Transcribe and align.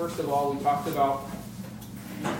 First 0.00 0.18
of 0.18 0.30
all, 0.30 0.54
we 0.54 0.64
talked 0.64 0.88
about 0.88 1.18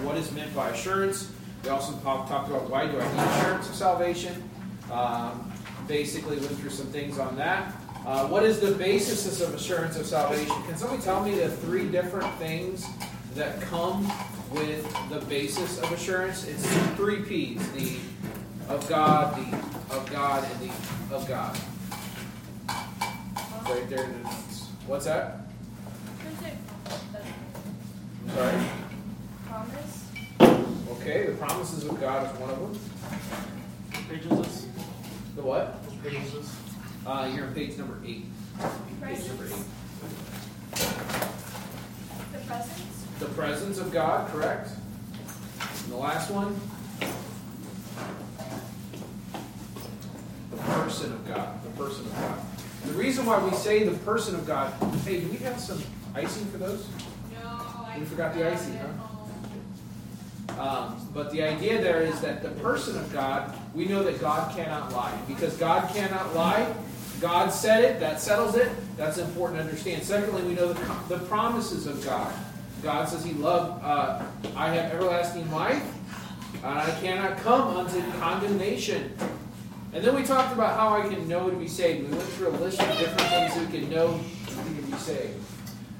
what 0.01 0.17
is 0.17 0.33
meant 0.33 0.57
by 0.57 0.71
assurance. 0.71 1.31
We 1.63 1.68
also 1.68 1.92
talked 1.99 2.31
about 2.31 2.71
why 2.71 2.86
do 2.86 2.99
I 2.99 3.07
need 3.07 3.21
assurance 3.36 3.68
of 3.68 3.75
salvation. 3.75 4.49
Um, 4.91 5.52
basically, 5.86 6.38
went 6.38 6.57
through 6.58 6.70
some 6.70 6.86
things 6.86 7.18
on 7.18 7.36
that. 7.36 7.75
Uh, 8.07 8.27
what 8.29 8.45
is 8.45 8.61
the 8.61 8.73
basis 8.73 9.43
of 9.43 9.52
assurance 9.52 9.98
of 9.98 10.07
salvation? 10.07 10.57
Can 10.62 10.75
somebody 10.79 11.02
tell 11.02 11.23
me 11.23 11.34
the 11.34 11.50
three 11.50 11.86
different 11.86 12.34
things 12.36 12.87
that 13.35 13.61
come 13.61 14.11
with 14.53 14.83
the 15.11 15.21
basis 15.27 15.79
of 15.83 15.93
assurance? 15.93 16.47
It's 16.47 16.67
three 16.97 17.21
P's: 17.21 17.61
the 17.73 17.99
of 18.73 18.89
God, 18.89 19.37
the 19.37 19.95
of 19.95 20.11
God, 20.11 20.49
and 20.51 20.71
the 20.71 21.15
of 21.15 21.29
God. 21.29 21.59
Right 23.67 23.87
there 23.91 24.05
in 24.05 24.13
the 24.15 24.31
notes. 24.31 24.69
What's 24.87 25.05
that? 25.05 25.50
I'm 28.31 28.37
sorry. 28.37 28.63
Promise. 29.49 30.07
Okay, 30.93 31.27
the 31.27 31.32
promises 31.32 31.85
of 31.85 32.00
God 32.00 32.32
is 32.32 32.41
one 32.41 32.50
of 32.50 32.59
them. 32.60 32.78
What 33.91 34.09
page 34.09 34.30
is 34.30 34.38
this? 34.38 34.66
The 35.34 35.42
what? 35.42 35.74
What 35.74 36.02
page 36.04 36.23
is 36.24 36.32
this? 36.34 36.56
Uh, 37.04 37.30
you're 37.34 37.46
on 37.46 37.54
page 37.54 37.77
number 37.77 37.98
eight. 38.06 38.27
Page 39.02 39.27
number 39.27 39.45
Presence. 39.46 39.66
eight. 40.73 40.80
The 42.32 42.38
presence. 42.46 43.04
The 43.18 43.27
presence 43.27 43.78
of 43.78 43.92
God, 43.92 44.30
correct? 44.30 44.70
And 45.84 45.92
the 45.92 45.96
last 45.96 46.30
one? 46.30 46.54
The 50.52 50.56
person 50.56 51.12
of 51.12 51.26
God. 51.26 51.65
The 51.65 51.70
person 51.70 52.06
of 52.06 52.12
God. 52.15 52.38
The 52.87 52.92
reason 52.92 53.26
why 53.26 53.42
we 53.45 53.51
say 53.56 53.82
the 53.82 53.98
person 53.98 54.37
of 54.37 54.46
God, 54.46 54.73
hey, 55.04 55.20
do 55.20 55.28
we 55.28 55.38
have 55.38 55.59
some 55.59 55.82
icing 56.15 56.46
for 56.46 56.59
those? 56.59 56.87
We 57.98 58.04
forgot 58.04 58.34
the 58.34 58.50
icy, 58.50 58.72
huh? 58.76 58.86
Um, 60.60 61.09
but 61.15 61.30
the 61.30 61.42
idea 61.42 61.80
there 61.80 62.02
is 62.02 62.20
that 62.20 62.42
the 62.42 62.51
person 62.60 62.96
of 62.98 63.12
God, 63.12 63.56
we 63.74 63.87
know 63.87 64.03
that 64.03 64.20
God 64.20 64.55
cannot 64.55 64.92
lie. 64.92 65.17
Because 65.27 65.56
God 65.56 65.89
cannot 65.95 66.34
lie, 66.34 66.73
God 67.20 67.48
said 67.50 67.84
it, 67.84 68.00
that 68.00 68.20
settles 68.20 68.56
it. 68.56 68.70
That's 68.97 69.19
important 69.19 69.61
to 69.61 69.65
understand. 69.65 70.03
Secondly, 70.03 70.42
we 70.42 70.55
know 70.55 70.73
the, 70.73 71.17
the 71.17 71.25
promises 71.27 71.87
of 71.87 72.05
God. 72.05 72.33
God 72.83 73.09
says 73.09 73.25
He 73.25 73.33
loved, 73.34 73.83
uh, 73.84 74.22
I 74.56 74.69
have 74.75 74.93
everlasting 74.93 75.50
life, 75.50 75.83
and 76.65 76.78
I 76.78 76.91
cannot 77.00 77.39
come 77.39 77.77
unto 77.77 78.00
condemnation. 78.19 79.17
And 79.93 80.05
then 80.05 80.15
we 80.15 80.22
talked 80.22 80.53
about 80.53 80.78
how 80.78 80.97
I 80.97 81.09
can 81.09 81.27
know 81.27 81.50
to 81.50 81.56
be 81.56 81.69
saved. 81.69 82.09
We 82.09 82.17
went 82.17 82.28
through 82.31 82.48
a 82.48 82.56
list 82.59 82.81
of 82.81 82.89
different 82.98 83.28
things 83.31 83.67
we 83.67 83.78
can 83.78 83.91
know 83.91 84.20
to 84.47 84.83
be 84.83 84.97
saved. 84.98 85.34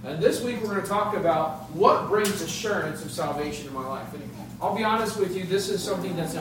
And 0.03 0.23
this 0.23 0.43
week 0.43 0.63
we're 0.63 0.71
going 0.71 0.83
to 0.83 0.89
talk 0.89 1.15
about 1.15 1.71
what 1.73 2.09
brings 2.09 2.41
assurance 2.41 3.05
of 3.05 3.11
salvation 3.11 3.69
in 3.69 3.75
my 3.75 3.87
life. 3.87 4.13
And 4.15 4.31
I'll 4.63 4.75
be 4.75 4.83
honest 4.83 5.19
with 5.19 5.37
you, 5.37 5.45
this 5.45 5.69
is 5.69 5.83
something 5.83 6.17
that's, 6.17 6.35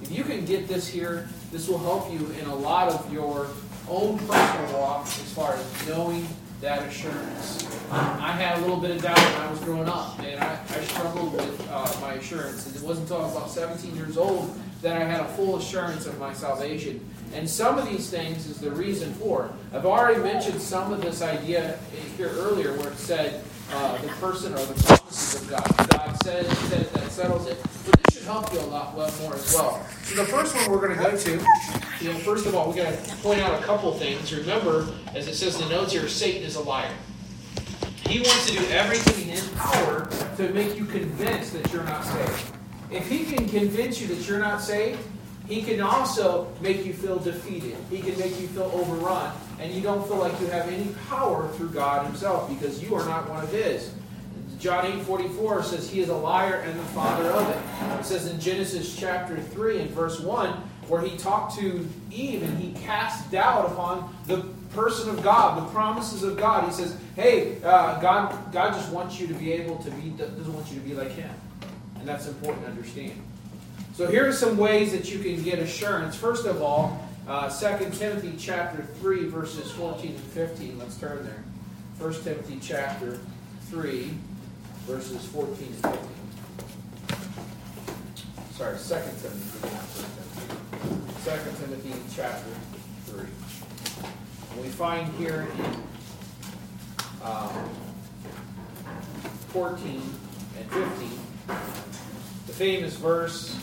if 0.00 0.10
you 0.10 0.24
can 0.24 0.46
get 0.46 0.66
this 0.66 0.88
here, 0.88 1.28
this 1.50 1.68
will 1.68 1.78
help 1.78 2.10
you 2.10 2.26
in 2.40 2.46
a 2.46 2.54
lot 2.54 2.88
of 2.88 3.12
your 3.12 3.48
own 3.86 4.18
personal 4.18 4.80
walk 4.80 5.06
as 5.06 5.32
far 5.34 5.54
as 5.54 5.88
knowing 5.88 6.26
that 6.62 6.88
assurance. 6.88 7.68
I 7.90 8.32
had 8.32 8.58
a 8.58 8.60
little 8.62 8.78
bit 8.78 8.92
of 8.92 9.02
doubt 9.02 9.18
when 9.18 9.40
I 9.42 9.50
was 9.50 9.60
growing 9.60 9.88
up, 9.88 10.18
and 10.20 10.42
I, 10.42 10.58
I 10.70 10.80
struggled 10.80 11.34
with 11.34 11.68
uh, 11.70 11.94
my 12.00 12.14
assurance. 12.14 12.66
And 12.66 12.76
it 12.76 12.82
wasn't 12.82 13.10
until 13.10 13.24
I 13.24 13.26
was 13.26 13.36
about 13.36 13.50
17 13.50 13.94
years 13.94 14.16
old 14.16 14.58
that 14.82 15.00
I 15.00 15.04
had 15.04 15.20
a 15.20 15.28
full 15.28 15.56
assurance 15.56 16.06
of 16.06 16.18
my 16.18 16.32
salvation. 16.32 17.00
And 17.34 17.48
some 17.48 17.78
of 17.78 17.88
these 17.88 18.10
things 18.10 18.46
is 18.46 18.58
the 18.58 18.70
reason 18.70 19.14
for. 19.14 19.46
it. 19.46 19.76
I've 19.76 19.86
already 19.86 20.20
mentioned 20.20 20.60
some 20.60 20.92
of 20.92 21.00
this 21.00 21.22
idea 21.22 21.78
here 22.16 22.28
earlier 22.28 22.76
where 22.76 22.88
it 22.88 22.98
said 22.98 23.42
uh, 23.72 23.96
the 23.98 24.08
person 24.08 24.52
or 24.52 24.64
the 24.66 24.82
promises 24.84 25.42
of 25.42 25.48
God. 25.48 25.88
God 25.90 26.22
says, 26.22 26.46
says 26.58 26.90
that 26.90 27.10
settles 27.10 27.46
it. 27.46 27.58
But 27.86 28.02
this 28.02 28.16
should 28.16 28.24
help 28.24 28.52
you 28.52 28.60
a 28.60 28.68
lot 28.68 28.94
more 28.94 29.06
as 29.06 29.54
well. 29.54 29.86
So 30.02 30.16
the 30.16 30.24
first 30.24 30.54
one 30.54 30.70
we're 30.70 30.86
going 30.86 30.98
to 30.98 31.02
go 31.02 31.16
to, 31.16 31.30
you 32.00 32.12
know, 32.12 32.18
first 32.18 32.46
of 32.46 32.54
all, 32.54 32.70
we 32.70 32.76
got 32.76 32.92
to 32.92 33.16
point 33.16 33.40
out 33.40 33.58
a 33.58 33.64
couple 33.64 33.92
things. 33.94 34.34
Remember, 34.34 34.88
as 35.14 35.26
it 35.28 35.34
says 35.34 35.60
in 35.60 35.68
the 35.68 35.74
notes 35.74 35.92
here, 35.92 36.08
Satan 36.08 36.42
is 36.42 36.56
a 36.56 36.60
liar. 36.60 36.92
He 38.06 38.18
wants 38.18 38.50
to 38.50 38.58
do 38.58 38.64
everything 38.66 39.22
in 39.22 39.36
his 39.36 39.48
power 39.50 40.08
to 40.36 40.48
make 40.50 40.76
you 40.76 40.84
convinced 40.84 41.54
that 41.54 41.72
you're 41.72 41.84
not 41.84 42.04
saved. 42.04 42.52
If 42.92 43.08
he 43.08 43.24
can 43.24 43.48
convince 43.48 44.00
you 44.00 44.06
that 44.08 44.28
you're 44.28 44.38
not 44.38 44.60
saved, 44.60 45.00
he 45.48 45.62
can 45.62 45.80
also 45.80 46.52
make 46.60 46.84
you 46.84 46.92
feel 46.92 47.18
defeated. 47.18 47.76
He 47.90 48.00
can 48.00 48.18
make 48.18 48.40
you 48.40 48.48
feel 48.48 48.70
overrun. 48.74 49.32
And 49.58 49.72
you 49.72 49.80
don't 49.80 50.06
feel 50.06 50.18
like 50.18 50.38
you 50.40 50.46
have 50.48 50.68
any 50.68 50.94
power 51.08 51.48
through 51.48 51.70
God 51.70 52.06
himself 52.06 52.48
because 52.48 52.82
you 52.82 52.94
are 52.94 53.04
not 53.04 53.28
one 53.28 53.42
of 53.42 53.52
his. 53.52 53.92
John 54.58 54.86
8 54.86 55.02
44 55.02 55.62
says 55.64 55.90
he 55.90 56.00
is 56.00 56.08
a 56.08 56.16
liar 56.16 56.62
and 56.64 56.78
the 56.78 56.84
father 56.84 57.28
of 57.30 57.48
it. 57.50 58.00
It 58.00 58.04
says 58.04 58.28
in 58.28 58.38
Genesis 58.38 58.96
chapter 58.96 59.40
3 59.40 59.80
and 59.80 59.90
verse 59.90 60.20
1 60.20 60.50
where 60.88 61.00
he 61.00 61.16
talked 61.16 61.56
to 61.58 61.88
Eve 62.10 62.42
and 62.42 62.58
he 62.58 62.72
cast 62.84 63.30
doubt 63.30 63.72
upon 63.72 64.14
the 64.26 64.44
person 64.74 65.10
of 65.10 65.22
God, 65.22 65.60
the 65.60 65.72
promises 65.72 66.22
of 66.22 66.36
God. 66.36 66.64
He 66.64 66.72
says, 66.72 66.96
"Hey, 67.16 67.62
uh, 67.62 68.00
God, 68.00 68.52
God 68.52 68.72
just 68.74 68.90
wants 68.92 69.18
you 69.18 69.26
to 69.26 69.34
be 69.34 69.52
able 69.52 69.76
to 69.78 69.90
be 69.90 70.10
doesn't 70.10 70.52
want 70.52 70.68
you 70.70 70.80
to 70.80 70.86
be 70.86 70.94
like 70.94 71.12
Him," 71.12 71.30
and 72.02 72.08
that's 72.08 72.26
important 72.26 72.64
to 72.64 72.70
understand. 72.72 73.12
So 73.94 74.08
here 74.08 74.26
are 74.28 74.32
some 74.32 74.56
ways 74.56 74.90
that 74.90 75.08
you 75.12 75.20
can 75.20 75.40
get 75.44 75.60
assurance. 75.60 76.16
First 76.16 76.46
of 76.46 76.60
all, 76.60 77.00
uh, 77.28 77.48
2 77.48 77.90
Timothy 77.90 78.34
chapter 78.36 78.82
three, 79.00 79.26
verses 79.26 79.70
fourteen 79.70 80.16
and 80.16 80.24
fifteen. 80.24 80.76
Let's 80.80 80.96
turn 80.96 81.22
there. 81.22 81.44
1 81.98 82.12
Timothy 82.24 82.58
chapter 82.60 83.20
three, 83.70 84.10
verses 84.84 85.24
fourteen 85.26 85.68
and 85.68 85.76
fifteen. 85.76 86.08
Sorry, 88.54 88.76
2 88.76 88.82
Timothy, 89.22 89.60
not 89.62 89.86
1 89.86 90.04
Timothy. 90.16 91.60
2 91.60 91.64
Timothy 91.64 91.94
chapter 92.16 92.50
three. 93.06 93.30
And 94.50 94.60
we 94.60 94.68
find 94.70 95.08
here 95.14 95.46
in 95.56 95.64
um, 97.22 97.70
14 99.50 100.02
and 100.58 100.68
15 100.68 101.21
the 102.46 102.52
famous 102.52 102.96
verse 102.96 103.58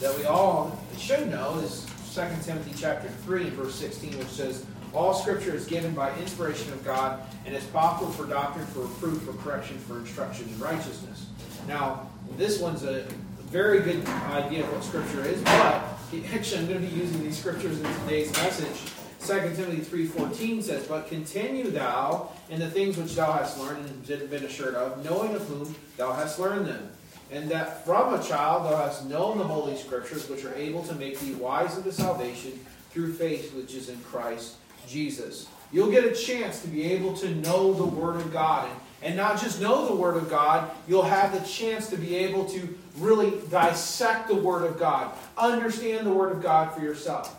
that 0.00 0.16
we 0.16 0.24
all 0.24 0.78
should 0.98 1.28
know 1.28 1.58
is 1.58 1.86
2 2.14 2.20
Timothy 2.42 2.72
chapter 2.76 3.08
3 3.08 3.44
and 3.44 3.52
verse 3.52 3.74
16, 3.74 4.18
which 4.18 4.28
says, 4.28 4.66
All 4.92 5.14
scripture 5.14 5.54
is 5.54 5.66
given 5.66 5.94
by 5.94 6.14
inspiration 6.18 6.72
of 6.72 6.84
God 6.84 7.20
and 7.46 7.54
is 7.54 7.64
profitable 7.64 8.12
for 8.12 8.26
doctrine, 8.26 8.66
for 8.66 8.80
reproof, 8.80 9.22
for 9.22 9.32
correction, 9.34 9.78
for 9.78 9.98
instruction 9.98 10.48
in 10.48 10.58
righteousness. 10.58 11.26
Now, 11.66 12.10
this 12.36 12.58
one's 12.58 12.84
a 12.84 13.04
very 13.50 13.80
good 13.80 14.06
idea 14.06 14.64
of 14.64 14.72
what 14.72 14.84
scripture 14.84 15.24
is, 15.24 15.40
but 15.42 15.52
actually 16.34 16.60
I'm 16.60 16.68
going 16.68 16.80
to 16.82 16.86
be 16.86 16.94
using 16.94 17.22
these 17.22 17.38
scriptures 17.38 17.80
in 17.80 17.94
today's 18.00 18.32
message. 18.32 18.92
2 19.26 19.54
Timothy 19.54 20.06
3.14 20.06 20.62
says, 20.62 20.86
But 20.86 21.08
continue 21.08 21.70
thou 21.70 22.30
in 22.50 22.60
the 22.60 22.68
things 22.68 22.96
which 22.96 23.14
thou 23.14 23.32
hast 23.32 23.58
learned 23.58 23.86
and 23.86 24.30
been 24.30 24.44
assured 24.44 24.74
of, 24.74 25.04
knowing 25.04 25.34
of 25.34 25.46
whom 25.48 25.74
thou 25.96 26.12
hast 26.12 26.38
learned 26.38 26.66
them 26.66 26.90
and 27.32 27.50
that 27.50 27.84
from 27.84 28.14
a 28.14 28.22
child 28.22 28.64
thou 28.64 28.76
hast 28.76 29.06
known 29.06 29.38
the 29.38 29.44
holy 29.44 29.76
scriptures, 29.76 30.28
which 30.28 30.44
are 30.44 30.54
able 30.54 30.82
to 30.84 30.94
make 30.94 31.18
thee 31.18 31.34
wise 31.34 31.76
unto 31.76 31.90
salvation 31.90 32.52
through 32.90 33.12
faith 33.14 33.54
which 33.54 33.74
is 33.74 33.88
in 33.88 33.98
Christ 34.00 34.56
Jesus. 34.86 35.48
You'll 35.72 35.90
get 35.90 36.04
a 36.04 36.12
chance 36.12 36.60
to 36.60 36.68
be 36.68 36.84
able 36.92 37.14
to 37.14 37.34
know 37.36 37.72
the 37.72 37.86
Word 37.86 38.16
of 38.16 38.32
God. 38.32 38.68
And, 38.68 38.80
and 39.02 39.16
not 39.16 39.40
just 39.40 39.60
know 39.60 39.86
the 39.86 39.94
Word 39.94 40.16
of 40.16 40.28
God, 40.28 40.70
you'll 40.86 41.02
have 41.02 41.32
the 41.32 41.40
chance 41.48 41.88
to 41.88 41.96
be 41.96 42.14
able 42.16 42.44
to 42.50 42.78
really 42.98 43.32
dissect 43.50 44.28
the 44.28 44.34
Word 44.34 44.64
of 44.64 44.78
God, 44.78 45.10
understand 45.38 46.06
the 46.06 46.12
Word 46.12 46.32
of 46.32 46.42
God 46.42 46.74
for 46.74 46.82
yourself. 46.82 47.38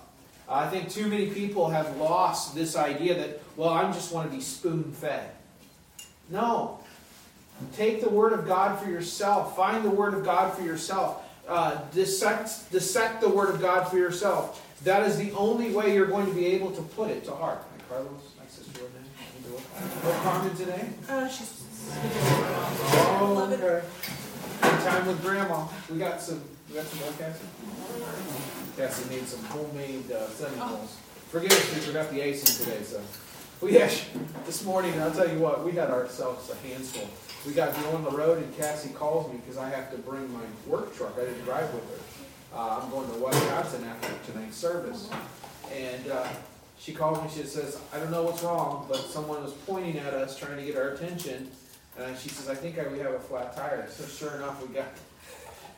Uh, 0.50 0.54
I 0.54 0.68
think 0.68 0.90
too 0.90 1.08
many 1.08 1.28
people 1.28 1.70
have 1.70 1.96
lost 1.98 2.56
this 2.56 2.76
idea 2.76 3.16
that, 3.16 3.42
well, 3.56 3.70
I 3.70 3.84
just 3.92 4.12
want 4.12 4.30
to 4.30 4.36
be 4.36 4.42
spoon 4.42 4.92
fed. 4.92 5.30
No, 6.30 6.80
Take 7.74 8.02
the 8.02 8.10
Word 8.10 8.34
of 8.34 8.48
God 8.48 8.80
for 8.80 8.90
yourself. 8.90 9.56
Find 9.56 9.84
the 9.84 9.90
Word 9.90 10.14
of 10.14 10.24
God 10.24 10.54
for 10.54 10.64
yourself. 10.64 11.24
Uh, 11.48 11.82
dissect, 11.94 12.72
dissect 12.72 13.22
the 13.22 13.30
Word 13.30 13.50
of 13.50 13.62
God 13.62 13.88
for 13.90 13.98
yourself. 13.98 14.60
That 14.84 15.08
is 15.08 15.18
the 15.18 15.32
only 15.32 15.72
way 15.72 15.94
you're 15.94 16.08
going 16.08 16.26
to 16.26 16.34
be 16.34 16.46
able 16.48 16.72
to 16.72 16.82
put 16.82 17.10
it 17.10 17.24
to 17.26 17.32
heart. 17.32 17.60
Hi, 17.60 17.96
Carlos, 17.96 18.34
my 18.38 18.46
sister, 18.48 18.82
no 20.04 20.12
Carmen 20.24 20.56
today? 20.56 20.90
Uh, 21.10 21.28
she's. 21.28 21.64
Oh, 23.20 23.50
okay. 23.52 23.86
Good 24.62 24.80
time 24.86 25.08
with 25.08 25.22
Grandma. 25.22 25.68
We 25.90 26.00
got 26.00 26.22
some. 26.22 26.42
We 26.70 26.76
got 26.76 26.86
some 26.86 27.00
more, 27.00 27.12
Cassie. 27.18 27.46
Cassie 28.78 29.10
made 29.10 29.28
some 29.28 29.44
homemade 29.46 30.12
uh, 30.12 30.28
cinnamon 30.30 30.60
rolls. 30.60 30.98
Forgive 31.30 31.52
us, 31.52 31.74
we 31.74 31.80
forgot 31.82 32.12
the 32.12 32.24
icing 32.24 32.66
today. 32.66 32.84
So, 32.84 33.02
yeah, 33.68 33.90
this 34.46 34.64
morning 34.66 35.00
I'll 35.00 35.12
tell 35.12 35.30
you 35.30 35.40
what, 35.40 35.64
we 35.64 35.74
had 35.74 35.90
ourselves 35.90 36.50
a 36.50 36.68
handful 36.68 37.08
we 37.46 37.54
got 37.54 37.76
on 37.94 38.04
the 38.04 38.12
road, 38.12 38.38
and 38.38 38.58
Cassie 38.58 38.94
calls 38.94 39.32
me 39.32 39.40
because 39.40 39.58
I 39.58 39.70
have 39.70 39.92
to 39.92 39.98
bring 39.98 40.32
my 40.32 40.44
work 40.66 40.96
truck. 40.96 41.14
I 41.18 41.26
didn't 41.26 41.44
drive 41.44 41.74
with 41.74 41.84
her. 41.90 42.58
Uh, 42.58 42.80
I'm 42.82 42.90
going 42.90 43.10
to 43.10 43.18
Wisconsin 43.18 43.84
after 43.84 44.32
tonight's 44.32 44.56
service. 44.56 45.10
And 45.74 46.10
uh, 46.10 46.28
she 46.78 46.94
calls 46.94 47.22
me, 47.22 47.42
she 47.42 47.48
says, 47.48 47.80
I 47.94 48.00
don't 48.00 48.12
know 48.12 48.24
what's 48.24 48.44
wrong, 48.44 48.86
but 48.88 48.98
someone 48.98 49.44
was 49.44 49.54
pointing 49.54 49.98
at 49.98 50.14
us 50.14 50.38
trying 50.38 50.58
to 50.58 50.64
get 50.64 50.78
our 50.78 50.90
attention. 50.90 51.50
And 52.00 52.18
she 52.18 52.30
says, 52.30 52.50
I 52.50 52.56
think 52.56 52.80
I, 52.80 52.88
we 52.88 53.00
have 53.00 53.14
a 53.14 53.20
flat 53.20 53.56
tire. 53.56 53.88
So 53.90 54.06
sure 54.06 54.38
enough, 54.38 54.66
we 54.66 54.74
got, 54.74 54.88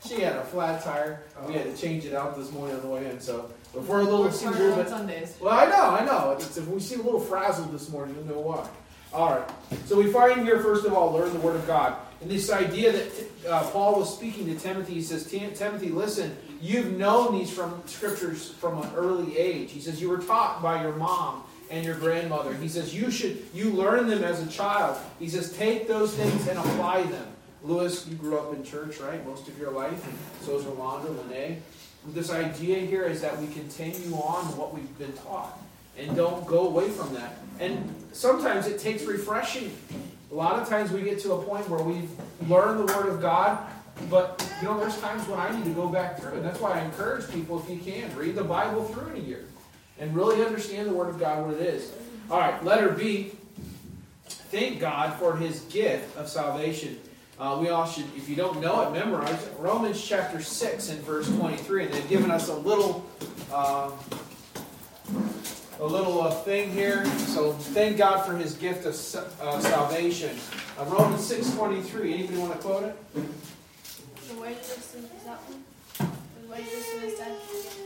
she 0.05 0.21
had 0.21 0.35
a 0.35 0.43
flat 0.43 0.83
tire. 0.83 1.23
We 1.47 1.53
had 1.53 1.63
to 1.63 1.81
change 1.81 2.05
it 2.05 2.13
out 2.13 2.37
this 2.37 2.51
morning 2.51 2.75
on 2.75 2.81
the 2.83 2.89
way 2.89 3.09
in. 3.09 3.19
So 3.19 3.49
if 3.77 3.87
we're 3.87 3.99
a 3.99 4.03
little, 4.03 4.23
Works 4.23 4.37
seems 4.37 4.55
a 4.55 4.59
little 4.59 4.75
bit, 4.75 4.89
Sundays. 4.89 5.35
well, 5.39 5.53
I 5.53 5.65
know, 5.65 5.83
I 5.83 6.05
know. 6.05 6.31
It's, 6.31 6.57
if 6.57 6.67
we 6.67 6.79
seem 6.79 7.01
a 7.01 7.03
little 7.03 7.19
frazzled 7.19 7.71
this 7.73 7.89
morning, 7.89 8.15
you'll 8.15 8.35
know 8.35 8.41
why. 8.41 8.67
All 9.13 9.35
right. 9.35 9.49
So 9.85 9.97
we 9.97 10.11
find 10.11 10.41
here, 10.41 10.59
first 10.59 10.85
of 10.85 10.93
all, 10.93 11.11
learn 11.13 11.31
the 11.31 11.39
Word 11.39 11.55
of 11.55 11.65
God. 11.67 11.95
And 12.21 12.29
this 12.29 12.51
idea 12.51 12.91
that 12.91 13.11
uh, 13.47 13.69
Paul 13.69 13.99
was 13.99 14.13
speaking 14.13 14.45
to 14.47 14.55
Timothy, 14.55 14.95
he 14.95 15.01
says, 15.01 15.29
Timothy, 15.29 15.89
listen, 15.89 16.35
you've 16.61 16.97
known 16.97 17.37
these 17.37 17.51
from 17.51 17.81
scriptures 17.85 18.49
from 18.51 18.81
an 18.81 18.89
early 18.95 19.37
age. 19.37 19.71
He 19.71 19.79
says, 19.79 20.01
you 20.01 20.09
were 20.09 20.17
taught 20.17 20.61
by 20.61 20.81
your 20.81 20.95
mom 20.95 21.43
and 21.69 21.85
your 21.85 21.95
grandmother. 21.95 22.53
He 22.55 22.67
says, 22.67 22.93
you 22.93 23.09
should, 23.11 23.45
you 23.53 23.71
learn 23.71 24.07
them 24.07 24.23
as 24.23 24.41
a 24.41 24.47
child. 24.47 24.97
He 25.19 25.29
says, 25.29 25.55
take 25.55 25.87
those 25.87 26.13
things 26.13 26.47
and 26.47 26.57
apply 26.57 27.03
them. 27.03 27.27
Lewis, 27.63 28.07
you 28.07 28.15
grew 28.15 28.37
up 28.37 28.53
in 28.53 28.63
church, 28.63 28.99
right, 28.99 29.25
most 29.25 29.47
of 29.47 29.57
your 29.57 29.71
life, 29.71 30.05
and 30.07 30.17
so 30.41 30.57
is 30.57 30.63
Rolanda, 30.65 31.09
Lene. 31.29 31.61
This 32.07 32.31
idea 32.31 32.79
here 32.79 33.03
is 33.03 33.21
that 33.21 33.39
we 33.39 33.47
continue 33.47 34.15
on 34.15 34.45
what 34.57 34.73
we've 34.73 34.97
been 34.97 35.13
taught 35.13 35.59
and 35.97 36.15
don't 36.15 36.45
go 36.45 36.67
away 36.67 36.89
from 36.89 37.13
that. 37.13 37.37
And 37.59 37.93
sometimes 38.11 38.67
it 38.67 38.79
takes 38.79 39.03
refreshing. 39.03 39.75
A 40.31 40.35
lot 40.35 40.61
of 40.61 40.67
times 40.67 40.91
we 40.91 41.01
get 41.01 41.19
to 41.19 41.33
a 41.33 41.41
point 41.41 41.67
where 41.69 41.81
we've 41.81 42.09
learned 42.49 42.87
the 42.87 42.93
Word 42.93 43.07
of 43.07 43.21
God, 43.21 43.59
but 44.09 44.45
you 44.61 44.67
know, 44.67 44.79
there's 44.79 44.99
times 44.99 45.27
when 45.27 45.39
I 45.39 45.55
need 45.55 45.65
to 45.65 45.71
go 45.71 45.87
back 45.87 46.19
through, 46.19 46.33
and 46.33 46.45
that's 46.45 46.59
why 46.59 46.79
I 46.79 46.81
encourage 46.83 47.29
people, 47.31 47.63
if 47.63 47.69
you 47.69 47.79
can, 47.79 48.15
read 48.15 48.35
the 48.35 48.43
Bible 48.43 48.83
through 48.85 49.13
in 49.13 49.21
a 49.21 49.25
year 49.25 49.45
and 49.99 50.15
really 50.15 50.43
understand 50.43 50.89
the 50.89 50.93
Word 50.93 51.09
of 51.09 51.19
God 51.19 51.45
what 51.45 51.55
it 51.55 51.61
is. 51.61 51.91
All 52.29 52.39
right, 52.39 52.63
letter 52.63 52.89
B. 52.89 53.31
Thank 54.27 54.79
God 54.79 55.17
for 55.19 55.35
His 55.37 55.61
gift 55.61 56.17
of 56.17 56.27
salvation. 56.27 56.99
Uh, 57.37 57.57
we 57.59 57.67
all 57.69 57.85
should, 57.85 58.05
if 58.15 58.29
you 58.29 58.35
don't 58.35 58.61
know 58.61 58.87
it, 58.87 58.91
memorize 58.91 59.43
it. 59.45 59.53
Romans 59.59 60.01
chapter 60.01 60.41
6 60.41 60.89
and 60.89 61.01
verse 61.01 61.27
23. 61.27 61.85
And 61.85 61.93
they've 61.93 62.09
given 62.09 62.31
us 62.31 62.47
a 62.47 62.55
little. 62.55 63.05
Uh, 63.51 63.91
a 65.79 65.85
little 65.85 66.21
uh, 66.21 66.31
thing 66.31 66.71
here. 66.71 67.05
So 67.05 67.51
thank 67.51 67.97
God 67.97 68.25
for 68.25 68.35
His 68.37 68.55
gift 68.55 68.85
of 68.85 68.93
uh, 69.41 69.59
salvation. 69.59 70.37
Uh, 70.79 70.85
Romans 70.85 71.21
six 71.21 71.53
twenty 71.53 71.81
three. 71.81 72.13
Anybody 72.13 72.37
want 72.37 72.53
to 72.53 72.59
quote 72.59 72.83
it? 72.83 72.95
The 73.13 74.39
wages 74.39 74.77
of 74.77 74.83
sin 74.83 75.03
is 75.03 75.23
that 75.25 75.37
one? 75.41 76.11
The 76.43 76.51
wages 76.51 76.73
of 76.73 76.83
sin 76.83 77.03
is 77.03 77.19
death. 77.19 77.27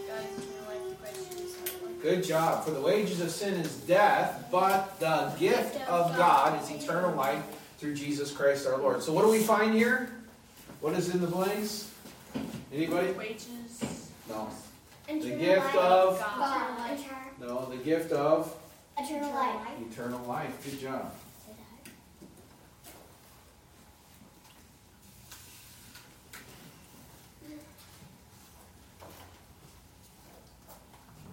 God 0.07 0.23
is 0.23 0.45
eternal 0.45 0.67
life. 0.69 0.83
The 0.85 1.03
wages 1.03 1.27
of 1.27 1.49
sin 1.49 1.75
is 1.75 1.81
one. 1.81 1.93
Good 1.99 2.23
job. 2.23 2.63
For 2.63 2.71
the 2.71 2.81
wages 2.81 3.21
of 3.21 3.31
sin 3.31 3.55
is 3.55 3.75
death, 3.77 4.45
but 4.51 4.99
the 4.99 5.33
gift 5.39 5.81
of 5.89 6.15
God 6.15 6.61
is 6.61 6.69
eternal 6.69 7.15
life 7.15 7.43
through 7.79 7.93
Jesus 7.95 8.31
Christ 8.31 8.67
our 8.67 8.77
Lord. 8.77 9.01
So 9.01 9.13
what 9.13 9.23
do 9.23 9.29
we 9.31 9.39
find 9.39 9.73
here? 9.73 10.09
What 10.81 10.93
is 10.93 11.13
in 11.13 11.21
the 11.21 11.27
blanks? 11.27 11.89
Anybody? 12.73 13.11
Wages. 13.13 14.11
No. 14.27 14.49
The 15.07 15.15
gift 15.31 15.75
life. 15.75 15.75
of 15.75 16.19
God. 16.19 16.99
no. 17.39 17.65
The 17.69 17.77
gift 17.77 18.11
of 18.11 18.53
Eternal 18.97 19.31
life. 19.33 19.67
eternal 19.91 20.19
life. 20.27 20.63
Good 20.63 20.79
job. 20.81 21.11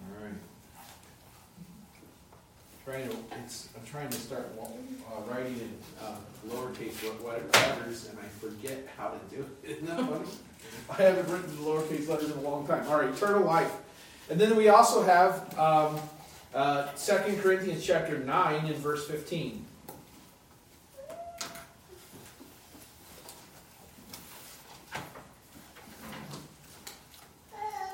All 0.09 0.23
right. 0.23 0.33
Trying 2.87 3.09
to, 3.09 3.17
it's, 3.43 3.67
I'm 3.75 3.85
trying 3.85 4.07
to 4.07 4.15
start 4.15 4.49
uh, 4.57 5.29
writing 5.29 5.59
in 5.59 5.73
uh, 6.01 6.15
lowercase 6.47 6.95
letters, 7.21 8.07
and 8.07 8.17
I 8.17 8.23
forget 8.39 8.87
how 8.97 9.09
to 9.09 9.35
do 9.35 9.45
it. 9.61 9.71
Isn't 9.71 9.87
that 9.87 9.97
funny? 9.97 10.25
I 10.89 10.93
haven't 10.93 11.29
written 11.29 11.49
lowercase 11.57 12.07
letters 12.07 12.31
in 12.31 12.37
a 12.37 12.41
long 12.41 12.65
time. 12.65 12.87
All 12.87 13.01
right, 13.01 13.09
eternal 13.09 13.43
life. 13.43 13.73
And 14.29 14.39
then 14.39 14.55
we 14.55 14.69
also 14.69 15.03
have 15.03 15.59
um, 15.59 15.99
uh, 16.55 16.87
2 16.93 17.41
Corinthians 17.41 17.85
chapter 17.85 18.19
9 18.19 18.65
and 18.67 18.75
verse 18.77 19.05
15. 19.05 19.65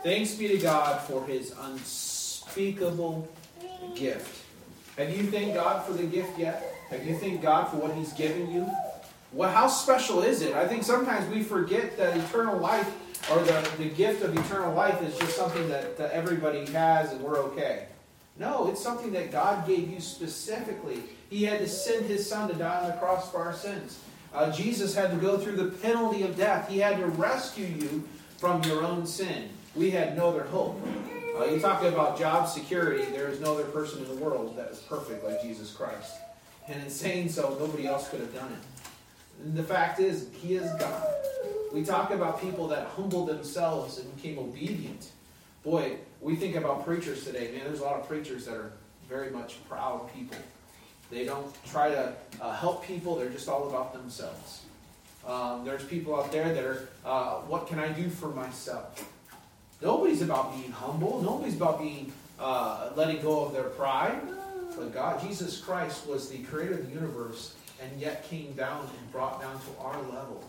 Thanks 0.03 0.35
be 0.35 0.49
to 0.49 0.59
God 0.59 1.01
for 1.01 1.25
his 1.25 1.51
unspeakable 1.59 3.27
gift. 3.95 4.42
Have 4.97 5.15
you 5.15 5.23
thanked 5.23 5.55
God 5.55 5.83
for 5.85 5.93
the 5.93 6.03
gift 6.03 6.37
yet? 6.37 6.75
Have 6.89 7.05
you 7.05 7.15
thanked 7.15 7.41
God 7.41 7.69
for 7.69 7.77
what 7.77 7.95
he's 7.95 8.13
given 8.13 8.51
you? 8.51 8.69
Well, 9.31 9.49
how 9.49 9.67
special 9.67 10.21
is 10.21 10.43
it? 10.43 10.53
I 10.53 10.67
think 10.67 10.83
sometimes 10.83 11.27
we 11.33 11.41
forget 11.41 11.97
that 11.97 12.15
eternal 12.15 12.59
life 12.59 12.91
or 13.31 13.39
the, 13.39 13.67
the 13.79 13.89
gift 13.89 14.23
of 14.23 14.37
eternal 14.37 14.73
life 14.75 15.01
is 15.01 15.17
just 15.17 15.35
something 15.35 15.67
that, 15.69 15.97
that 15.97 16.11
everybody 16.11 16.65
has 16.67 17.11
and 17.11 17.21
we're 17.21 17.39
okay. 17.39 17.87
No, 18.37 18.67
it's 18.69 18.81
something 18.81 19.11
that 19.13 19.31
God 19.31 19.65
gave 19.67 19.89
you 19.89 19.99
specifically. 19.99 21.01
He 21.29 21.43
had 21.43 21.59
to 21.59 21.67
send 21.67 22.05
his 22.05 22.29
son 22.29 22.47
to 22.49 22.55
die 22.55 22.81
on 22.81 22.87
the 22.87 22.97
cross 22.97 23.31
for 23.31 23.39
our 23.39 23.53
sins. 23.53 23.99
Uh, 24.33 24.51
Jesus 24.51 24.93
had 24.93 25.09
to 25.11 25.17
go 25.17 25.37
through 25.37 25.55
the 25.55 25.71
penalty 25.77 26.23
of 26.23 26.37
death. 26.37 26.69
He 26.69 26.79
had 26.79 26.97
to 26.97 27.07
rescue 27.07 27.65
you 27.65 28.07
from 28.37 28.63
your 28.63 28.83
own 28.83 29.07
sin. 29.07 29.49
We 29.75 29.91
had 29.91 30.15
no 30.15 30.29
other 30.29 30.43
hope. 30.43 30.79
Uh, 31.35 31.45
you 31.45 31.59
talk 31.59 31.81
about 31.83 32.17
job 32.17 32.47
security. 32.47 33.05
There 33.05 33.27
is 33.27 33.39
no 33.39 33.53
other 33.55 33.63
person 33.65 34.03
in 34.03 34.07
the 34.07 34.23
world 34.23 34.55
that 34.55 34.69
is 34.69 34.79
perfect 34.79 35.23
like 35.23 35.41
Jesus 35.41 35.73
Christ. 35.73 36.13
And 36.67 36.81
in 36.83 36.89
saying 36.89 37.29
so, 37.29 37.57
nobody 37.59 37.87
else 37.87 38.07
could 38.09 38.19
have 38.19 38.33
done 38.33 38.51
it. 38.51 39.43
And 39.43 39.55
the 39.55 39.63
fact 39.63 39.99
is, 39.99 40.27
He 40.41 40.55
is 40.55 40.71
God. 40.73 41.07
We 41.73 41.83
talk 41.83 42.11
about 42.11 42.39
people 42.39 42.67
that 42.67 42.85
humbled 42.87 43.29
themselves 43.29 43.97
and 43.97 44.15
became 44.15 44.37
obedient. 44.37 45.09
Boy, 45.63 45.97
we 46.21 46.35
think 46.35 46.55
about 46.55 46.85
preachers 46.85 47.25
today, 47.25 47.51
man. 47.51 47.63
There's 47.65 47.79
a 47.79 47.83
lot 47.83 47.99
of 47.99 48.07
preachers 48.07 48.45
that 48.45 48.55
are 48.55 48.71
very 49.09 49.31
much 49.31 49.57
proud 49.67 50.13
people. 50.13 50.37
They 51.09 51.25
don't 51.25 51.51
try 51.65 51.89
to 51.89 52.13
uh, 52.41 52.53
help 52.53 52.85
people, 52.85 53.15
they're 53.15 53.29
just 53.29 53.49
all 53.49 53.69
about 53.69 53.93
themselves. 53.93 54.63
Um, 55.27 55.63
there's 55.65 55.83
people 55.83 56.15
out 56.15 56.31
there 56.31 56.53
that 56.53 56.63
are, 56.63 56.89
uh, 57.05 57.35
what 57.41 57.67
can 57.67 57.79
I 57.79 57.89
do 57.89 58.09
for 58.09 58.27
myself? 58.29 59.09
Nobody's 59.83 60.21
about 60.21 60.57
being 60.57 60.71
humble. 60.71 61.21
Nobody's 61.21 61.57
about 61.57 61.79
being 61.79 62.13
uh, 62.39 62.91
letting 62.95 63.21
go 63.21 63.45
of 63.45 63.51
their 63.51 63.63
pride. 63.63 64.21
But 64.77 64.93
God, 64.93 65.21
Jesus 65.21 65.59
Christ, 65.59 66.07
was 66.07 66.29
the 66.29 66.39
creator 66.39 66.75
of 66.75 66.87
the 66.87 66.93
universe 66.93 67.53
and 67.81 67.99
yet 67.99 68.27
came 68.29 68.53
down 68.53 68.81
and 68.81 69.11
brought 69.11 69.41
down 69.41 69.59
to 69.59 69.81
our 69.81 70.01
level 70.03 70.41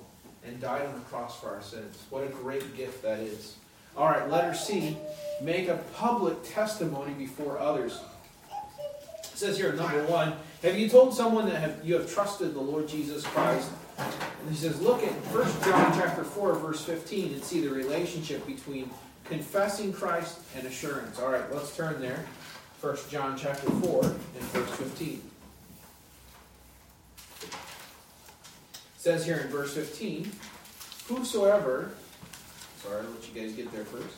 and 0.47 0.61
died 0.61 0.87
on 0.87 0.95
the 0.95 1.01
cross 1.01 1.41
for 1.41 1.49
our 1.49 1.63
sins. 1.63 2.05
What 2.11 2.23
a 2.23 2.29
great 2.29 2.77
gift 2.77 3.03
that 3.03 3.19
is. 3.19 3.57
All 3.97 4.07
right, 4.07 4.29
letter 4.31 4.55
C 4.55 4.97
make 5.43 5.69
a 5.69 5.77
public 5.95 6.37
testimony 6.45 7.13
before 7.15 7.59
others. 7.59 8.01
It 9.19 9.39
says 9.39 9.57
here, 9.57 9.73
number 9.73 10.05
one, 10.05 10.35
have 10.63 10.79
you 10.79 10.89
told 10.89 11.13
someone 11.13 11.47
that 11.47 11.57
have, 11.57 11.81
you 11.85 11.95
have 11.95 12.13
trusted 12.13 12.55
the 12.55 12.61
Lord 12.61 12.87
Jesus 12.87 13.25
Christ? 13.25 13.69
And 13.99 14.51
he 14.51 14.57
says, 14.57 14.81
look 14.81 15.03
at 15.03 15.13
1 15.13 15.45
John 15.65 15.93
chapter 15.93 16.23
4, 16.23 16.55
verse 16.55 16.85
15, 16.85 17.35
and 17.35 17.43
see 17.43 17.61
the 17.61 17.71
relationship 17.71 18.47
between 18.47 18.91
confessing 19.25 19.93
Christ 19.93 20.39
and 20.57 20.67
assurance. 20.67 21.19
All 21.19 21.31
right, 21.31 21.53
let's 21.53 21.77
turn 21.77 22.01
there. 22.01 22.25
1 22.81 22.97
John 23.11 23.37
chapter 23.37 23.71
4 23.71 24.05
and 24.05 24.15
verse 24.15 24.71
15. 24.71 25.23
It 27.43 27.51
says 28.99 29.25
here 29.25 29.39
in 29.39 29.49
verse 29.49 29.75
15, 29.75 30.31
whosoever, 31.09 31.93
sorry, 32.83 33.03
I'll 33.03 33.11
let 33.11 33.35
you 33.35 33.41
guys 33.41 33.53
get 33.53 33.73
there 33.73 33.85
first. 33.85 34.17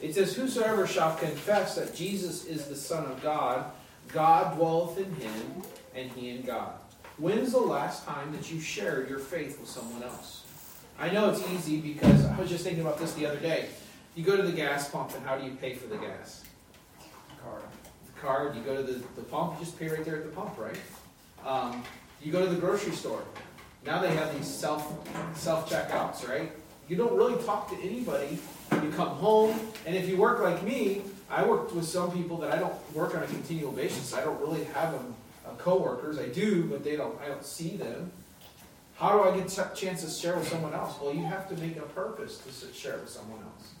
It 0.00 0.14
says, 0.14 0.34
Whosoever 0.34 0.86
shall 0.86 1.14
confess 1.16 1.74
that 1.74 1.94
Jesus 1.94 2.46
is 2.46 2.66
the 2.66 2.76
Son 2.76 3.04
of 3.04 3.22
God, 3.22 3.66
God 4.08 4.56
dwelleth 4.56 4.98
in 4.98 5.14
him, 5.16 5.62
and 5.94 6.10
he 6.12 6.30
in 6.30 6.42
God. 6.42 6.72
When's 7.20 7.52
the 7.52 7.60
last 7.60 8.06
time 8.06 8.32
that 8.32 8.50
you 8.50 8.58
shared 8.58 9.10
your 9.10 9.18
faith 9.18 9.60
with 9.60 9.68
someone 9.68 10.02
else? 10.02 10.42
I 10.98 11.10
know 11.10 11.28
it's 11.28 11.46
easy 11.50 11.78
because 11.78 12.24
I 12.24 12.40
was 12.40 12.48
just 12.48 12.64
thinking 12.64 12.80
about 12.80 12.98
this 12.98 13.12
the 13.12 13.26
other 13.26 13.38
day. 13.38 13.66
You 14.14 14.24
go 14.24 14.38
to 14.38 14.42
the 14.42 14.52
gas 14.52 14.88
pump, 14.88 15.14
and 15.14 15.26
how 15.26 15.36
do 15.36 15.44
you 15.44 15.50
pay 15.50 15.74
for 15.74 15.86
the 15.86 15.98
gas? 15.98 16.42
Card. 17.44 17.62
The 18.06 18.20
card, 18.22 18.56
you 18.56 18.62
go 18.62 18.74
to 18.74 18.82
the, 18.82 19.04
the 19.16 19.22
pump, 19.22 19.58
you 19.58 19.66
just 19.66 19.78
pay 19.78 19.88
right 19.88 20.02
there 20.02 20.16
at 20.16 20.24
the 20.24 20.30
pump, 20.30 20.56
right? 20.58 20.78
Um, 21.44 21.84
you 22.22 22.32
go 22.32 22.42
to 22.42 22.50
the 22.50 22.58
grocery 22.58 22.92
store. 22.92 23.22
Now 23.84 24.00
they 24.00 24.14
have 24.14 24.34
these 24.34 24.48
self 24.48 24.90
self 25.36 25.68
checkouts, 25.68 26.26
right? 26.26 26.50
You 26.88 26.96
don't 26.96 27.14
really 27.14 27.42
talk 27.44 27.68
to 27.68 27.76
anybody. 27.86 28.38
You 28.72 28.90
come 28.92 29.08
home, 29.08 29.60
and 29.84 29.94
if 29.94 30.08
you 30.08 30.16
work 30.16 30.40
like 30.40 30.62
me, 30.62 31.02
I 31.28 31.44
worked 31.44 31.74
with 31.74 31.84
some 31.84 32.12
people 32.12 32.38
that 32.38 32.50
I 32.50 32.58
don't 32.58 32.94
work 32.94 33.14
on 33.14 33.22
a 33.22 33.26
continual 33.26 33.72
basis. 33.72 34.14
I 34.14 34.24
don't 34.24 34.40
really 34.40 34.64
have 34.64 34.92
them 34.92 35.14
uh, 35.50 35.54
coworkers. 35.56 36.18
I 36.18 36.28
do, 36.28 36.64
but 36.64 36.84
they 36.84 36.96
don't. 36.96 37.20
I 37.20 37.28
don't 37.28 37.44
see 37.44 37.76
them. 37.76 38.12
How 38.96 39.12
do 39.12 39.30
I 39.30 39.36
get 39.36 39.46
a 39.58 39.74
chance 39.74 40.04
to 40.04 40.10
share 40.10 40.36
with 40.36 40.48
someone 40.48 40.74
else? 40.74 40.94
Well, 41.00 41.14
you 41.14 41.24
have 41.24 41.48
to 41.48 41.56
make 41.56 41.76
a 41.78 41.82
purpose 41.82 42.38
to 42.38 42.72
share 42.74 42.98
with 42.98 43.08
someone 43.08 43.40
else. 43.40 43.72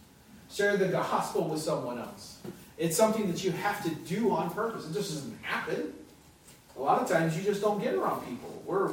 Share 0.50 0.76
the 0.78 0.88
gospel 0.88 1.46
with 1.48 1.60
someone 1.60 1.98
else. 1.98 2.38
It's 2.78 2.96
something 2.96 3.30
that 3.30 3.44
you 3.44 3.50
have 3.52 3.82
to 3.84 3.90
do 4.08 4.30
on 4.30 4.50
purpose. 4.50 4.88
It 4.88 4.94
just 4.94 5.12
doesn't 5.12 5.42
happen. 5.42 5.92
A 6.76 6.80
lot 6.80 7.02
of 7.02 7.08
times 7.08 7.36
you 7.36 7.42
just 7.42 7.60
don't 7.60 7.82
get 7.82 7.94
around 7.94 8.26
people. 8.26 8.62
We're, 8.64 8.92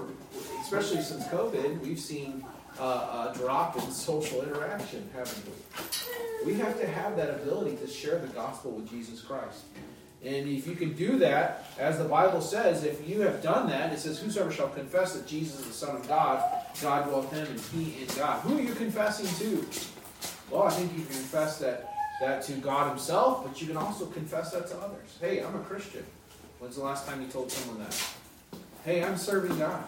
especially 0.62 1.02
since 1.02 1.24
COVID, 1.28 1.80
we've 1.80 2.00
seen 2.00 2.44
uh, 2.78 3.32
a 3.34 3.38
drop 3.38 3.78
in 3.78 3.90
social 3.90 4.44
interaction, 4.44 5.10
haven't 5.16 5.46
we? 5.46 6.52
We 6.54 6.60
have 6.60 6.78
to 6.82 6.88
have 6.88 7.16
that 7.16 7.30
ability 7.30 7.78
to 7.78 7.88
share 7.88 8.20
the 8.20 8.28
gospel 8.28 8.72
with 8.72 8.90
Jesus 8.90 9.22
Christ. 9.22 9.64
And 10.26 10.50
if 10.50 10.66
you 10.66 10.76
can 10.76 10.94
do 10.94 11.20
that, 11.20 11.66
as 11.78 12.00
the 12.00 12.06
Bible 12.06 12.42
says, 12.42 12.84
if 12.84 13.08
you 13.08 13.22
have 13.22 13.42
done 13.44 13.70
that, 13.70 13.94
it 13.94 14.00
says, 14.00 14.20
Whosoever 14.20 14.52
shall 14.52 14.70
confess 14.70 15.14
that 15.14 15.28
Jesus 15.28 15.60
is 15.60 15.68
the 15.68 15.74
Son 15.74 15.96
of 15.96 16.08
God, 16.08 16.44
God 16.82 17.08
dwelleth 17.08 17.32
him, 17.32 17.48
and 17.48 17.60
he 17.60 18.02
in 18.02 18.08
God. 18.16 18.42
Who 18.42 18.58
are 18.58 18.62
you 18.62 18.74
confessing 18.74 19.28
to? 19.46 19.66
Well, 20.50 20.64
I 20.64 20.70
think 20.72 20.94
you 20.94 21.04
can 21.04 21.14
confess 21.14 21.60
that, 21.60 21.94
that 22.22 22.42
to 22.44 22.54
God 22.54 22.90
Himself, 22.90 23.46
but 23.46 23.62
you 23.62 23.68
can 23.68 23.78
also 23.78 24.06
confess 24.06 24.52
that 24.52 24.68
to 24.70 24.78
others. 24.78 25.18
Hey, 25.20 25.44
I'm 25.44 25.56
a 25.56 25.60
Christian. 25.60 26.06
When's 26.60 26.78
the 26.78 26.84
last 26.84 27.08
time 27.08 27.22
you 27.22 27.28
told 27.28 27.52
someone 27.52 27.84
that? 27.84 28.04
Hey, 28.84 29.04
I'm 29.04 29.18
serving 29.18 29.60
God. 29.60 29.84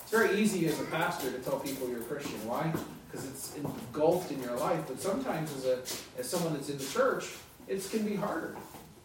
It's 0.00 0.10
very 0.10 0.38
easy 0.38 0.66
as 0.66 0.80
a 0.80 0.84
pastor 0.84 1.30
to 1.30 1.38
tell 1.38 1.60
people 1.60 1.88
you're 1.88 2.00
a 2.00 2.04
Christian. 2.04 2.34
Why? 2.48 2.72
Because 3.10 3.26
it's 3.26 3.54
engulfed 3.56 4.32
in 4.32 4.42
your 4.42 4.56
life. 4.56 4.80
But 4.88 5.00
sometimes, 5.00 5.54
as 5.54 5.66
a 5.66 5.78
as 6.18 6.28
someone 6.28 6.54
that's 6.54 6.70
in 6.70 6.78
the 6.78 6.84
church, 6.84 7.26
it 7.68 7.86
can 7.90 8.06
be 8.06 8.16
harder. 8.16 8.56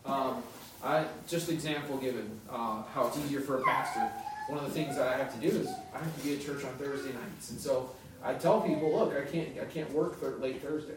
Um, 0.06 0.42
I 0.83 1.05
just 1.27 1.49
example 1.49 1.97
given 1.97 2.39
uh, 2.49 2.83
how 2.93 3.07
it's 3.07 3.17
easier 3.17 3.39
for 3.39 3.59
a 3.59 3.63
pastor. 3.63 4.11
One 4.49 4.59
of 4.59 4.65
the 4.65 4.71
things 4.71 4.97
that 4.97 5.07
I 5.07 5.17
have 5.17 5.33
to 5.33 5.39
do 5.39 5.55
is 5.55 5.67
I 5.93 5.99
have 5.99 6.17
to 6.17 6.23
be 6.23 6.33
at 6.33 6.41
church 6.41 6.65
on 6.65 6.73
Thursday 6.73 7.13
nights, 7.13 7.51
and 7.51 7.59
so 7.59 7.91
I 8.21 8.33
tell 8.33 8.59
people, 8.59 8.93
look, 8.93 9.13
I 9.15 9.21
can't 9.29 9.49
I 9.61 9.65
can't 9.65 9.89
work 9.93 10.19
th- 10.19 10.33
late 10.39 10.61
Thursday. 10.61 10.95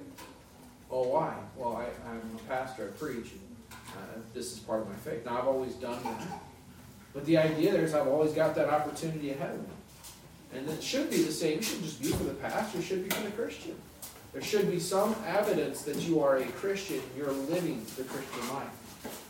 Oh, 0.90 1.08
why? 1.08 1.34
Well, 1.56 1.76
I, 1.76 1.86
I'm 2.10 2.20
a 2.36 2.48
pastor. 2.48 2.92
I 2.92 2.98
preach. 2.98 3.28
Uh, 3.70 4.18
this 4.34 4.52
is 4.52 4.58
part 4.58 4.82
of 4.82 4.88
my 4.88 4.94
faith. 4.96 5.24
Now 5.24 5.38
I've 5.38 5.46
always 5.46 5.74
done 5.74 6.02
that, 6.02 6.40
but 7.14 7.24
the 7.24 7.38
idea 7.38 7.72
there 7.72 7.84
is 7.84 7.94
I've 7.94 8.08
always 8.08 8.32
got 8.32 8.56
that 8.56 8.68
opportunity 8.68 9.30
ahead 9.30 9.54
of 9.54 9.62
me, 9.62 9.74
and 10.54 10.68
it 10.68 10.82
should 10.82 11.10
be 11.10 11.22
the 11.22 11.32
same. 11.32 11.58
It 11.58 11.64
should 11.64 11.82
just 11.84 12.02
be 12.02 12.08
for 12.08 12.24
the 12.24 12.34
pastor. 12.34 12.78
It 12.78 12.82
should 12.82 13.08
be 13.08 13.14
for 13.14 13.22
the 13.22 13.30
Christian. 13.30 13.76
There 14.32 14.42
should 14.42 14.68
be 14.68 14.80
some 14.80 15.14
evidence 15.26 15.82
that 15.82 15.96
you 15.96 16.20
are 16.20 16.38
a 16.38 16.44
Christian. 16.44 17.00
You're 17.16 17.32
living 17.32 17.86
the 17.96 18.02
Christian 18.02 18.48
life. 18.52 18.68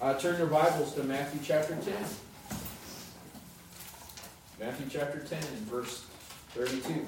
Uh, 0.01 0.15
turn 0.15 0.39
your 0.39 0.47
Bibles 0.47 0.95
to 0.95 1.03
Matthew 1.03 1.41
chapter 1.43 1.75
10. 1.75 1.95
Matthew 4.61 4.87
chapter 4.91 5.21
10 5.21 5.39
and 5.39 5.67
verse 5.69 6.05
32. 6.55 7.07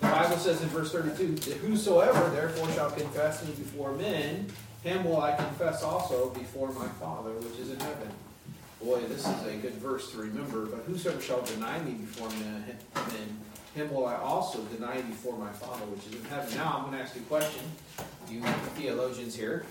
The 0.00 0.06
Bible 0.06 0.36
says 0.38 0.62
in 0.62 0.68
verse 0.68 0.92
32, 0.92 1.34
that 1.34 1.58
Whosoever 1.58 2.30
therefore 2.30 2.70
shall 2.72 2.90
confess 2.90 3.46
me 3.46 3.52
before 3.54 3.92
men, 3.92 4.46
him 4.82 5.04
will 5.04 5.20
I 5.20 5.34
confess 5.36 5.82
also 5.82 6.30
before 6.30 6.72
my 6.72 6.88
Father 7.00 7.32
which 7.32 7.58
is 7.58 7.70
in 7.70 7.80
heaven. 7.80 8.10
Boy, 8.82 9.00
this 9.08 9.26
is 9.26 9.46
a 9.46 9.56
good 9.56 9.74
verse 9.74 10.10
to 10.12 10.18
remember. 10.18 10.66
But 10.66 10.80
whosoever 10.86 11.20
shall 11.20 11.42
deny 11.42 11.78
me 11.80 11.92
before 11.92 12.28
men, 12.30 12.76
him 13.74 13.92
will 13.92 14.06
I 14.06 14.16
also 14.16 14.60
deny 14.64 15.00
before 15.02 15.36
my 15.38 15.50
Father 15.52 15.84
which 15.86 16.06
is 16.06 16.20
in 16.20 16.24
heaven. 16.28 16.54
Now 16.56 16.76
I'm 16.76 16.84
going 16.84 16.96
to 16.96 17.02
ask 17.02 17.14
you 17.14 17.22
a 17.22 17.24
question. 17.24 17.62
You 18.28 18.42
theologians 18.76 19.34
here. 19.34 19.64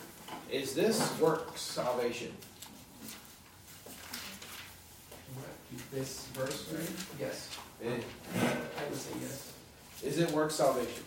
Is 0.51 0.73
this 0.73 1.19
work 1.19 1.57
salvation? 1.57 2.31
This 5.91 6.27
verse, 6.33 6.71
right? 6.71 6.89
Yes. 7.19 7.49
It, 7.81 8.03
I 8.35 8.89
would 8.89 8.97
say 8.97 9.11
yes. 9.21 9.53
is 10.03 10.19
it 10.19 10.31
work 10.31 10.51
salvation? 10.51 11.03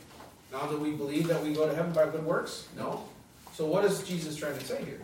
Now, 0.52 0.66
do 0.66 0.76
we 0.78 0.92
believe 0.92 1.28
that 1.28 1.42
we 1.42 1.52
go 1.52 1.66
to 1.66 1.74
heaven 1.74 1.92
by 1.92 2.06
good 2.06 2.24
works? 2.24 2.68
No. 2.76 3.04
So 3.54 3.66
what 3.66 3.84
is 3.84 4.02
Jesus 4.02 4.36
trying 4.36 4.58
to 4.58 4.64
say 4.64 4.84
here? 4.84 5.00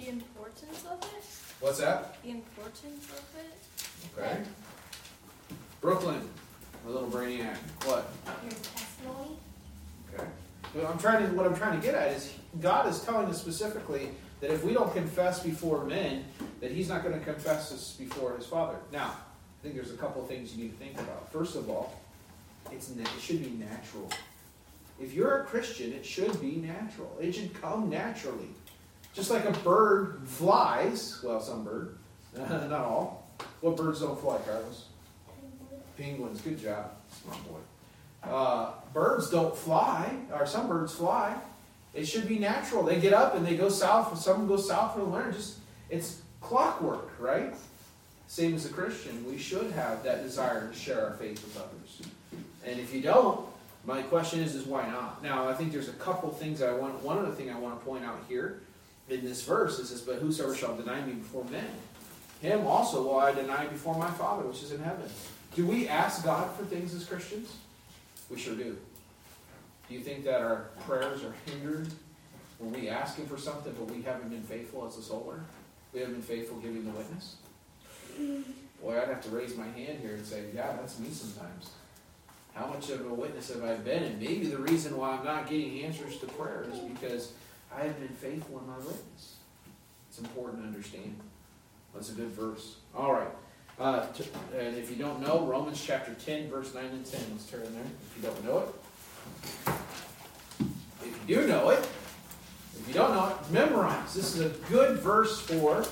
The 0.00 0.10
importance 0.10 0.84
of 0.90 1.02
it? 1.02 1.24
What's 1.60 1.78
that? 1.78 2.22
The 2.22 2.30
importance 2.30 3.06
of 3.10 3.24
it? 3.36 4.18
Okay. 4.18 4.38
Brooklyn, 5.80 6.20
a 6.86 6.90
little 6.90 7.08
brainiac. 7.08 7.56
What? 7.84 8.08
Your 8.44 8.52
testimony? 8.52 9.36
Okay. 10.14 10.24
What 10.74 10.86
I'm 10.86 10.98
trying 10.98 11.26
to 11.26 11.34
what 11.34 11.46
I'm 11.46 11.56
trying 11.56 11.80
to 11.80 11.84
get 11.84 11.94
at 11.94 12.12
is 12.12 12.32
God 12.60 12.88
is 12.88 13.00
telling 13.00 13.26
us 13.26 13.40
specifically 13.40 14.10
that 14.40 14.52
if 14.52 14.64
we 14.64 14.72
don't 14.72 14.92
confess 14.92 15.42
before 15.42 15.84
men, 15.84 16.24
that 16.60 16.70
He's 16.70 16.88
not 16.88 17.02
going 17.02 17.18
to 17.18 17.24
confess 17.24 17.72
us 17.72 17.96
before 17.98 18.36
His 18.36 18.46
Father. 18.46 18.76
Now, 18.92 19.08
I 19.08 19.62
think 19.62 19.74
there's 19.74 19.92
a 19.92 19.96
couple 19.96 20.24
things 20.26 20.54
you 20.54 20.62
need 20.62 20.78
to 20.78 20.84
think 20.84 20.98
about. 20.98 21.32
First 21.32 21.56
of 21.56 21.68
all, 21.68 21.98
it's 22.70 22.90
it 22.90 23.08
should 23.20 23.42
be 23.42 23.64
natural. 23.64 24.08
If 25.00 25.12
you're 25.12 25.42
a 25.42 25.44
Christian, 25.44 25.92
it 25.92 26.06
should 26.06 26.40
be 26.40 26.56
natural. 26.56 27.16
It 27.20 27.32
should 27.32 27.60
come 27.60 27.90
naturally. 27.90 28.50
Just 29.18 29.32
like 29.32 29.46
a 29.46 29.58
bird 29.64 30.20
flies, 30.26 31.20
well, 31.24 31.40
some 31.40 31.64
bird, 31.64 31.98
not 32.36 32.70
all. 32.70 33.28
What 33.60 33.76
birds 33.76 34.00
don't 34.00 34.16
fly, 34.16 34.38
Carlos? 34.46 34.84
Penguins. 35.96 36.40
Good 36.40 36.62
job, 36.62 36.92
smart 37.20 37.38
boy. 37.48 38.30
Uh, 38.30 38.70
birds 38.94 39.28
don't 39.28 39.56
fly, 39.56 40.14
or 40.32 40.46
some 40.46 40.68
birds 40.68 40.94
fly. 40.94 41.34
It 41.94 42.06
should 42.06 42.28
be 42.28 42.38
natural. 42.38 42.84
They 42.84 43.00
get 43.00 43.12
up 43.12 43.34
and 43.34 43.44
they 43.44 43.56
go 43.56 43.68
south. 43.68 44.16
Some 44.20 44.46
go 44.46 44.56
south 44.56 44.94
for 44.94 45.00
the 45.00 45.06
winter. 45.06 45.32
Just 45.32 45.58
it's 45.90 46.22
clockwork, 46.40 47.10
right? 47.18 47.52
Same 48.28 48.54
as 48.54 48.66
a 48.66 48.68
Christian, 48.68 49.28
we 49.28 49.36
should 49.36 49.72
have 49.72 50.04
that 50.04 50.22
desire 50.22 50.68
to 50.68 50.78
share 50.78 51.04
our 51.06 51.14
faith 51.14 51.42
with 51.42 51.56
others. 51.56 52.02
And 52.64 52.78
if 52.78 52.94
you 52.94 53.00
don't, 53.00 53.44
my 53.84 54.00
question 54.02 54.38
is, 54.38 54.54
is 54.54 54.64
why 54.64 54.86
not? 54.86 55.24
Now, 55.24 55.48
I 55.48 55.54
think 55.54 55.72
there's 55.72 55.88
a 55.88 55.94
couple 55.94 56.30
things 56.30 56.62
I 56.62 56.72
want. 56.72 57.02
One 57.02 57.18
other 57.18 57.32
thing 57.32 57.50
I 57.50 57.58
want 57.58 57.80
to 57.80 57.84
point 57.84 58.04
out 58.04 58.22
here 58.28 58.60
in 59.08 59.24
this 59.24 59.42
verse 59.42 59.78
it 59.78 59.86
says, 59.86 60.00
"But 60.02 60.16
whosoever 60.16 60.54
shall 60.54 60.76
deny 60.76 61.04
me 61.04 61.14
before 61.14 61.44
men, 61.44 61.70
him 62.40 62.66
also 62.66 63.02
will 63.02 63.18
I 63.18 63.32
deny 63.32 63.66
before 63.66 63.96
my 63.96 64.10
Father 64.10 64.44
which 64.44 64.62
is 64.62 64.72
in 64.72 64.80
heaven." 64.80 65.10
Do 65.54 65.66
we 65.66 65.88
ask 65.88 66.24
God 66.24 66.54
for 66.56 66.64
things 66.64 66.94
as 66.94 67.04
Christians? 67.04 67.56
We 68.30 68.38
sure 68.38 68.54
do. 68.54 68.76
Do 69.88 69.94
you 69.94 70.00
think 70.00 70.24
that 70.24 70.42
our 70.42 70.68
prayers 70.86 71.24
are 71.24 71.34
hindered 71.46 71.88
when 72.58 72.72
we 72.72 72.88
ask 72.88 73.16
Him 73.16 73.26
for 73.26 73.38
something, 73.38 73.72
but 73.78 73.90
we 73.90 74.02
haven't 74.02 74.28
been 74.28 74.42
faithful 74.42 74.86
as 74.86 74.98
a 74.98 75.02
solar? 75.02 75.40
We 75.92 76.00
haven't 76.00 76.16
been 76.16 76.22
faithful 76.22 76.58
giving 76.58 76.84
the 76.84 76.90
witness? 76.90 77.36
Boy, 78.82 79.00
I'd 79.00 79.08
have 79.08 79.22
to 79.22 79.30
raise 79.30 79.56
my 79.56 79.66
hand 79.66 80.00
here 80.00 80.14
and 80.14 80.26
say, 80.26 80.44
yeah, 80.54 80.76
that's 80.78 80.98
me 80.98 81.08
sometimes. 81.10 81.70
How 82.54 82.66
much 82.66 82.90
of 82.90 83.06
a 83.06 83.14
witness 83.14 83.52
have 83.52 83.64
I 83.64 83.74
been? 83.74 84.02
And 84.02 84.20
maybe 84.20 84.46
the 84.46 84.58
reason 84.58 84.96
why 84.96 85.12
I'm 85.12 85.24
not 85.24 85.48
getting 85.48 85.82
answers 85.82 86.18
to 86.18 86.26
prayer 86.26 86.66
is 86.72 86.78
because 86.80 87.32
I 87.74 87.82
haven't 87.82 88.00
been 88.00 88.16
faithful 88.16 88.58
in 88.58 88.66
my 88.66 88.78
witness. 88.78 89.36
It's 90.08 90.18
important 90.18 90.62
to 90.62 90.66
understand. 90.66 91.18
That's 91.94 92.10
a 92.10 92.14
good 92.14 92.30
verse. 92.30 92.76
All 92.96 93.12
right. 93.12 93.28
Uh, 93.78 94.06
t- 94.12 94.24
and 94.58 94.76
if 94.76 94.90
you 94.90 94.96
don't 94.96 95.20
know, 95.20 95.46
Romans 95.46 95.82
chapter 95.84 96.14
10, 96.14 96.50
verse 96.50 96.74
9 96.74 96.84
and 96.84 97.06
10. 97.06 97.20
Let's 97.30 97.46
turn 97.46 97.60
there 97.60 97.82
if 97.82 98.16
you 98.16 98.22
don't 98.22 98.44
know 98.44 98.58
it. 98.58 99.74
If 101.02 101.28
you 101.28 101.36
do 101.36 101.46
know 101.46 101.70
it, 101.70 101.78
if 101.78 102.84
you 102.88 102.94
don't 102.94 103.14
know 103.14 103.28
it, 103.28 103.52
memorize. 103.52 104.14
This 104.14 104.34
is 104.34 104.40
a 104.40 104.48
good 104.68 104.98
verse 104.98 105.40
for 105.40 105.84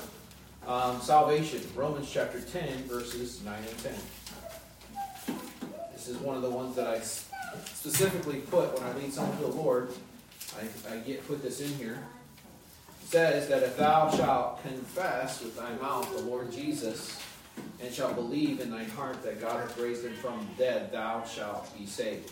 um, 0.67 0.99
salvation. 0.99 1.61
Romans 1.75 2.09
chapter 2.11 2.41
10, 2.41 2.83
verses 2.83 3.41
9 3.45 3.53
and 3.57 3.77
10. 3.79 5.37
This 5.93 6.09
is 6.09 6.17
one 6.17 6.35
of 6.35 6.41
the 6.41 6.49
ones 6.49 6.75
that 6.75 6.87
I 6.87 6.99
specifically 6.99 8.39
put 8.39 8.73
when 8.73 8.83
I 8.83 8.93
lead 8.97 9.13
someone 9.13 9.37
to 9.37 9.43
the 9.43 9.49
Lord. 9.49 9.91
I, 10.55 10.93
I 10.93 10.97
get 10.97 11.27
put 11.27 11.41
this 11.41 11.61
in 11.61 11.69
here. 11.77 11.99
Says 13.03 13.47
that 13.47 13.63
if 13.63 13.77
thou 13.77 14.09
shalt 14.11 14.61
confess 14.63 15.41
with 15.41 15.55
thy 15.55 15.73
mouth 15.75 16.13
the 16.15 16.23
Lord 16.23 16.51
Jesus, 16.51 17.21
and 17.81 17.93
shalt 17.93 18.15
believe 18.15 18.59
in 18.59 18.69
thine 18.69 18.89
heart 18.89 19.23
that 19.23 19.41
God 19.41 19.61
hath 19.61 19.77
raised 19.77 20.05
him 20.05 20.13
from 20.15 20.39
the 20.39 20.63
dead, 20.63 20.91
thou 20.91 21.23
shalt 21.23 21.75
be 21.77 21.85
saved. 21.85 22.31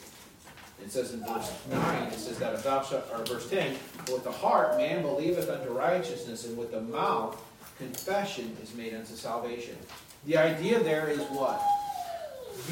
It 0.84 0.92
says 0.92 1.14
in 1.14 1.26
verse 1.26 1.52
9, 1.72 2.04
it 2.04 2.14
says 2.14 2.38
that 2.40 2.54
if 2.54 2.64
thou 2.64 2.84
shalt, 2.84 3.06
or 3.14 3.24
verse 3.24 3.50
10, 3.50 3.76
with 4.12 4.24
the 4.24 4.32
heart 4.32 4.78
man 4.78 5.02
believeth 5.02 5.50
unto 5.50 5.72
righteousness, 5.72 6.46
and 6.46 6.58
with 6.58 6.72
the 6.72 6.82
mouth 6.82 7.42
confession 7.78 8.56
is 8.62 8.74
made 8.76 8.94
unto 8.94 9.16
salvation. 9.16 9.78
The 10.26 10.38
idea 10.38 10.84
there 10.84 11.08
is 11.08 11.20
what? 11.30 11.62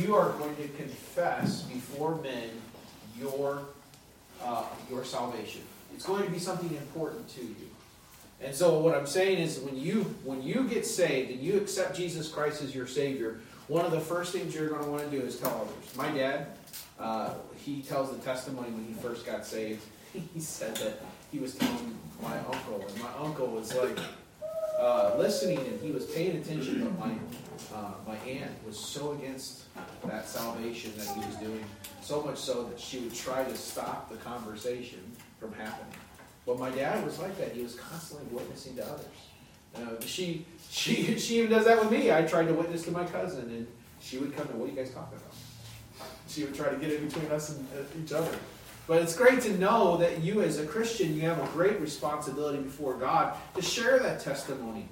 You 0.01 0.15
are 0.15 0.31
going 0.33 0.55
to 0.57 0.67
confess 0.69 1.63
before 1.63 2.15
men 2.21 2.50
your, 3.17 3.62
uh, 4.43 4.63
your 4.89 5.03
salvation. 5.03 5.62
It's 5.93 6.05
going 6.05 6.23
to 6.23 6.29
be 6.29 6.39
something 6.39 6.69
important 6.69 7.27
to 7.35 7.41
you. 7.41 7.69
And 8.41 8.53
so 8.53 8.79
what 8.79 8.95
I'm 8.95 9.07
saying 9.07 9.39
is 9.39 9.59
when 9.59 9.77
you 9.77 10.01
when 10.23 10.41
you 10.41 10.67
get 10.67 10.85
saved 10.85 11.31
and 11.31 11.39
you 11.39 11.57
accept 11.57 11.95
Jesus 11.95 12.27
Christ 12.27 12.62
as 12.62 12.75
your 12.75 12.88
Savior, 12.88 13.39
one 13.67 13.85
of 13.85 13.91
the 13.91 14.00
first 14.00 14.33
things 14.33 14.53
you're 14.53 14.69
going 14.69 14.83
to 14.83 14.89
want 14.89 15.03
to 15.03 15.09
do 15.09 15.25
is 15.25 15.38
tell 15.38 15.62
others. 15.62 15.95
My 15.95 16.09
dad, 16.12 16.47
uh, 17.00 17.35
he 17.57 17.81
tells 17.81 18.12
the 18.12 18.21
testimony 18.23 18.69
when 18.71 18.85
he 18.85 18.93
first 18.93 19.25
got 19.25 19.45
saved. 19.45 19.81
He 20.33 20.39
said 20.39 20.75
that 20.77 21.00
he 21.31 21.39
was 21.39 21.55
telling 21.55 21.97
my 22.21 22.38
uncle, 22.38 22.85
and 22.88 23.01
my 23.01 23.09
uncle 23.19 23.47
was 23.47 23.73
like, 23.73 23.97
uh, 24.79 25.15
listening 25.17 25.57
and 25.57 25.81
he 25.81 25.91
was 25.91 26.05
paying 26.05 26.38
attention, 26.38 26.83
but 26.83 27.00
my, 27.00 27.13
uh, 27.74 27.93
my 28.07 28.15
aunt 28.29 28.51
was 28.65 28.77
so 28.77 29.12
against 29.13 29.63
that 30.05 30.27
salvation 30.27 30.91
that 30.98 31.07
he 31.07 31.19
was 31.25 31.36
doing, 31.38 31.63
so 32.01 32.22
much 32.22 32.38
so 32.38 32.63
that 32.63 32.79
she 32.79 33.00
would 33.00 33.13
try 33.13 33.43
to 33.43 33.55
stop 33.55 34.10
the 34.10 34.17
conversation 34.17 35.00
from 35.39 35.53
happening. 35.53 35.93
But 36.45 36.60
my 36.60 36.69
dad 36.69 37.03
was 37.05 37.19
like 37.19 37.38
that. 37.38 37.53
He 37.53 37.62
was 37.62 37.75
constantly 37.75 38.27
witnessing 38.36 38.75
to 38.75 38.86
others. 38.86 39.05
Uh, 39.75 40.05
she, 40.05 40.45
she, 40.69 41.17
she 41.19 41.39
even 41.39 41.51
does 41.51 41.65
that 41.65 41.79
with 41.79 41.91
me. 41.91 42.12
I 42.12 42.24
tried 42.24 42.48
to 42.48 42.53
witness 42.53 42.83
to 42.83 42.91
my 42.91 43.05
cousin, 43.05 43.50
and 43.50 43.67
she 44.01 44.17
would 44.17 44.36
come 44.36 44.48
to, 44.48 44.53
what 44.53 44.67
are 44.67 44.72
you 44.72 44.77
guys 44.77 44.91
talking 44.91 45.17
about? 45.17 46.10
She 46.27 46.43
would 46.43 46.55
try 46.55 46.69
to 46.69 46.77
get 46.77 46.91
in 46.91 47.07
between 47.07 47.31
us 47.31 47.50
and 47.50 47.67
uh, 47.74 48.03
each 48.03 48.12
other. 48.12 48.36
But 48.86 49.01
it's 49.01 49.15
great 49.15 49.41
to 49.41 49.57
know 49.57 49.98
that 49.98 50.22
you, 50.22 50.41
as 50.41 50.60
a 50.60 50.65
Christian, 50.65 51.15
you 51.15 51.22
have 51.22 51.39
a 51.41 51.48
great 51.53 51.79
responsibility 51.79 52.62
before 52.62 52.95
God 52.95 53.36
to 53.55 53.62
share 53.62 54.00
that 54.00 54.19
testimony. 54.19 54.89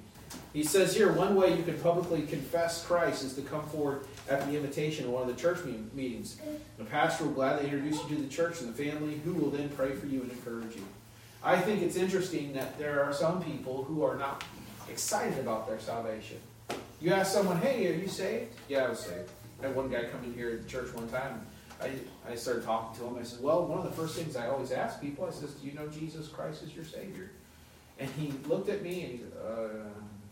He 0.54 0.64
says 0.64 0.96
here, 0.96 1.12
one 1.14 1.36
way 1.36 1.56
you 1.56 1.64
can 1.64 1.80
publicly 1.80 2.24
confess 2.24 2.86
Christ 2.86 3.24
is 3.24 3.34
to 3.36 3.42
come 3.42 3.64
forward 3.70 4.06
at 4.30 4.46
the 4.48 4.56
invitation 4.56 5.06
of 5.06 5.12
one 5.12 5.22
of 5.22 5.34
the 5.34 5.42
church 5.42 5.60
meetings. 5.94 6.38
The 6.78 6.84
pastor 6.86 7.26
will 7.26 7.32
gladly 7.32 7.66
introduce 7.66 8.02
you 8.04 8.16
to 8.18 8.22
the 8.22 8.28
church 8.28 8.62
and 8.62 8.74
the 8.74 8.84
family, 8.84 9.22
who 9.24 9.34
will 9.34 9.50
then 9.50 9.70
pray 9.70 9.94
for 9.94 10.08
you 10.08 10.22
and 10.22 10.32
encourage 10.32 10.76
you. 10.76 10.84
I 11.44 11.58
think 11.58 11.82
it's 11.82 11.96
interesting 11.96 12.54
that 12.54 12.78
there 12.78 13.04
are 13.04 13.14
some 13.14 13.42
people 13.44 13.84
who 13.84 14.04
are 14.04 14.16
not 14.18 14.44
excited 14.90 15.40
about 15.40 15.68
their 15.68 15.80
salvation. 15.80 16.38
You 17.00 17.14
ask 17.14 17.32
someone, 17.32 17.58
hey, 17.60 17.88
are 17.92 17.96
you 17.96 18.08
saved? 18.08 18.54
Yeah, 18.68 18.86
I 18.86 18.90
was 18.90 19.00
saved. 19.00 19.30
I 19.62 19.68
had 19.68 19.76
one 19.76 19.90
guy 19.90 20.04
come 20.04 20.24
in 20.24 20.34
here 20.34 20.52
at 20.52 20.64
the 20.64 20.70
church 20.70 20.94
one 20.94 21.08
time. 21.10 21.46
I, 21.82 21.90
I 22.30 22.36
started 22.36 22.64
talking 22.64 23.00
to 23.00 23.08
him. 23.08 23.18
I 23.18 23.24
said, 23.24 23.42
well, 23.42 23.66
one 23.66 23.80
of 23.80 23.86
the 23.86 23.92
first 23.92 24.16
things 24.16 24.36
I 24.36 24.48
always 24.50 24.72
ask 24.72 25.02
people, 25.02 25.26
I 25.26 25.32
says, 25.32 25.52
do 25.54 25.66
you 25.66 25.74
know 25.74 25.88
Jesus 25.88 26.28
Christ 26.28 26.62
is 26.62 26.76
your 26.76 26.86
Savior? 26.86 27.32
And 27.98 28.10
he 28.12 28.34
looked 28.48 28.70
at 28.70 28.84
me 28.84 29.04
and 29.04 29.12
he 29.14 29.22
uh, 29.44 29.90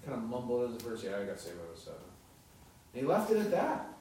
kind 0.10 0.24
of 0.24 0.30
mumbled 0.30 0.70
as 0.70 0.76
a 0.76 0.90
verse, 0.90 1.04
yeah, 1.04 1.18
I 1.18 1.26
got 1.26 1.40
saved 1.40 1.58
when 1.58 1.68
I 1.68 1.72
was 1.72 1.82
seven. 1.82 2.00
And 2.94 3.02
he 3.02 3.08
left 3.08 3.32
it 3.32 3.38
at 3.38 3.52
that. 3.52 3.94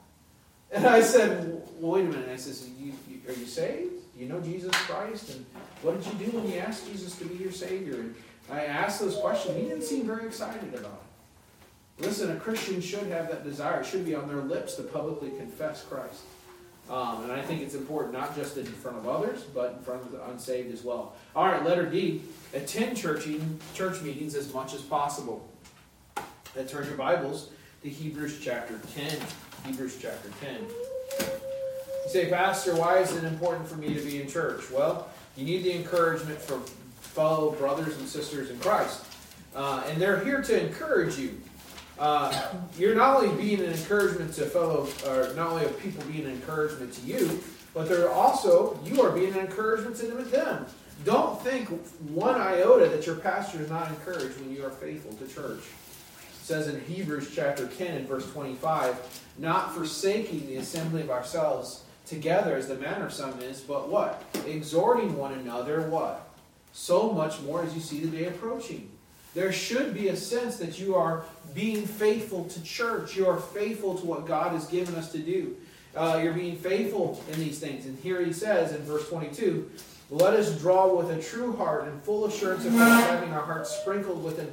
And 0.71 0.85
I 0.85 1.01
said, 1.01 1.63
well, 1.79 1.93
wait 1.93 2.05
a 2.05 2.09
minute. 2.09 2.23
And 2.23 2.31
I 2.31 2.35
said, 2.35 2.69
you, 2.79 2.93
you, 3.07 3.19
are 3.27 3.33
you 3.33 3.45
saved? 3.45 3.91
Do 4.15 4.23
you 4.23 4.29
know 4.29 4.39
Jesus 4.39 4.71
Christ? 4.71 5.35
And 5.35 5.45
what 5.81 6.01
did 6.01 6.11
you 6.11 6.31
do 6.31 6.37
when 6.37 6.49
you 6.51 6.59
asked 6.59 6.87
Jesus 6.87 7.15
to 7.17 7.25
be 7.25 7.35
your 7.35 7.51
Savior? 7.51 7.95
And 7.95 8.15
I 8.51 8.65
asked 8.65 8.99
those 8.99 9.15
questions. 9.17 9.55
He 9.55 9.63
didn't 9.63 9.83
seem 9.83 10.05
very 10.05 10.25
excited 10.25 10.73
about 10.73 11.01
it. 11.99 12.05
Listen, 12.05 12.31
a 12.35 12.39
Christian 12.39 12.81
should 12.81 13.07
have 13.07 13.29
that 13.29 13.43
desire. 13.43 13.81
It 13.81 13.85
should 13.85 14.05
be 14.05 14.15
on 14.15 14.27
their 14.27 14.41
lips 14.41 14.75
to 14.75 14.83
publicly 14.83 15.31
confess 15.31 15.83
Christ. 15.83 16.21
Um, 16.89 17.23
and 17.23 17.31
I 17.31 17.41
think 17.41 17.61
it's 17.61 17.75
important 17.75 18.13
not 18.13 18.35
just 18.35 18.57
in 18.57 18.65
front 18.65 18.97
of 18.97 19.07
others, 19.07 19.43
but 19.43 19.73
in 19.73 19.79
front 19.83 20.01
of 20.01 20.11
the 20.11 20.23
unsaved 20.29 20.73
as 20.73 20.83
well. 20.83 21.15
All 21.35 21.45
right, 21.45 21.63
letter 21.63 21.85
D. 21.85 22.21
Attend 22.53 22.97
churching, 22.97 23.59
church 23.75 24.01
meetings 24.01 24.33
as 24.33 24.51
much 24.53 24.73
as 24.73 24.81
possible. 24.81 25.48
And 26.59 26.67
turn 26.67 26.85
your 26.87 26.97
Bibles 26.97 27.51
to 27.83 27.89
Hebrews 27.89 28.41
chapter 28.43 28.77
10. 28.93 29.17
Hebrews 29.65 29.97
chapter 30.01 30.29
10. 30.41 30.57
You 31.21 32.09
say, 32.09 32.29
Pastor, 32.29 32.75
why 32.75 32.97
is 32.97 33.15
it 33.15 33.23
important 33.23 33.65
for 33.65 33.75
me 33.75 33.93
to 33.93 34.01
be 34.01 34.21
in 34.21 34.27
church? 34.27 34.69
Well, 34.69 35.07
you 35.37 35.45
need 35.45 35.63
the 35.63 35.73
encouragement 35.73 36.37
from 36.41 36.65
fellow 36.99 37.51
brothers 37.51 37.97
and 37.97 38.05
sisters 38.05 38.49
in 38.49 38.59
Christ. 38.59 39.05
Uh, 39.55 39.85
and 39.87 40.01
they're 40.01 40.21
here 40.25 40.41
to 40.41 40.67
encourage 40.67 41.17
you. 41.17 41.39
Uh, 41.97 42.51
you're 42.77 42.93
not 42.93 43.23
only 43.23 43.41
being 43.41 43.61
an 43.61 43.71
encouragement 43.71 44.33
to 44.33 44.45
fellow, 44.45 44.89
or 45.07 45.33
not 45.35 45.51
only 45.51 45.65
are 45.65 45.69
people 45.69 46.03
being 46.11 46.25
an 46.25 46.31
encouragement 46.31 46.91
to 46.91 47.01
you, 47.07 47.41
but 47.73 47.87
they're 47.87 48.11
also, 48.11 48.77
you 48.83 49.01
are 49.01 49.11
being 49.11 49.31
an 49.31 49.39
encouragement 49.39 49.95
to 49.95 50.07
them. 50.07 50.65
Don't 51.05 51.41
think 51.41 51.69
one 52.09 52.35
iota 52.35 52.89
that 52.89 53.05
your 53.05 53.15
pastor 53.15 53.61
is 53.61 53.69
not 53.69 53.87
encouraged 53.87 54.37
when 54.41 54.53
you 54.53 54.65
are 54.65 54.71
faithful 54.71 55.13
to 55.13 55.33
church. 55.33 55.61
Says 56.49 56.67
in 56.67 56.81
Hebrews 56.85 57.31
chapter 57.35 57.67
10 57.67 57.95
and 57.95 58.07
verse 58.07 58.27
25, 58.31 59.21
not 59.37 59.75
forsaking 59.75 60.47
the 60.47 60.55
assembly 60.55 61.03
of 61.03 61.11
ourselves 61.11 61.83
together 62.07 62.55
as 62.55 62.67
the 62.67 62.73
manner 62.73 63.05
of 63.05 63.13
some 63.13 63.39
is, 63.39 63.61
but 63.61 63.87
what? 63.87 64.23
Exhorting 64.47 65.15
one 65.15 65.33
another, 65.33 65.83
what? 65.89 66.27
So 66.73 67.11
much 67.11 67.39
more 67.41 67.61
as 67.61 67.75
you 67.75 67.79
see 67.79 67.99
the 67.99 68.17
day 68.17 68.25
approaching. 68.25 68.89
There 69.35 69.51
should 69.51 69.93
be 69.93 70.07
a 70.07 70.15
sense 70.15 70.57
that 70.57 70.79
you 70.79 70.95
are 70.95 71.23
being 71.53 71.85
faithful 71.85 72.45
to 72.45 72.63
church. 72.63 73.15
You 73.15 73.27
are 73.27 73.39
faithful 73.39 73.95
to 73.99 74.05
what 74.07 74.25
God 74.25 74.53
has 74.53 74.65
given 74.65 74.95
us 74.95 75.11
to 75.11 75.19
do. 75.19 75.55
Uh, 75.95 76.19
you're 76.23 76.33
being 76.33 76.55
faithful 76.55 77.23
in 77.31 77.39
these 77.39 77.59
things. 77.59 77.85
And 77.85 77.95
here 77.99 78.25
he 78.25 78.33
says 78.33 78.73
in 78.73 78.81
verse 78.81 79.07
22 79.07 79.69
Let 80.09 80.33
us 80.33 80.59
draw 80.59 80.95
with 80.95 81.11
a 81.11 81.21
true 81.21 81.55
heart 81.57 81.83
and 81.83 82.01
full 82.01 82.25
assurance 82.25 82.65
of 82.65 82.71
having 82.71 83.33
our 83.33 83.45
hearts 83.45 83.69
sprinkled 83.69 84.23
with 84.23 84.39
an 84.39 84.47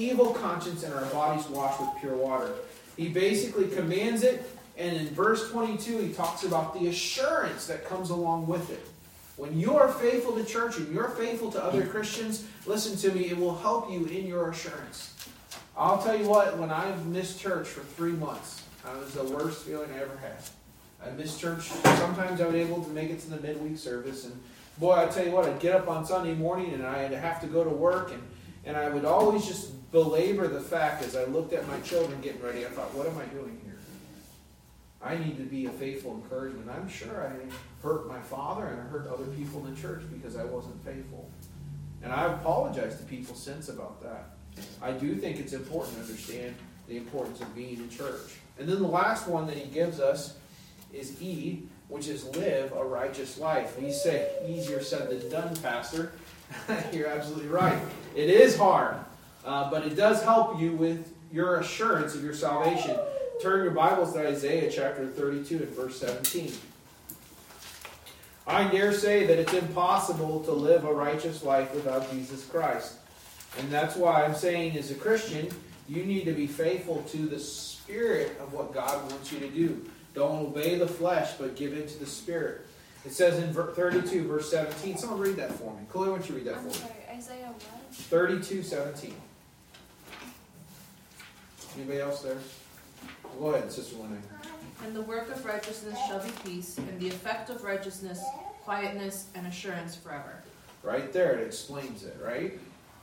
evil 0.00 0.32
conscience 0.32 0.82
and 0.82 0.94
our 0.94 1.04
bodies 1.06 1.46
washed 1.48 1.80
with 1.80 1.90
pure 2.00 2.16
water. 2.16 2.54
He 2.96 3.08
basically 3.08 3.68
commands 3.68 4.22
it. 4.22 4.44
And 4.76 4.96
in 4.96 5.08
verse 5.08 5.50
22, 5.50 5.98
he 5.98 6.12
talks 6.12 6.44
about 6.44 6.78
the 6.78 6.88
assurance 6.88 7.66
that 7.66 7.86
comes 7.86 8.10
along 8.10 8.46
with 8.46 8.70
it. 8.70 8.86
When 9.36 9.58
you 9.58 9.76
are 9.76 9.88
faithful 9.88 10.34
to 10.36 10.44
church 10.44 10.76
and 10.76 10.92
you're 10.92 11.08
faithful 11.10 11.50
to 11.52 11.62
other 11.62 11.86
Christians, 11.86 12.46
listen 12.66 12.96
to 12.98 13.16
me, 13.16 13.30
it 13.30 13.38
will 13.38 13.56
help 13.56 13.90
you 13.90 14.04
in 14.06 14.26
your 14.26 14.50
assurance. 14.50 15.14
I'll 15.76 16.02
tell 16.02 16.18
you 16.18 16.28
what, 16.28 16.58
when 16.58 16.70
I 16.70 16.94
missed 17.06 17.40
church 17.40 17.68
for 17.68 17.80
three 17.80 18.12
months, 18.12 18.62
that 18.84 18.96
was 18.98 19.14
the 19.14 19.24
worst 19.24 19.64
feeling 19.64 19.90
I 19.92 20.02
ever 20.02 20.16
had. 20.18 20.36
I 21.02 21.10
missed 21.16 21.40
church. 21.40 21.62
Sometimes 21.62 22.40
I 22.40 22.46
was 22.46 22.54
able 22.54 22.82
to 22.84 22.90
make 22.90 23.10
it 23.10 23.20
to 23.20 23.30
the 23.30 23.40
midweek 23.40 23.78
service. 23.78 24.26
And 24.26 24.38
boy, 24.78 24.92
I 24.92 25.06
tell 25.06 25.24
you 25.24 25.32
what, 25.32 25.46
I'd 25.46 25.60
get 25.60 25.74
up 25.74 25.88
on 25.88 26.04
Sunday 26.04 26.34
morning 26.34 26.74
and 26.74 26.84
I'd 26.84 27.12
have 27.12 27.40
to 27.40 27.46
go 27.46 27.64
to 27.64 27.70
work. 27.70 28.12
And, 28.12 28.22
and 28.66 28.76
I 28.76 28.90
would 28.90 29.06
always 29.06 29.46
just 29.46 29.72
belabor 29.92 30.48
the 30.48 30.60
fact 30.60 31.02
as 31.02 31.16
I 31.16 31.24
looked 31.24 31.52
at 31.52 31.66
my 31.66 31.80
children 31.80 32.20
getting 32.20 32.42
ready, 32.42 32.64
I 32.64 32.68
thought, 32.68 32.94
what 32.94 33.06
am 33.06 33.18
I 33.18 33.24
doing 33.26 33.60
here? 33.64 33.78
I 35.02 35.16
need 35.16 35.38
to 35.38 35.44
be 35.44 35.66
a 35.66 35.70
faithful 35.70 36.12
encouragement. 36.12 36.70
I'm 36.70 36.88
sure 36.88 37.26
I 37.26 37.86
hurt 37.86 38.06
my 38.06 38.20
father 38.20 38.66
and 38.66 38.80
I 38.80 38.84
hurt 38.84 39.08
other 39.08 39.24
people 39.24 39.64
in 39.64 39.74
the 39.74 39.80
church 39.80 40.02
because 40.12 40.36
I 40.36 40.44
wasn't 40.44 40.84
faithful. 40.84 41.28
And 42.02 42.12
I 42.12 42.32
apologize 42.32 42.96
to 42.98 43.04
people 43.04 43.34
since 43.34 43.68
about 43.68 44.02
that. 44.02 44.30
I 44.82 44.92
do 44.92 45.14
think 45.14 45.38
it's 45.38 45.52
important 45.52 45.94
to 45.96 46.00
understand 46.02 46.54
the 46.88 46.96
importance 46.96 47.40
of 47.40 47.54
being 47.54 47.76
in 47.76 47.88
church. 47.88 48.36
And 48.58 48.68
then 48.68 48.80
the 48.80 48.88
last 48.88 49.26
one 49.26 49.46
that 49.46 49.56
he 49.56 49.70
gives 49.70 50.00
us 50.00 50.36
is 50.92 51.20
E, 51.22 51.62
which 51.88 52.08
is 52.08 52.24
live 52.36 52.72
a 52.72 52.84
righteous 52.84 53.38
life. 53.38 53.78
And 53.78 53.90
say, 53.92 54.28
easier 54.46 54.82
said 54.82 55.08
than 55.08 55.30
done, 55.30 55.56
Pastor. 55.56 56.12
You're 56.92 57.08
absolutely 57.08 57.48
right. 57.48 57.80
It 58.14 58.28
is 58.28 58.56
hard, 58.56 58.96
uh, 59.44 59.70
but 59.70 59.86
it 59.86 59.96
does 59.96 60.22
help 60.22 60.60
you 60.60 60.72
with 60.72 61.12
your 61.32 61.60
assurance 61.60 62.14
of 62.14 62.22
your 62.24 62.34
salvation. 62.34 62.96
Turn 63.40 63.62
your 63.62 63.72
Bibles 63.72 64.12
to 64.12 64.26
Isaiah 64.26 64.70
chapter 64.70 65.06
32 65.06 65.56
and 65.56 65.68
verse 65.68 65.98
17. 66.00 66.52
I 68.46 68.68
dare 68.68 68.92
say 68.92 69.26
that 69.26 69.38
it's 69.38 69.52
impossible 69.52 70.42
to 70.44 70.52
live 70.52 70.84
a 70.84 70.92
righteous 70.92 71.42
life 71.42 71.72
without 71.74 72.10
Jesus 72.10 72.44
Christ. 72.46 72.94
And 73.58 73.70
that's 73.70 73.96
why 73.96 74.24
I'm 74.24 74.34
saying, 74.34 74.76
as 74.76 74.90
a 74.90 74.94
Christian, 74.94 75.48
you 75.88 76.04
need 76.04 76.24
to 76.24 76.32
be 76.32 76.46
faithful 76.46 77.02
to 77.10 77.26
the 77.26 77.38
spirit 77.38 78.38
of 78.40 78.52
what 78.52 78.74
God 78.74 79.10
wants 79.10 79.32
you 79.32 79.38
to 79.40 79.48
do. 79.48 79.88
Don't 80.14 80.46
obey 80.48 80.76
the 80.76 80.86
flesh, 80.86 81.32
but 81.38 81.56
give 81.56 81.72
in 81.72 81.86
to 81.86 81.98
the 81.98 82.06
spirit. 82.06 82.66
It 83.04 83.12
says 83.12 83.38
in 83.38 83.54
32, 83.54 84.26
verse 84.26 84.50
17. 84.50 84.98
Someone 84.98 85.20
read 85.20 85.36
that 85.36 85.52
for 85.52 85.72
me. 85.72 85.80
Chloe, 85.88 86.10
why 86.10 86.16
don't 86.16 86.28
you 86.28 86.34
read 86.34 86.44
that 86.44 86.56
I'm 86.56 86.68
for 86.68 86.74
sorry, 86.74 86.92
me? 86.92 87.16
Isaiah 87.16 87.46
what? 87.46 87.94
32, 87.94 88.62
17. 88.62 89.14
Anybody 91.76 92.00
else 92.00 92.22
there? 92.22 92.38
Go 93.38 93.54
ahead, 93.54 93.70
Sister 93.70 93.96
Lene. 93.96 94.22
And 94.84 94.94
the 94.94 95.02
work 95.02 95.30
of 95.30 95.44
righteousness 95.44 95.98
shall 96.08 96.20
be 96.20 96.30
peace, 96.44 96.78
and 96.78 97.00
the 97.00 97.08
effect 97.08 97.50
of 97.50 97.62
righteousness, 97.62 98.22
quietness, 98.64 99.26
and 99.34 99.46
assurance 99.46 99.94
forever. 99.94 100.42
Right 100.82 101.12
there, 101.12 101.38
it 101.38 101.46
explains 101.46 102.04
it, 102.04 102.16
right? 102.24 102.58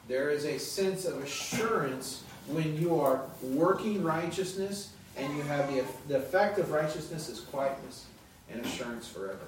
There 0.08 0.30
is 0.30 0.46
a 0.46 0.58
sense 0.58 1.06
of 1.06 1.22
assurance 1.22 2.24
when 2.48 2.80
you 2.82 3.00
are 3.00 3.22
working 3.42 4.04
righteousness 4.04 4.92
and 5.18 5.36
you 5.36 5.44
have 5.44 5.68
the, 5.74 5.84
the 6.08 6.18
effect 6.18 6.60
of 6.60 6.72
righteousness 6.72 7.28
is 7.30 7.42
quietness 7.42 8.06
and 8.52 8.66
assurance 8.66 9.08
forever. 9.08 9.40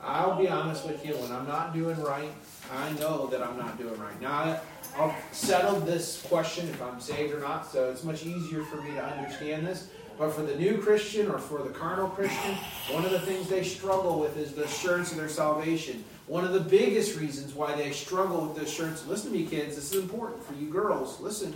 I'll 0.00 0.38
be 0.38 0.48
honest 0.48 0.86
with 0.86 1.04
you, 1.04 1.14
when 1.16 1.32
I'm 1.32 1.46
not 1.46 1.74
doing 1.74 2.00
right, 2.02 2.32
I 2.72 2.92
know 2.94 3.26
that 3.26 3.42
I'm 3.42 3.56
not 3.56 3.78
doing 3.78 3.98
right. 3.98 4.20
Now, 4.20 4.60
I've 4.96 5.14
settled 5.32 5.86
this 5.86 6.22
question 6.22 6.68
if 6.68 6.80
I'm 6.80 7.00
saved 7.00 7.34
or 7.34 7.40
not, 7.40 7.70
so 7.70 7.90
it's 7.90 8.04
much 8.04 8.24
easier 8.24 8.62
for 8.64 8.80
me 8.80 8.92
to 8.92 9.04
understand 9.04 9.66
this. 9.66 9.88
But 10.18 10.32
for 10.32 10.42
the 10.42 10.56
new 10.56 10.78
Christian 10.78 11.30
or 11.30 11.38
for 11.38 11.62
the 11.62 11.70
carnal 11.70 12.08
Christian, 12.08 12.54
one 12.90 13.04
of 13.04 13.12
the 13.12 13.20
things 13.20 13.48
they 13.48 13.62
struggle 13.62 14.18
with 14.18 14.36
is 14.36 14.52
the 14.52 14.64
assurance 14.64 15.12
of 15.12 15.18
their 15.18 15.28
salvation. 15.28 16.04
One 16.26 16.44
of 16.44 16.52
the 16.52 16.60
biggest 16.60 17.16
reasons 17.16 17.54
why 17.54 17.76
they 17.76 17.92
struggle 17.92 18.46
with 18.46 18.56
the 18.56 18.62
assurance, 18.62 19.06
listen 19.06 19.32
to 19.32 19.38
me, 19.38 19.46
kids, 19.46 19.76
this 19.76 19.92
is 19.92 20.02
important 20.02 20.44
for 20.44 20.54
you 20.54 20.70
girls. 20.70 21.20
Listen. 21.20 21.54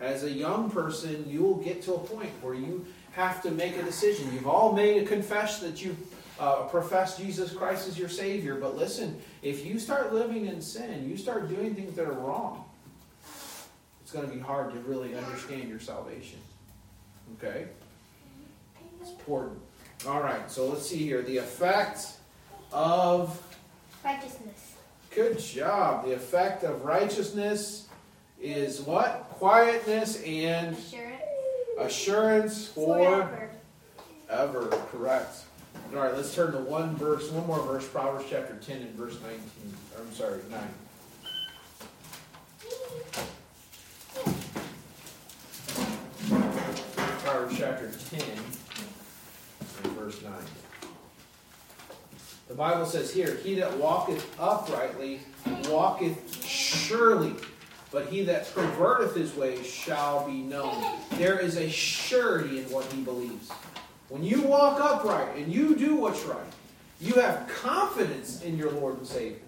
As 0.00 0.24
a 0.24 0.30
young 0.30 0.70
person, 0.70 1.26
you 1.28 1.42
will 1.42 1.56
get 1.56 1.82
to 1.82 1.94
a 1.94 1.98
point 1.98 2.30
where 2.40 2.54
you 2.54 2.86
have 3.12 3.42
to 3.42 3.50
make 3.50 3.76
a 3.76 3.82
decision. 3.82 4.32
You've 4.32 4.46
all 4.46 4.72
made 4.72 5.02
a 5.02 5.06
confession 5.06 5.70
that 5.70 5.82
you 5.82 5.96
uh, 6.38 6.62
profess 6.64 7.18
Jesus 7.18 7.52
Christ 7.52 7.88
as 7.88 7.98
your 7.98 8.08
Savior. 8.08 8.54
But 8.54 8.76
listen, 8.76 9.20
if 9.42 9.66
you 9.66 9.78
start 9.78 10.14
living 10.14 10.46
in 10.46 10.62
sin, 10.62 11.08
you 11.08 11.16
start 11.16 11.48
doing 11.48 11.74
things 11.74 11.94
that 11.96 12.06
are 12.06 12.12
wrong, 12.12 12.64
it's 14.02 14.12
going 14.12 14.28
to 14.28 14.34
be 14.34 14.40
hard 14.40 14.72
to 14.72 14.80
really 14.80 15.14
understand 15.14 15.68
your 15.68 15.80
salvation. 15.80 16.38
Okay? 17.38 17.66
It's 19.00 19.10
important. 19.10 19.60
All 20.06 20.22
right, 20.22 20.50
so 20.50 20.66
let's 20.66 20.86
see 20.86 20.96
here. 20.96 21.20
The 21.22 21.36
effect 21.36 22.06
of 22.72 23.40
Righteousness. 24.04 24.74
Good 25.14 25.38
job. 25.38 26.06
The 26.06 26.14
effect 26.14 26.64
of 26.64 26.84
righteousness 26.84 27.88
is 28.40 28.80
what? 28.80 29.26
Quietness 29.30 30.22
and 30.22 30.76
Assurance. 30.76 31.09
Assurance 31.80 32.68
for 32.68 32.96
Forever. 32.98 33.50
ever. 34.28 34.66
Correct. 34.90 35.36
All 35.92 36.00
right, 36.00 36.14
let's 36.14 36.34
turn 36.34 36.52
to 36.52 36.58
one 36.58 36.94
verse, 36.96 37.30
one 37.30 37.46
more 37.46 37.60
verse, 37.62 37.86
Proverbs 37.88 38.26
chapter 38.30 38.54
10 38.54 38.76
and 38.76 38.94
verse 38.94 39.18
19. 39.22 39.40
I'm 39.98 40.12
sorry, 40.12 40.40
9. 40.50 40.60
Proverbs 46.28 47.58
chapter 47.58 47.90
10 48.10 48.20
and 49.82 49.92
verse 49.92 50.22
9. 50.22 50.32
The 52.48 52.54
Bible 52.54 52.86
says 52.86 53.12
here, 53.12 53.36
He 53.42 53.54
that 53.56 53.76
walketh 53.78 54.38
uprightly 54.38 55.20
walketh 55.68 56.44
surely, 56.44 57.34
but 57.90 58.06
he 58.06 58.22
that 58.24 58.46
perverteth 58.46 59.14
his 59.14 59.34
ways 59.34 59.66
shall 59.66 60.26
be 60.26 60.40
known. 60.40 60.84
There 61.12 61.38
is 61.38 61.56
a 61.56 61.68
surety 61.68 62.58
in 62.58 62.64
what 62.70 62.84
he 62.92 63.02
believes. 63.02 63.50
When 64.08 64.22
you 64.24 64.42
walk 64.42 64.80
upright 64.80 65.36
and 65.36 65.52
you 65.52 65.74
do 65.76 65.96
what's 65.96 66.22
right, 66.24 66.40
you 67.00 67.14
have 67.14 67.48
confidence 67.48 68.42
in 68.42 68.56
your 68.56 68.70
Lord 68.72 68.98
and 68.98 69.06
Savior. 69.06 69.38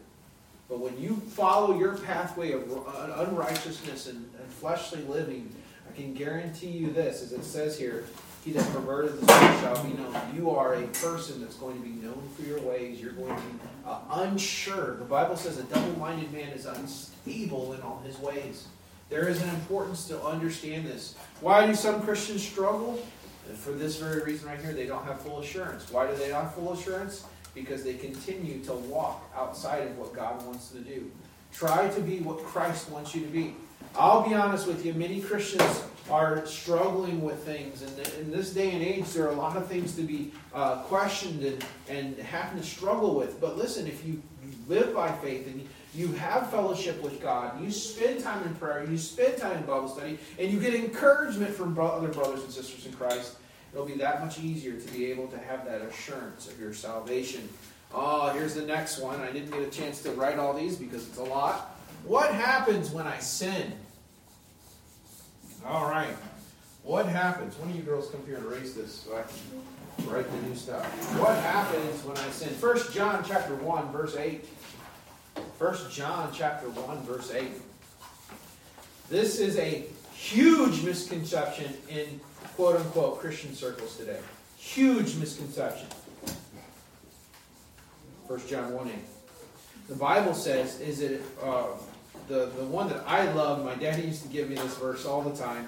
But 0.68 0.80
when 0.80 0.98
you 1.00 1.16
follow 1.16 1.78
your 1.78 1.96
pathway 1.98 2.52
of 2.52 2.70
uh, 2.72 3.26
unrighteousness 3.26 4.06
and, 4.06 4.28
and 4.40 4.52
fleshly 4.54 5.02
living, 5.02 5.54
I 5.88 5.94
can 5.94 6.14
guarantee 6.14 6.70
you 6.70 6.90
this, 6.90 7.22
as 7.22 7.32
it 7.32 7.44
says 7.44 7.78
here, 7.78 8.04
he 8.44 8.52
that 8.52 8.72
perverted 8.72 9.20
the 9.20 9.26
way 9.26 9.58
shall 9.60 9.84
be 9.84 9.92
known. 9.92 10.16
You 10.34 10.50
are 10.50 10.74
a 10.74 10.86
person 10.86 11.40
that's 11.42 11.56
going 11.56 11.76
to 11.76 11.82
be 11.86 11.94
known 11.94 12.22
for 12.34 12.42
your 12.42 12.60
ways. 12.60 13.00
You're 13.00 13.12
going 13.12 13.36
to 13.36 13.42
be 13.42 13.58
uh, 13.86 14.00
unsure. 14.10 14.96
The 14.96 15.04
Bible 15.04 15.36
says 15.36 15.58
a 15.58 15.64
double-minded 15.64 16.32
man 16.32 16.48
is 16.48 16.66
unstable 16.66 17.72
in 17.74 17.80
all 17.82 18.00
his 18.04 18.18
ways. 18.18 18.68
There 19.08 19.28
is 19.28 19.42
an 19.42 19.50
importance 19.50 20.08
to 20.08 20.22
understand 20.22 20.86
this. 20.86 21.14
Why 21.40 21.66
do 21.66 21.74
some 21.74 22.02
Christians 22.02 22.42
struggle? 22.42 22.98
For 23.56 23.72
this 23.72 23.96
very 23.96 24.22
reason 24.22 24.48
right 24.48 24.60
here, 24.60 24.72
they 24.72 24.86
don't 24.86 25.04
have 25.04 25.20
full 25.20 25.40
assurance. 25.40 25.90
Why 25.90 26.06
do 26.06 26.16
they 26.16 26.30
not 26.30 26.44
have 26.44 26.54
full 26.54 26.72
assurance? 26.72 27.24
Because 27.54 27.82
they 27.82 27.94
continue 27.94 28.64
to 28.64 28.72
walk 28.72 29.30
outside 29.36 29.82
of 29.82 29.98
what 29.98 30.14
God 30.14 30.44
wants 30.46 30.68
them 30.68 30.84
to 30.84 30.90
do. 30.90 31.10
Try 31.52 31.88
to 31.88 32.00
be 32.00 32.20
what 32.20 32.38
Christ 32.38 32.88
wants 32.88 33.14
you 33.14 33.20
to 33.22 33.26
be. 33.26 33.54
I'll 33.94 34.26
be 34.26 34.34
honest 34.34 34.66
with 34.66 34.86
you, 34.86 34.94
many 34.94 35.20
Christians 35.20 35.84
are 36.10 36.44
struggling 36.46 37.22
with 37.22 37.44
things. 37.44 37.82
And 37.82 37.98
in 38.18 38.30
this 38.30 38.52
day 38.52 38.72
and 38.72 38.82
age, 38.82 39.10
there 39.12 39.26
are 39.26 39.32
a 39.32 39.36
lot 39.36 39.56
of 39.56 39.66
things 39.66 39.94
to 39.96 40.02
be 40.02 40.32
uh, 40.54 40.82
questioned 40.82 41.42
and, 41.44 41.64
and 41.88 42.18
having 42.18 42.60
to 42.60 42.66
struggle 42.66 43.14
with. 43.14 43.40
But 43.40 43.56
listen, 43.56 43.86
if 43.86 44.04
you 44.06 44.22
live 44.68 44.94
by 44.94 45.12
faith 45.12 45.46
and 45.46 45.66
you 45.94 46.08
have 46.14 46.50
fellowship 46.50 47.02
with 47.02 47.20
God, 47.20 47.62
you 47.62 47.70
spend 47.70 48.22
time 48.22 48.42
in 48.46 48.54
prayer, 48.56 48.84
you 48.88 48.98
spend 48.98 49.38
time 49.38 49.56
in 49.58 49.64
Bible 49.64 49.88
study, 49.88 50.18
and 50.38 50.50
you 50.50 50.58
get 50.58 50.74
encouragement 50.74 51.54
from 51.54 51.78
other 51.78 52.08
brothers 52.08 52.42
and 52.42 52.52
sisters 52.52 52.86
in 52.86 52.92
Christ, 52.92 53.36
it'll 53.72 53.86
be 53.86 53.94
that 53.94 54.24
much 54.24 54.40
easier 54.40 54.78
to 54.78 54.92
be 54.92 55.06
able 55.06 55.28
to 55.28 55.38
have 55.38 55.64
that 55.66 55.82
assurance 55.82 56.48
of 56.48 56.58
your 56.58 56.72
salvation. 56.72 57.48
Oh, 57.94 58.30
here's 58.30 58.54
the 58.54 58.62
next 58.62 59.00
one. 59.00 59.20
I 59.20 59.30
didn't 59.30 59.50
get 59.50 59.60
a 59.60 59.70
chance 59.70 60.02
to 60.02 60.12
write 60.12 60.38
all 60.38 60.54
these 60.54 60.76
because 60.76 61.06
it's 61.06 61.18
a 61.18 61.24
lot. 61.24 61.78
What 62.04 62.32
happens 62.32 62.90
when 62.90 63.06
I 63.06 63.18
sin? 63.18 63.72
All 65.66 65.88
right. 65.88 66.14
What 66.82 67.06
happens? 67.06 67.56
One 67.58 67.70
of 67.70 67.76
you 67.76 67.82
girls 67.82 68.10
come 68.10 68.24
here 68.26 68.36
and 68.36 68.46
erase 68.46 68.74
this 68.74 68.92
so 68.92 69.16
I 69.16 69.22
can 70.02 70.10
write 70.10 70.28
the 70.28 70.48
new 70.48 70.56
stuff. 70.56 70.84
What 71.18 71.36
happens 71.38 72.04
when 72.04 72.16
I 72.16 72.28
sin? 72.30 72.48
First 72.48 72.92
John 72.92 73.24
chapter 73.26 73.54
1, 73.54 73.92
verse 73.92 74.16
8. 74.16 74.44
First 75.58 75.92
John 75.92 76.30
chapter 76.34 76.68
1, 76.68 77.02
verse 77.02 77.30
8. 77.32 77.48
This 79.08 79.38
is 79.38 79.56
a 79.58 79.84
huge 80.14 80.82
misconception 80.82 81.72
in 81.88 82.20
quote 82.56 82.76
unquote 82.76 83.20
Christian 83.20 83.54
circles 83.54 83.96
today. 83.96 84.18
Huge 84.56 85.14
misconception. 85.16 85.86
First 88.26 88.48
John 88.48 88.72
1 88.72 88.88
8. 88.88 88.94
The 89.88 89.94
Bible 89.94 90.34
says, 90.34 90.80
is 90.80 91.00
it 91.00 91.22
uh, 91.42 91.66
the, 92.32 92.46
the 92.56 92.64
one 92.64 92.88
that 92.88 93.04
I 93.06 93.30
love, 93.32 93.62
my 93.62 93.74
daddy 93.74 94.04
used 94.04 94.22
to 94.22 94.28
give 94.28 94.48
me 94.48 94.54
this 94.54 94.74
verse 94.78 95.04
all 95.04 95.20
the 95.20 95.36
time. 95.36 95.66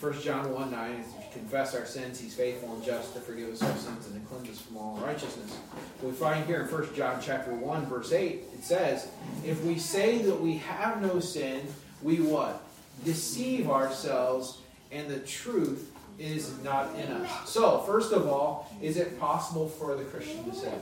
1 0.00 0.22
John 0.22 0.50
1 0.50 0.70
9, 0.70 0.90
if 0.92 1.06
we 1.18 1.24
confess 1.40 1.74
our 1.74 1.84
sins, 1.84 2.18
he's 2.18 2.34
faithful 2.34 2.72
and 2.74 2.82
just 2.82 3.12
to 3.12 3.20
forgive 3.20 3.52
us 3.52 3.62
our 3.62 3.76
sins 3.76 4.06
and 4.06 4.14
to 4.22 4.28
cleanse 4.28 4.48
us 4.48 4.62
from 4.62 4.78
all 4.78 4.96
unrighteousness. 4.96 5.58
We 6.02 6.12
find 6.12 6.46
here 6.46 6.62
in 6.62 6.68
1 6.68 6.94
John 6.94 7.20
chapter 7.20 7.52
1, 7.52 7.86
verse 7.86 8.12
8, 8.12 8.44
it 8.54 8.64
says, 8.64 9.08
If 9.44 9.62
we 9.62 9.78
say 9.78 10.22
that 10.22 10.40
we 10.40 10.56
have 10.56 11.02
no 11.02 11.20
sin, 11.20 11.66
we 12.02 12.16
what? 12.16 12.62
Deceive 13.04 13.68
ourselves, 13.68 14.56
and 14.90 15.10
the 15.10 15.18
truth 15.20 15.92
is 16.18 16.58
not 16.62 16.94
in 16.94 17.12
us. 17.12 17.50
So, 17.50 17.80
first 17.80 18.14
of 18.14 18.26
all, 18.26 18.74
is 18.80 18.96
it 18.96 19.20
possible 19.20 19.68
for 19.68 19.94
the 19.96 20.04
Christian 20.04 20.44
to 20.44 20.54
sin? 20.54 20.80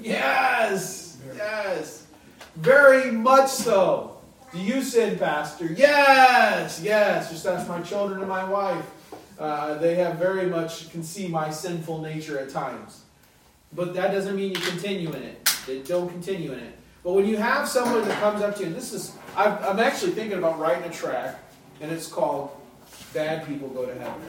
Yes! 0.00 1.16
Yes! 1.36 2.06
Very 2.56 3.12
much 3.12 3.50
so. 3.50 4.17
Do 4.52 4.58
you 4.58 4.82
sin, 4.82 5.18
Pastor? 5.18 5.66
Yes, 5.66 6.80
yes. 6.82 7.30
Just 7.30 7.46
ask 7.46 7.68
my 7.68 7.82
children 7.82 8.20
and 8.20 8.28
my 8.28 8.44
wife. 8.44 8.84
Uh, 9.38 9.74
they 9.74 9.94
have 9.96 10.16
very 10.16 10.46
much 10.46 10.90
can 10.90 11.02
see 11.02 11.28
my 11.28 11.50
sinful 11.50 12.00
nature 12.00 12.38
at 12.38 12.48
times. 12.48 13.02
But 13.74 13.92
that 13.94 14.10
doesn't 14.10 14.34
mean 14.34 14.54
you 14.54 14.60
continue 14.60 15.12
in 15.12 15.22
it. 15.22 15.54
They 15.66 15.80
don't 15.80 16.08
continue 16.08 16.52
in 16.52 16.60
it. 16.60 16.78
But 17.04 17.12
when 17.12 17.26
you 17.26 17.36
have 17.36 17.68
someone 17.68 18.08
that 18.08 18.18
comes 18.20 18.40
up 18.40 18.54
to 18.56 18.60
you, 18.60 18.66
and 18.68 18.74
this 18.74 18.94
is, 18.94 19.12
I'm, 19.36 19.58
I'm 19.62 19.78
actually 19.80 20.12
thinking 20.12 20.38
about 20.38 20.58
writing 20.58 20.84
a 20.84 20.92
track, 20.92 21.38
and 21.82 21.92
it's 21.92 22.06
called 22.06 22.50
Bad 23.12 23.46
People 23.46 23.68
Go 23.68 23.84
to 23.84 23.94
Heaven. 23.94 24.22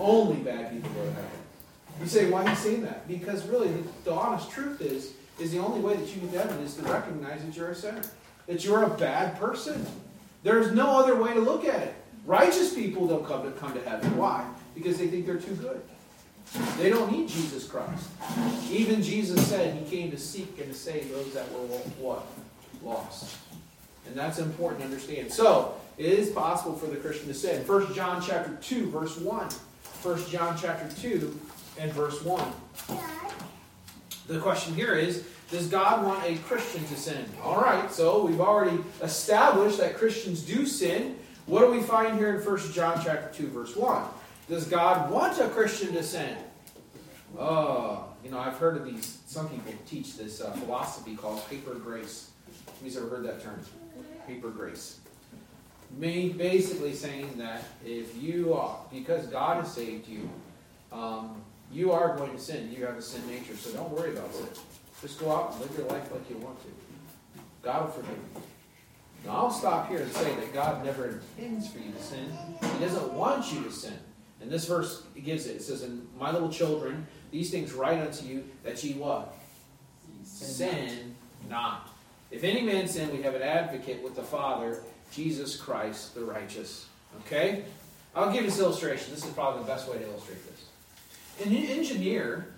Only 0.00 0.36
bad 0.36 0.72
people 0.72 0.90
go 0.90 1.04
to 1.04 1.12
heaven. 1.12 1.30
You 2.00 2.06
say, 2.08 2.30
why 2.30 2.44
are 2.44 2.50
you 2.50 2.56
saying 2.56 2.82
that? 2.82 3.06
Because 3.06 3.46
really, 3.46 3.68
the, 3.68 3.82
the 4.04 4.12
honest 4.12 4.50
truth 4.50 4.80
is, 4.80 5.12
is 5.38 5.52
the 5.52 5.58
only 5.58 5.80
way 5.80 5.94
that 5.94 6.14
you 6.14 6.20
get 6.22 6.46
heaven 6.46 6.58
is 6.64 6.74
to 6.74 6.82
recognize 6.82 7.44
that 7.44 7.56
you're 7.56 7.70
a 7.70 7.74
sinner 7.74 8.02
that 8.48 8.64
you're 8.64 8.82
a 8.82 8.90
bad 8.90 9.38
person. 9.38 9.86
There's 10.42 10.72
no 10.72 10.98
other 10.98 11.14
way 11.14 11.34
to 11.34 11.40
look 11.40 11.64
at 11.64 11.80
it. 11.80 11.94
Righteous 12.26 12.74
people 12.74 13.06
don't 13.06 13.24
come 13.24 13.44
to 13.44 13.50
come 13.52 13.74
to 13.74 13.88
heaven. 13.88 14.16
Why? 14.16 14.44
Because 14.74 14.98
they 14.98 15.06
think 15.06 15.26
they're 15.26 15.36
too 15.36 15.54
good. 15.54 15.80
They 16.78 16.90
don't 16.90 17.12
need 17.12 17.28
Jesus 17.28 17.66
Christ. 17.68 18.08
Even 18.70 19.02
Jesus 19.02 19.46
said 19.46 19.76
he 19.76 19.96
came 19.96 20.10
to 20.10 20.18
seek 20.18 20.58
and 20.58 20.72
to 20.72 20.74
save 20.78 21.10
those 21.10 21.32
that 21.34 21.50
were 21.52 21.58
what? 22.00 22.26
Lost. 22.82 23.36
And 24.06 24.16
that's 24.16 24.38
important 24.38 24.80
to 24.80 24.86
understand. 24.86 25.30
So, 25.30 25.74
it 25.98 26.06
is 26.06 26.30
possible 26.30 26.74
for 26.74 26.86
the 26.86 26.96
Christian 26.96 27.28
to 27.28 27.34
sin. 27.34 27.66
1 27.66 27.94
John 27.94 28.22
chapter 28.22 28.56
2, 28.62 28.90
verse 28.90 29.18
1. 29.18 29.48
1 30.02 30.26
John 30.30 30.56
chapter 30.58 30.88
2 31.00 31.38
and 31.80 31.92
verse 31.92 32.22
1. 32.22 32.52
The 34.28 34.38
question 34.38 34.74
here 34.74 34.94
is 34.94 35.24
does 35.50 35.68
God 35.68 36.04
want 36.04 36.24
a 36.24 36.36
Christian 36.36 36.84
to 36.86 36.96
sin? 36.96 37.24
All 37.42 37.60
right, 37.60 37.90
so 37.90 38.24
we've 38.24 38.40
already 38.40 38.78
established 39.02 39.78
that 39.78 39.96
Christians 39.96 40.42
do 40.42 40.66
sin. 40.66 41.18
What 41.46 41.60
do 41.60 41.70
we 41.70 41.80
find 41.80 42.18
here 42.18 42.34
in 42.34 42.44
1 42.44 42.72
John 42.72 43.00
chapter 43.02 43.30
2 43.34 43.48
verse 43.48 43.74
1? 43.74 44.02
Does 44.48 44.66
God 44.66 45.10
want 45.10 45.38
a 45.40 45.48
Christian 45.48 45.92
to 45.94 46.02
sin? 46.02 46.36
Oh, 47.38 48.04
you 48.24 48.30
know, 48.30 48.38
I've 48.38 48.56
heard 48.58 48.76
of 48.76 48.84
these, 48.84 49.18
some 49.26 49.48
people 49.48 49.72
teach 49.86 50.16
this 50.16 50.40
uh, 50.40 50.50
philosophy 50.52 51.16
called 51.16 51.40
hyper 51.50 51.74
grace. 51.74 52.30
Who's 52.82 52.96
ever 52.96 53.08
heard 53.08 53.24
that 53.24 53.42
term? 53.42 53.60
Hyper 54.26 54.50
grace. 54.50 55.00
Me 55.96 56.30
basically 56.30 56.94
saying 56.94 57.38
that 57.38 57.64
if 57.84 58.22
you 58.22 58.52
are, 58.52 58.78
because 58.92 59.26
God 59.26 59.62
has 59.62 59.72
saved 59.72 60.06
you, 60.08 60.28
um, 60.92 61.40
you 61.72 61.92
are 61.92 62.16
going 62.16 62.32
to 62.32 62.38
sin. 62.38 62.70
You 62.74 62.84
have 62.86 62.96
a 62.96 63.02
sin 63.02 63.26
nature, 63.28 63.56
so 63.56 63.72
don't 63.72 63.90
worry 63.90 64.12
about 64.12 64.30
it. 64.34 64.58
Just 65.00 65.20
go 65.20 65.30
out 65.30 65.52
and 65.52 65.60
live 65.60 65.78
your 65.78 65.86
life 65.88 66.10
like 66.10 66.28
you 66.28 66.36
want 66.36 66.60
to. 66.62 66.68
God 67.62 67.84
will 67.84 67.92
forgive 67.92 68.16
you. 68.16 68.42
Now, 69.24 69.32
I'll 69.32 69.50
stop 69.50 69.88
here 69.88 70.00
and 70.00 70.12
say 70.12 70.34
that 70.34 70.52
God 70.52 70.84
never 70.84 71.20
intends 71.38 71.70
for 71.70 71.78
you 71.78 71.92
to 71.92 72.02
sin. 72.02 72.32
He 72.60 72.84
doesn't 72.84 73.12
want 73.12 73.52
you 73.52 73.62
to 73.64 73.72
sin. 73.72 73.98
And 74.40 74.50
this 74.50 74.66
verse 74.66 75.02
gives 75.24 75.46
it. 75.46 75.56
It 75.56 75.62
says, 75.62 75.82
And 75.82 76.06
my 76.18 76.30
little 76.30 76.50
children, 76.50 77.06
these 77.30 77.50
things 77.50 77.72
write 77.72 77.98
unto 77.98 78.24
you 78.24 78.44
that 78.62 78.82
ye 78.82 78.94
what? 78.94 79.34
Sin 80.24 81.16
not. 81.48 81.90
If 82.30 82.44
any 82.44 82.62
man 82.62 82.86
sin, 82.86 83.10
we 83.10 83.22
have 83.22 83.34
an 83.34 83.42
advocate 83.42 84.02
with 84.02 84.14
the 84.14 84.22
Father, 84.22 84.82
Jesus 85.12 85.56
Christ 85.56 86.14
the 86.14 86.24
righteous." 86.24 86.86
Okay? 87.20 87.64
I'll 88.14 88.32
give 88.32 88.44
you 88.44 88.50
this 88.50 88.60
illustration. 88.60 89.12
This 89.14 89.24
is 89.24 89.32
probably 89.32 89.62
the 89.62 89.68
best 89.68 89.88
way 89.88 89.98
to 89.98 90.04
illustrate 90.04 90.38
this. 90.46 91.46
An 91.46 91.54
engineer 91.54 92.48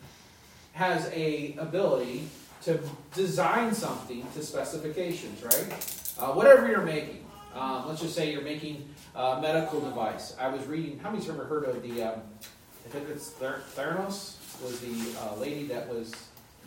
has 0.73 1.11
a 1.13 1.55
ability 1.59 2.29
to 2.63 2.79
design 3.15 3.75
something 3.75 4.27
to 4.35 4.43
specifications, 4.43 5.43
right? 5.43 5.73
Uh, 6.19 6.33
whatever 6.35 6.69
you're 6.69 6.83
making. 6.83 7.25
Um, 7.55 7.89
let's 7.89 8.01
just 8.01 8.15
say 8.15 8.33
you're 8.33 8.43
making 8.43 8.89
a 9.15 9.41
medical 9.41 9.81
device. 9.81 10.37
I 10.39 10.49
was 10.49 10.67
reading, 10.67 10.99
how 10.99 11.11
many's 11.11 11.29
ever 11.29 11.45
heard 11.45 11.65
of 11.65 11.83
the, 11.83 12.03
um, 12.03 12.21
I 12.87 12.89
think 12.91 13.09
it's 13.09 13.31
Ther- 13.31 13.63
Theranos, 13.75 14.37
was 14.63 14.79
the 14.81 15.19
uh, 15.21 15.37
lady 15.37 15.67
that 15.69 15.89
was, 15.89 16.13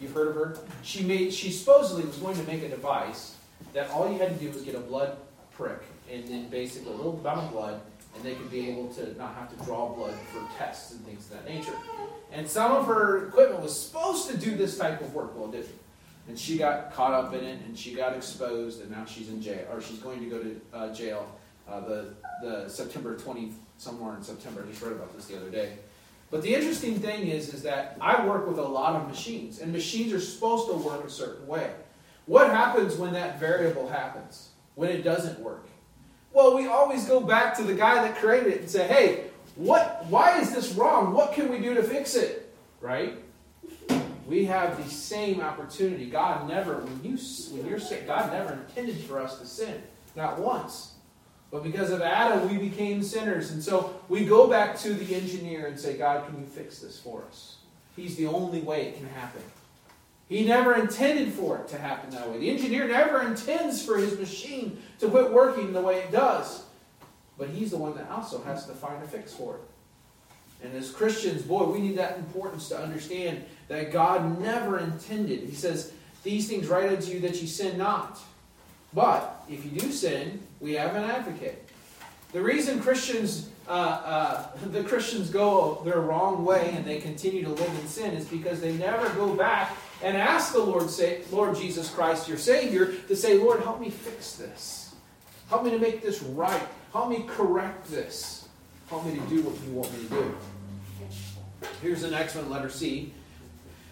you've 0.02 0.13
heard 0.13 0.30
of 0.30 0.36
her? 0.36 0.58
She 0.82 1.04
made, 1.04 1.34
she 1.34 1.52
supposedly 1.52 2.04
was 2.06 2.18
going 2.18 2.36
to 2.36 2.44
make 2.44 2.63
a 2.63 2.70
device 2.70 3.36
that 3.74 3.89
all 3.92 4.12
you 4.12 4.18
had 4.18 4.38
to 4.38 4.46
do 4.46 4.52
was 4.52 4.63
get 4.63 4.76
a 4.76 4.80
blood 4.80 5.16
prick 5.52 5.80
and 6.12 6.28
then 6.28 6.50
basically 6.50 6.92
a 6.92 6.96
little 6.96 7.18
amount 7.20 7.39
of 7.42 7.52
blood, 7.52 7.82
and 8.15 8.23
they 8.23 8.36
could 8.36 8.52
be 8.52 8.69
able 8.69 8.88
to 8.89 9.17
not 9.17 9.36
have 9.36 9.49
to 9.56 9.65
draw 9.65 9.89
blood 9.89 10.13
for 10.32 10.47
tests 10.58 10.91
and 10.91 11.06
things 11.06 11.26
of 11.26 11.32
that 11.32 11.49
nature. 11.49 11.73
And 12.32 12.47
some 12.47 12.71
of 12.71 12.86
her 12.88 13.28
equipment 13.28 13.62
was 13.62 13.80
supposed 13.80 14.30
to 14.30 14.38
do 14.38 14.56
this 14.56 14.78
type 14.78 15.02
of 15.02 15.13
work. 15.13 15.36
Well, 15.36 15.49
it 15.49 15.54
didn't. 15.54 15.80
And 16.28 16.39
she 16.39 16.58
got 16.58 16.93
caught 16.93 17.13
up 17.13 17.34
in 17.34 17.43
it, 17.43 17.60
and 17.65 17.78
she 17.78 17.93
got 17.93 18.15
exposed, 18.15 18.82
and 18.82 18.89
now 18.89 19.06
she's 19.06 19.30
in 19.30 19.41
jail, 19.41 19.67
or 19.71 19.82
she's 19.82 19.99
going 19.99 20.19
to 20.21 20.30
go 20.30 20.41
to 20.41 20.62
uh, 20.73 20.93
jail. 20.93 21.28
Uh, 21.67 21.80
the 21.82 22.13
the 22.41 22.67
September 22.67 23.17
20 23.17 23.54
somewhere 23.78 24.15
in 24.15 24.23
September. 24.23 24.63
I 24.65 24.69
just 24.69 24.82
read 24.82 24.93
about 24.93 25.15
this 25.15 25.26
the 25.26 25.38
other 25.38 25.49
day. 25.49 25.78
But 26.30 26.41
the 26.41 26.54
interesting 26.54 26.99
thing 26.99 27.28
is, 27.28 27.54
is 27.54 27.62
that 27.63 27.97
I 28.02 28.26
work 28.26 28.47
with 28.47 28.58
a 28.58 28.63
lot 28.63 28.95
of 28.95 29.08
machines, 29.08 29.60
and 29.60 29.71
machines 29.71 30.12
are 30.13 30.19
supposed 30.19 30.67
to 30.67 30.73
work 30.73 31.06
a 31.06 31.10
certain 31.10 31.45
way. 31.47 31.71
What 32.26 32.49
happens 32.49 32.95
when 32.95 33.13
that 33.13 33.39
variable 33.39 33.88
happens? 33.88 34.49
When 34.76 34.89
it 34.89 35.04
doesn't 35.04 35.39
work? 35.39 35.67
Well, 36.34 36.56
we 36.56 36.67
always 36.67 37.06
go 37.06 37.19
back 37.19 37.56
to 37.58 37.63
the 37.63 37.76
guy 37.76 37.96
that 37.96 38.17
created 38.17 38.54
it 38.54 38.60
and 38.62 38.69
say, 38.69 38.88
"Hey, 38.88 39.26
what? 39.56 40.06
Why 40.10 40.39
is 40.39 40.54
this 40.54 40.74
wrong? 40.74 41.13
What 41.13 41.34
can 41.34 41.50
we 41.50 41.60
do 41.60 41.76
to 41.76 41.84
fix 41.84 42.15
it?" 42.15 42.54
Right? 42.82 43.19
We 44.28 44.46
have 44.46 44.84
the 44.84 44.89
same 44.89 45.41
opportunity. 45.41 46.08
God 46.08 46.48
never, 46.48 46.78
when 46.78 47.04
you 47.04 47.17
when 47.52 47.67
you're 47.67 47.80
sick, 47.80 48.08
God 48.08 48.32
never 48.32 48.54
intended 48.54 48.98
for 49.04 49.19
us 49.19 49.39
to 49.39 49.46
sin, 49.46 49.84
not 50.15 50.39
once. 50.39 50.93
But 51.52 51.62
because 51.62 51.91
of 51.91 52.02
Adam, 52.02 52.50
we 52.50 52.58
became 52.58 53.04
sinners, 53.04 53.52
and 53.52 53.63
so 53.63 53.93
we 54.10 54.26
go 54.26 54.48
back 54.48 54.76
to 54.80 54.93
the 54.93 55.13
engineer 55.13 55.67
and 55.67 55.80
say, 55.80 55.98
"God, 55.98 56.26
can 56.26 56.39
you 56.39 56.48
fix 56.48 56.80
this 56.80 57.00
for 57.00 57.24
us?" 57.30 57.58
He's 57.96 58.15
the 58.15 58.26
only 58.26 58.62
way 58.62 58.88
it 58.88 58.98
can 58.98 59.08
happen. 59.08 59.43
He 60.30 60.46
never 60.46 60.76
intended 60.76 61.34
for 61.34 61.58
it 61.58 61.68
to 61.70 61.78
happen 61.78 62.10
that 62.12 62.30
way. 62.30 62.40
The 62.40 62.50
engineer 62.50 62.88
never 62.88 63.22
intends 63.24 63.86
for 63.86 63.98
his 63.98 64.18
machine 64.18 64.82
to 65.00 65.10
quit 65.10 65.32
working 65.32 65.74
the 65.74 65.82
way 65.82 66.00
it 66.00 66.12
does. 66.12 66.64
But 67.38 67.50
he's 67.50 67.72
the 67.72 67.78
one 67.78 67.96
that 67.98 68.10
also 68.10 68.42
has 68.44 68.66
to 68.68 68.74
find 68.74 69.04
a 69.04 69.08
fix 69.08 69.34
for 69.34 69.56
it. 69.56 69.62
And 70.64 70.74
as 70.76 70.92
Christians, 70.92 71.42
boy, 71.42 71.66
we 71.66 71.80
need 71.80 71.98
that 71.98 72.18
importance 72.18 72.70
to 72.70 72.80
understand 72.80 73.44
that 73.68 73.92
God 73.92 74.40
never 74.40 74.80
intended. 74.80 75.42
He 75.42 75.56
says, 75.56 75.92
These 76.24 76.48
things 76.48 76.68
write 76.68 76.90
unto 76.90 77.12
you 77.12 77.20
that 77.22 77.42
you 77.42 77.48
sin 77.48 77.78
not. 77.78 78.20
But 78.94 79.44
if 79.50 79.66
you 79.66 79.72
do 79.72 79.92
sin, 79.92 80.42
we 80.62 80.74
have 80.74 80.96
an 80.96 81.04
advocate. 81.04 81.68
The 82.32 82.42
reason 82.42 82.80
Christians, 82.80 83.50
uh, 83.68 83.72
uh, 83.72 84.48
the 84.72 84.84
Christians 84.84 85.30
go 85.30 85.82
their 85.84 86.00
wrong 86.00 86.46
way 86.46 86.72
and 86.76 86.86
they 86.86 87.00
continue 87.00 87.44
to 87.44 87.50
live 87.50 87.80
in 87.80 87.88
sin 87.88 88.14
is 88.14 88.26
because 88.26 88.62
they 88.62 88.74
never 88.74 89.10
go 89.10 89.36
back 89.36 89.76
and 90.04 90.18
ask 90.18 90.54
the 90.54 90.60
Lord, 90.60 90.89
say, 90.89 91.22
Lord 91.32 91.56
Jesus 91.56 91.89
Christ, 91.89 92.28
your 92.28 92.38
Savior, 92.38 92.94
to 93.08 93.16
say, 93.16 93.38
Lord, 93.38 93.62
help 93.62 93.80
me 93.80 93.89
fix 93.89 94.36
this. 94.36 94.94
Help 95.50 95.63
me 95.63 95.72
to 95.72 95.80
make 95.80 96.02
this 96.02 96.22
right. 96.22 96.62
Help 96.92 97.10
me 97.10 97.26
correct 97.28 97.89
this. 97.89 98.48
Help 98.89 99.06
me 99.06 99.13
to 99.13 99.22
do 99.28 99.42
what 99.42 99.56
you 99.66 99.74
want 99.74 99.92
me 99.94 100.08
to 100.08 100.10
do. 100.10 100.36
Here's 101.82 102.02
the 102.02 102.12
next 102.12 102.36
one, 102.36 102.50
letter 102.50 102.70
C. 102.70 103.13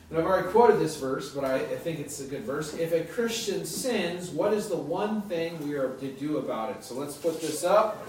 And 0.09 0.19
I've 0.19 0.25
already 0.25 0.49
quoted 0.49 0.79
this 0.79 0.97
verse, 0.97 1.33
but 1.33 1.45
I, 1.45 1.55
I 1.55 1.77
think 1.77 1.99
it's 1.99 2.19
a 2.19 2.25
good 2.25 2.43
verse. 2.43 2.73
If 2.73 2.91
a 2.91 3.05
Christian 3.05 3.65
sins, 3.65 4.29
what 4.29 4.53
is 4.53 4.67
the 4.67 4.75
one 4.75 5.21
thing 5.21 5.65
we 5.65 5.75
are 5.75 5.91
to 5.95 6.11
do 6.11 6.37
about 6.37 6.75
it? 6.75 6.83
So 6.83 6.95
let's 6.95 7.15
put 7.15 7.39
this 7.39 7.63
up. 7.63 8.05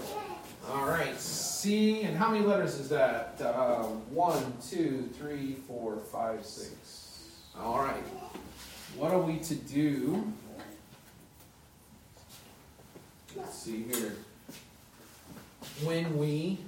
All 0.69 0.85
right, 0.85 1.17
C. 1.17 2.01
And 2.01 2.17
how 2.17 2.29
many 2.29 2.45
letters 2.45 2.75
is 2.75 2.89
that? 2.89 3.39
Uh, 3.41 3.83
one, 3.83 4.53
two, 4.69 5.09
three, 5.17 5.53
four, 5.67 5.97
five, 6.11 6.45
six. 6.45 7.02
All 7.59 7.79
right. 7.79 8.03
What 8.95 9.11
are 9.11 9.21
we 9.21 9.37
to 9.39 9.55
do? 9.55 10.31
Let's 13.35 13.57
see 13.59 13.83
here. 13.83 14.13
When 15.83 16.17
we 16.17 16.59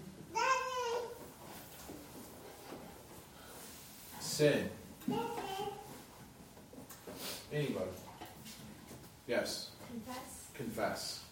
sin. 4.19 4.69
Anybody? 7.53 7.85
Yes. 9.27 9.69
Confess. 9.87 10.47
Confess. 10.53 11.23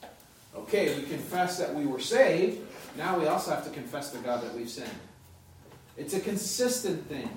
Okay, 0.55 0.95
we 0.95 1.03
confess 1.03 1.57
that 1.57 1.73
we 1.73 1.85
were 1.85 1.99
saved. 1.99 2.61
Now 2.97 3.19
we 3.19 3.27
also 3.27 3.51
have 3.51 3.65
to 3.65 3.71
confess 3.71 4.11
to 4.11 4.19
God 4.19 4.43
that 4.43 4.53
we've 4.53 4.69
sinned. 4.69 4.89
It's 5.97 6.13
a 6.13 6.19
consistent 6.19 7.07
thing. 7.07 7.29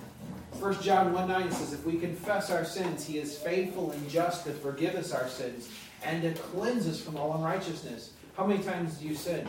1 0.60 0.82
John 0.82 1.12
1 1.12 1.28
9 1.28 1.50
says, 1.52 1.72
If 1.74 1.84
we 1.84 1.98
confess 1.98 2.50
our 2.50 2.64
sins, 2.64 3.06
he 3.06 3.18
is 3.18 3.36
faithful 3.38 3.90
and 3.90 4.08
just 4.08 4.44
to 4.46 4.52
forgive 4.52 4.94
us 4.94 5.12
our 5.12 5.28
sins 5.28 5.68
and 6.02 6.22
to 6.22 6.32
cleanse 6.32 6.88
us 6.88 7.00
from 7.00 7.16
all 7.16 7.36
unrighteousness. 7.36 8.12
How 8.36 8.46
many 8.46 8.62
times 8.62 8.96
do 8.96 9.06
you 9.06 9.14
sin? 9.14 9.46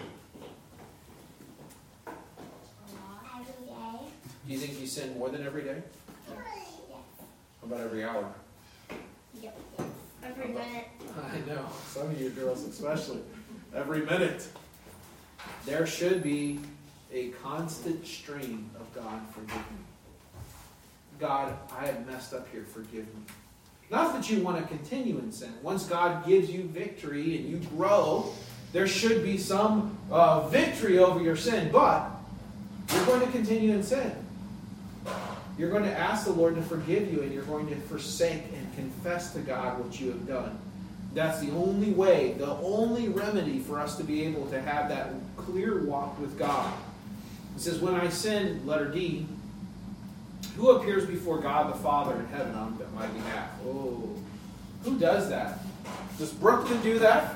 Every 2.06 3.66
day. 3.66 3.78
Do 4.48 4.54
you 4.54 4.60
think 4.60 4.80
you 4.80 4.88
sin 4.88 5.18
more 5.18 5.30
than 5.30 5.46
every 5.46 5.64
day? 5.64 5.82
How 6.28 6.36
about 7.64 7.80
every 7.80 8.04
hour? 8.04 8.30
Yep. 9.42 9.58
Every 10.24 10.48
minute. 10.50 10.88
I 11.32 11.38
know. 11.50 11.66
Some 11.88 12.08
of 12.08 12.20
you 12.20 12.30
girls 12.32 12.64
especially. 12.64 13.22
Every 13.74 14.06
minute. 14.06 14.46
There 15.66 15.88
should 15.88 16.22
be 16.22 16.60
a 17.14 17.30
constant 17.30 18.06
stream 18.06 18.70
of 18.80 18.94
God 18.94 19.22
forgive 19.34 19.56
me. 19.56 19.87
God, 21.20 21.54
I 21.78 21.88
have 21.88 22.06
messed 22.06 22.34
up 22.34 22.48
here, 22.52 22.64
forgive 22.64 23.06
me. 23.06 23.22
Not 23.90 24.14
that 24.14 24.30
you 24.30 24.42
want 24.42 24.62
to 24.62 24.68
continue 24.68 25.18
in 25.20 25.32
sin. 25.32 25.52
Once 25.62 25.86
God 25.86 26.26
gives 26.26 26.50
you 26.50 26.64
victory 26.64 27.38
and 27.38 27.50
you 27.50 27.58
grow, 27.76 28.34
there 28.74 28.88
should 28.88 29.24
be 29.24 29.38
some 29.38 29.98
uh, 30.12 30.48
victory 30.50 31.00
over 31.00 31.22
your 31.22 31.38
sin, 31.38 31.72
but 31.72 32.10
you're 32.94 33.06
going 33.06 33.22
to 33.22 33.32
continue 33.32 33.74
in 33.74 33.82
sin. 33.82 34.12
You're 35.58 35.72
going 35.72 35.84
to 35.84 35.98
ask 35.98 36.26
the 36.26 36.34
Lord 36.34 36.56
to 36.56 36.62
forgive 36.62 37.12
you, 37.12 37.22
and 37.22 37.34
you're 37.34 37.44
going 37.44 37.68
to 37.70 37.76
forsake 37.76 38.44
and 38.54 38.76
confess 38.76 39.34
to 39.34 39.40
God 39.40 39.80
what 39.80 40.00
you 40.00 40.10
have 40.10 40.28
done. 40.28 40.60
That's 41.14 41.40
the 41.40 41.50
only 41.52 41.92
way, 41.92 42.34
the 42.34 42.52
only 42.58 43.08
remedy 43.08 43.60
for 43.60 43.80
us 43.80 43.98
to 43.98 44.04
be 44.04 44.24
able 44.26 44.46
to 44.48 44.62
have 44.62 44.90
that 44.90 45.14
clear 45.36 45.84
walk 45.84 46.20
with 46.20 46.38
God. 46.38 46.72
It 47.56 47.62
says, 47.62 47.80
When 47.80 47.96
I 47.96 48.10
sin, 48.10 48.68
letter 48.68 48.90
D, 48.90 49.26
who 50.58 50.72
appears 50.72 51.06
before 51.06 51.40
God 51.40 51.74
the 51.74 51.78
Father 51.78 52.20
in 52.20 52.26
heaven 52.28 52.56
on 52.56 52.78
my 52.96 53.06
behalf? 53.08 53.50
Oh, 53.66 54.10
who 54.84 54.98
does 54.98 55.30
that? 55.30 55.60
Does 56.18 56.32
Brooklyn 56.32 56.82
do 56.82 57.00
that? 57.00 57.36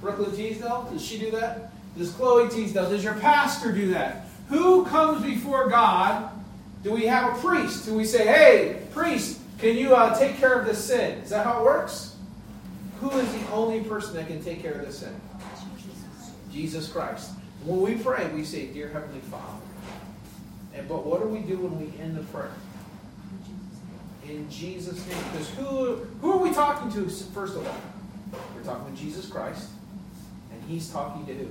Brooklyn 0.00 0.34
Teasdale? 0.34 0.88
Does 0.92 1.04
she 1.04 1.18
do 1.18 1.32
that? 1.32 1.72
Does 1.98 2.12
Chloe 2.12 2.48
Teasdale? 2.48 2.88
Does 2.88 3.02
your 3.02 3.14
pastor 3.14 3.72
do 3.72 3.90
that? 3.90 4.28
Who 4.48 4.86
comes 4.86 5.24
before 5.24 5.68
God? 5.68 6.30
Do 6.82 6.92
we 6.92 7.06
have 7.06 7.36
a 7.36 7.40
priest? 7.40 7.84
Do 7.84 7.94
we 7.94 8.04
say, 8.04 8.26
hey, 8.26 8.86
priest, 8.92 9.40
can 9.58 9.76
you 9.76 9.94
uh, 9.94 10.18
take 10.18 10.36
care 10.36 10.58
of 10.58 10.66
this 10.66 10.82
sin? 10.82 11.18
Is 11.18 11.30
that 11.30 11.44
how 11.44 11.60
it 11.60 11.64
works? 11.64 12.16
Who 13.00 13.10
is 13.10 13.30
the 13.32 13.50
only 13.50 13.80
person 13.80 14.14
that 14.14 14.28
can 14.28 14.42
take 14.42 14.62
care 14.62 14.72
of 14.72 14.86
this 14.86 15.00
sin? 15.00 15.14
Jesus 16.52 16.88
Christ. 16.88 17.32
When 17.64 17.82
we 17.82 17.96
pray, 17.96 18.28
we 18.34 18.44
say, 18.44 18.66
Dear 18.66 18.88
Heavenly 18.88 19.20
Father. 19.20 19.59
And, 20.80 20.88
but 20.88 21.04
what 21.04 21.20
do 21.20 21.28
we 21.28 21.40
do 21.40 21.58
when 21.58 21.78
we 21.78 21.92
end 22.00 22.16
the 22.16 22.22
prayer? 22.24 22.52
In 24.26 24.48
Jesus' 24.50 25.06
name. 25.06 25.22
Because 25.32 25.50
who, 25.50 25.96
who 26.20 26.32
are 26.32 26.38
we 26.38 26.52
talking 26.52 26.90
to, 26.92 27.08
first 27.10 27.56
of 27.56 27.66
all? 27.66 28.40
We're 28.54 28.62
talking 28.62 28.94
to 28.94 29.00
Jesus 29.00 29.28
Christ. 29.28 29.68
And 30.52 30.62
he's 30.68 30.90
talking 30.90 31.26
to 31.26 31.34
who? 31.34 31.48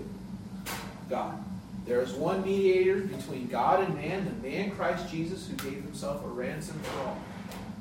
God. 1.10 1.44
There 1.86 2.02
is 2.02 2.14
one 2.14 2.44
mediator 2.44 3.02
between 3.02 3.48
God 3.48 3.84
and 3.84 3.96
man, 3.96 4.26
the 4.26 4.48
man 4.48 4.72
Christ 4.72 5.10
Jesus, 5.10 5.48
who 5.48 5.56
gave 5.58 5.84
himself 5.84 6.24
a 6.24 6.28
ransom 6.28 6.80
for 6.80 7.00
all 7.02 7.18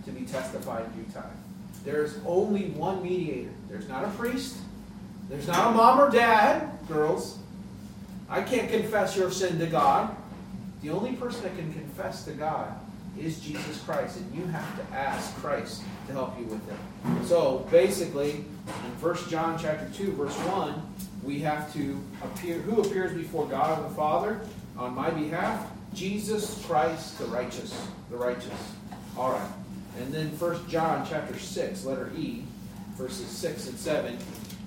to 0.04 0.10
be 0.10 0.22
testified 0.22 0.84
in 0.86 1.04
due 1.04 1.12
time. 1.12 1.36
There 1.84 2.04
is 2.04 2.18
only 2.26 2.70
one 2.70 3.02
mediator. 3.02 3.50
There's 3.68 3.88
not 3.88 4.04
a 4.04 4.08
priest. 4.08 4.56
There's 5.28 5.46
not 5.46 5.72
a 5.72 5.76
mom 5.76 6.00
or 6.00 6.10
dad, 6.10 6.70
girls. 6.88 7.38
I 8.30 8.42
can't 8.42 8.70
confess 8.70 9.16
your 9.16 9.30
sin 9.30 9.58
to 9.58 9.66
God. 9.66 10.14
The 10.82 10.90
only 10.90 11.12
person 11.14 11.42
that 11.42 11.56
can 11.56 11.72
confess 11.72 12.24
to 12.24 12.32
God 12.32 12.72
is 13.18 13.40
Jesus 13.40 13.82
Christ, 13.82 14.18
and 14.18 14.34
you 14.34 14.46
have 14.46 14.76
to 14.76 14.96
ask 14.96 15.34
Christ 15.36 15.82
to 16.06 16.12
help 16.12 16.38
you 16.38 16.44
with 16.46 16.62
it. 16.68 17.26
So 17.26 17.66
basically, 17.70 18.30
in 18.30 19.00
1 19.00 19.16
John 19.28 19.58
chapter 19.58 19.88
2, 19.92 20.12
verse 20.12 20.36
1, 20.36 20.80
we 21.24 21.40
have 21.40 21.72
to 21.72 22.00
appear 22.22 22.58
who 22.58 22.80
appears 22.80 23.12
before 23.12 23.46
God 23.46 23.84
the 23.84 23.94
Father 23.94 24.40
on 24.76 24.94
my 24.94 25.10
behalf? 25.10 25.68
Jesus 25.94 26.64
Christ 26.66 27.18
the 27.18 27.24
righteous. 27.26 27.88
The 28.10 28.16
righteous. 28.16 28.72
All 29.16 29.32
right. 29.32 29.50
And 29.98 30.12
then 30.12 30.28
1 30.38 30.68
John 30.68 31.04
chapter 31.08 31.36
6, 31.36 31.84
letter 31.84 32.12
E, 32.16 32.44
verses 32.96 33.26
6 33.26 33.68
and 33.68 33.78
7. 33.78 34.18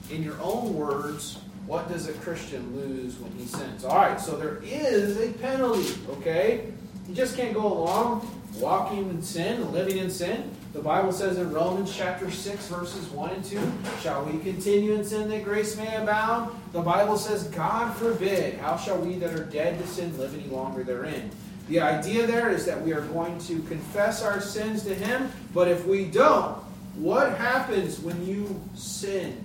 In 0.10 0.24
your 0.24 0.39
own 0.41 0.76
words, 0.76 1.38
What 1.71 1.88
does 1.88 2.10
a 2.10 2.13
Christian 2.15 2.75
lose 2.75 3.17
when 3.17 3.31
he 3.31 3.45
sins? 3.45 3.86
All 3.86 3.95
right, 3.95 4.19
so 4.19 4.36
there 4.36 4.60
is 4.62 5.17
a 5.21 5.31
penalty, 5.38 5.93
okay? 6.10 6.65
You 7.07 7.15
just 7.15 7.38
can't 7.38 7.53
go 7.53 7.65
along 7.65 8.29
walking 8.57 9.10
in 9.10 9.21
sin, 9.21 9.71
living 9.71 9.97
in 9.97 10.10
sin. 10.10 10.51
The 10.73 10.81
Bible 10.81 11.13
says 11.13 11.38
in 11.38 11.49
Romans 11.53 11.95
chapter 11.95 12.29
6, 12.29 12.67
verses 12.67 13.07
1 13.12 13.29
and 13.29 13.45
2, 13.45 13.71
Shall 14.01 14.25
we 14.25 14.39
continue 14.39 14.95
in 14.95 15.05
sin 15.05 15.29
that 15.29 15.45
grace 15.45 15.77
may 15.77 15.95
abound? 15.95 16.53
The 16.73 16.81
Bible 16.81 17.15
says, 17.15 17.45
God 17.45 17.95
forbid. 17.95 18.57
How 18.57 18.75
shall 18.75 18.97
we 18.97 19.15
that 19.19 19.34
are 19.34 19.45
dead 19.45 19.79
to 19.79 19.88
sin 19.88 20.17
live 20.17 20.38
any 20.38 20.53
longer 20.53 20.84
therein? 20.84 21.31
The 21.69 21.79
idea 21.79 22.27
there 22.27 22.49
is 22.49 22.65
that 22.65 22.81
we 22.81 22.91
are 22.91 22.99
going 22.99 23.39
to 23.47 23.62
confess 23.62 24.21
our 24.23 24.41
sins 24.41 24.84
to 24.84 24.93
Him, 24.93 25.31
but 25.53 25.69
if 25.69 25.86
we 25.88 26.03
don't, 26.03 26.57
what 26.95 27.38
happens 27.38 27.97
when 28.01 28.27
you 28.27 28.60
sin? 28.75 29.41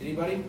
Anybody? 0.00 0.42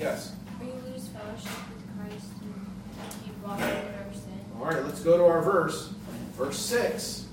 Yes. 0.00 0.32
We 0.58 0.68
lose 0.90 1.08
fellowship 1.08 1.50
with 1.68 1.84
Christ 1.98 2.32
and 2.40 3.22
keep 3.22 3.36
walking 3.44 3.64
in 3.64 3.70
our 3.70 4.14
sin. 4.14 4.40
All 4.58 4.64
right, 4.64 4.82
let's 4.82 5.00
go 5.00 5.18
to 5.18 5.24
our 5.24 5.42
verse, 5.42 5.92
verse 6.38 6.58
6 6.58 7.26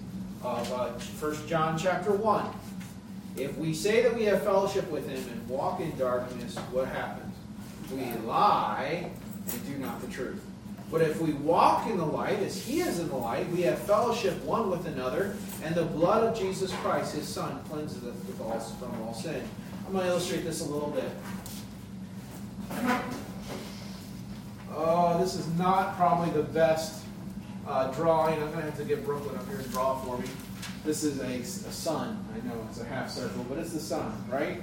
of 0.44 0.74
uh, 0.74 0.90
1 0.90 1.48
John 1.48 1.78
chapter 1.78 2.12
1. 2.12 2.46
If 3.38 3.58
we 3.58 3.74
say 3.74 4.02
that 4.02 4.14
we 4.14 4.26
have 4.26 4.44
fellowship 4.44 4.92
with 4.92 5.08
him 5.08 5.24
and 5.32 5.48
walk 5.48 5.80
in 5.80 5.98
darkness, 5.98 6.58
what 6.58 6.90
happens? 6.90 7.34
We 7.90 8.04
lie 8.28 9.12
and 9.50 9.66
do 9.66 9.78
not 9.78 10.02
the 10.02 10.08
truth. 10.08 10.44
But 10.92 11.02
if 11.02 11.22
we 11.22 11.32
walk 11.34 11.88
in 11.88 11.96
the 11.96 12.06
light 12.06 12.40
as 12.40 12.62
he 12.62 12.82
is 12.82 13.00
in 13.00 13.08
the 13.08 13.16
light, 13.16 13.50
we 13.50 13.62
have 13.62 13.80
fellowship 13.80 14.44
one 14.44 14.70
with 14.70 14.86
another, 14.88 15.38
and 15.64 15.74
the 15.74 15.86
blood 15.86 16.22
of 16.26 16.38
Jesus 16.38 16.74
Christ, 16.76 17.16
his 17.16 17.30
son, 17.30 17.64
cleanses 17.70 18.04
us 18.04 18.74
from 18.76 19.02
all 19.04 19.14
sin. 19.14 19.42
I'm 19.86 19.94
going 19.94 20.04
to 20.04 20.12
illustrate 20.12 20.44
this 20.44 20.60
a 20.60 20.70
little 20.70 20.90
bit. 20.90 21.10
Oh, 24.74 25.18
this 25.20 25.36
is 25.36 25.48
not 25.58 25.98
probably 25.98 26.30
the 26.32 26.44
best 26.44 27.04
uh, 27.68 27.92
drawing. 27.92 28.36
I'm 28.36 28.52
going 28.52 28.60
to 28.60 28.62
have 28.66 28.78
to 28.78 28.86
get 28.86 29.06
Brooklyn 29.06 29.36
up 29.36 29.48
here 29.48 29.58
to 29.58 29.70
draw 29.70 30.00
for 30.00 30.18
me. 30.18 30.28
This 30.86 31.04
is 31.04 31.20
a, 31.20 31.68
a 31.68 31.72
sun. 31.72 32.24
I 32.34 32.48
know 32.48 32.54
it's 32.70 32.80
a 32.80 32.86
half 32.86 33.10
circle, 33.10 33.46
but 33.50 33.58
it's 33.58 33.74
the 33.74 33.80
sun, 33.80 34.14
right? 34.30 34.62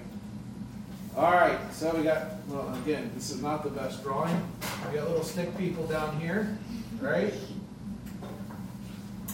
All 1.16 1.32
right, 1.32 1.58
so 1.72 1.94
we 1.94 2.02
got, 2.02 2.26
well, 2.48 2.74
again, 2.82 3.10
this 3.14 3.30
is 3.30 3.40
not 3.40 3.62
the 3.62 3.70
best 3.70 4.02
drawing. 4.02 4.34
We 4.90 4.96
got 4.98 5.08
little 5.08 5.22
stick 5.22 5.56
people 5.56 5.86
down 5.86 6.18
here, 6.18 6.58
right? 7.00 7.32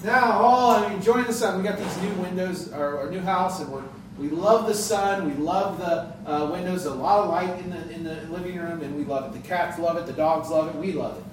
Now, 0.04 0.40
oh, 0.42 0.84
I'm 0.84 0.92
enjoying 0.92 1.24
the 1.24 1.32
sun. 1.32 1.58
We 1.58 1.64
got 1.64 1.78
these 1.78 2.02
new 2.02 2.12
windows, 2.22 2.72
our, 2.72 2.98
our 2.98 3.10
new 3.10 3.20
house, 3.20 3.60
and 3.60 3.70
we're, 3.70 3.82
we 4.20 4.28
love 4.28 4.66
the 4.66 4.74
sun. 4.74 5.24
We 5.26 5.34
love 5.42 5.78
the 5.78 6.30
uh, 6.30 6.50
windows. 6.50 6.84
A 6.84 6.92
lot 6.92 7.20
of 7.20 7.30
light 7.30 7.58
in 7.64 7.70
the 7.70 7.90
in 7.90 8.04
the 8.04 8.20
living 8.30 8.58
room, 8.58 8.82
and 8.82 8.94
we 8.94 9.04
love 9.04 9.34
it. 9.34 9.42
The 9.42 9.48
cats 9.48 9.78
love 9.78 9.96
it. 9.96 10.04
The 10.04 10.12
dogs 10.12 10.50
love 10.50 10.68
it. 10.68 10.76
We 10.78 10.92
love 10.92 11.16
it. 11.16 11.24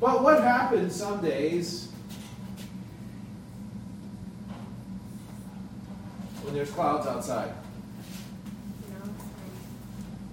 But 0.00 0.22
what 0.22 0.40
happens 0.40 0.94
some 0.94 1.20
days 1.20 1.90
when 6.42 6.54
there's 6.54 6.70
clouds 6.70 7.08
outside? 7.08 7.52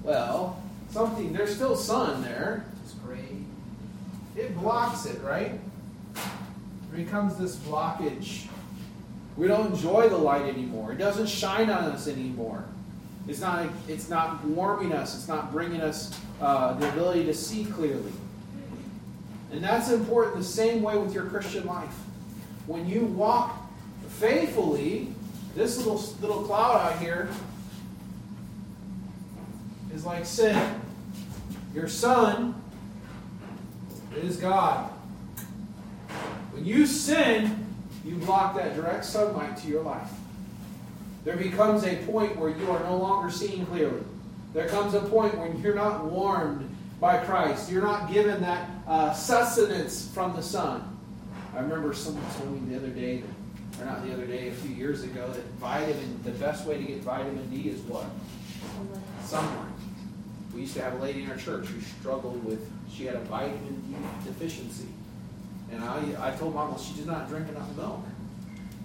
Well, 0.04 0.62
something, 0.91 1.34
there's 1.34 1.56
still 1.56 1.75
sun 1.75 2.21
there. 2.21 2.63
It's 2.84 2.93
gray. 2.93 3.39
It 4.36 4.56
blocks 4.56 5.08
it, 5.08 5.19
right? 5.23 5.60
There 6.13 7.04
becomes 7.04 7.38
this 7.38 7.56
blockage. 7.56 8.45
We 9.37 9.47
don't 9.47 9.73
enjoy 9.73 10.07
the 10.09 10.17
light 10.17 10.43
anymore. 10.43 10.93
It 10.93 10.97
doesn't 10.97 11.27
shine 11.27 11.69
on 11.69 11.83
us 11.85 12.07
anymore. 12.07 12.63
It's 13.27 13.41
not, 13.41 13.67
it's 13.87 14.09
not 14.09 14.43
warming 14.45 14.93
us. 14.93 15.15
It's 15.15 15.27
not 15.27 15.51
bringing 15.51 15.81
us 15.81 16.17
uh, 16.39 16.73
the 16.73 16.89
ability 16.89 17.25
to 17.25 17.33
see 17.33 17.65
clearly. 17.65 18.11
And 19.51 19.63
that's 19.63 19.89
important 19.91 20.37
the 20.37 20.43
same 20.43 20.81
way 20.81 20.97
with 20.97 21.13
your 21.13 21.25
Christian 21.25 21.65
life. 21.65 21.93
When 22.67 22.87
you 22.87 23.05
walk 23.05 23.57
faithfully, 24.09 25.09
this 25.55 25.77
little, 25.77 26.01
little 26.21 26.43
cloud 26.43 26.93
out 26.93 26.99
here 26.99 27.29
is 29.93 30.05
like 30.05 30.25
sin. 30.25 30.81
Your 31.73 31.87
sun 31.87 32.61
is 34.15 34.37
God. 34.37 34.89
When 36.51 36.65
you 36.65 36.85
sin, 36.85 37.64
you 38.05 38.15
block 38.17 38.55
that 38.55 38.75
direct 38.75 39.03
sunlight 39.03 39.57
to 39.57 39.67
your 39.67 39.81
life. 39.81 40.11
There 41.23 41.35
becomes 41.35 41.83
a 41.83 41.95
point 42.05 42.37
where 42.37 42.51
you 42.51 42.69
are 42.69 42.83
no 42.83 42.97
longer 42.97 43.31
seeing 43.31 43.65
clearly. 43.65 44.03
There 44.53 44.67
comes 44.67 44.93
a 44.93 45.01
point 45.01 45.35
when 45.37 45.59
you're 45.59 45.73
not 45.73 46.05
warmed 46.05 46.69
by 47.01 47.17
Christ. 47.17 47.71
You're 47.71 47.81
not 47.81 48.13
given 48.13 48.41
that 48.41 48.69
uh, 48.87 49.11
sustenance 49.11 50.09
from 50.13 50.35
the 50.35 50.43
sun. 50.43 50.97
I 51.55 51.59
remember 51.61 51.93
someone 51.93 52.23
told 52.37 52.51
me 52.51 52.69
the 52.69 52.77
other 52.77 52.89
day, 52.89 53.23
that, 53.77 53.81
or 53.81 53.85
not 53.85 54.05
the 54.05 54.13
other 54.13 54.27
day, 54.27 54.49
a 54.49 54.51
few 54.51 54.75
years 54.75 55.03
ago, 55.03 55.27
that 55.27 55.43
vitamin, 55.53 56.19
the 56.23 56.31
best 56.31 56.65
way 56.67 56.77
to 56.77 56.83
get 56.83 56.99
vitamin 56.99 57.49
D 57.49 57.69
is 57.69 57.81
what? 57.81 58.05
Sunlight. 59.23 59.71
We 60.53 60.61
used 60.61 60.75
to 60.75 60.83
have 60.83 60.93
a 60.93 61.03
lady 61.03 61.23
in 61.23 61.31
our 61.31 61.37
church 61.37 61.65
who 61.65 61.81
struggled 61.81 62.45
with, 62.45 62.69
she 62.89 63.05
had 63.05 63.15
a 63.15 63.21
vitamin 63.21 63.81
D 63.89 63.95
deficiency. 64.29 64.87
And 65.75 65.83
I, 65.83 66.29
I 66.29 66.31
told 66.31 66.55
mom, 66.55 66.69
well, 66.69 66.79
she 66.79 66.93
did 66.93 67.05
not 67.05 67.27
drink 67.27 67.49
enough 67.49 67.75
milk. 67.75 67.99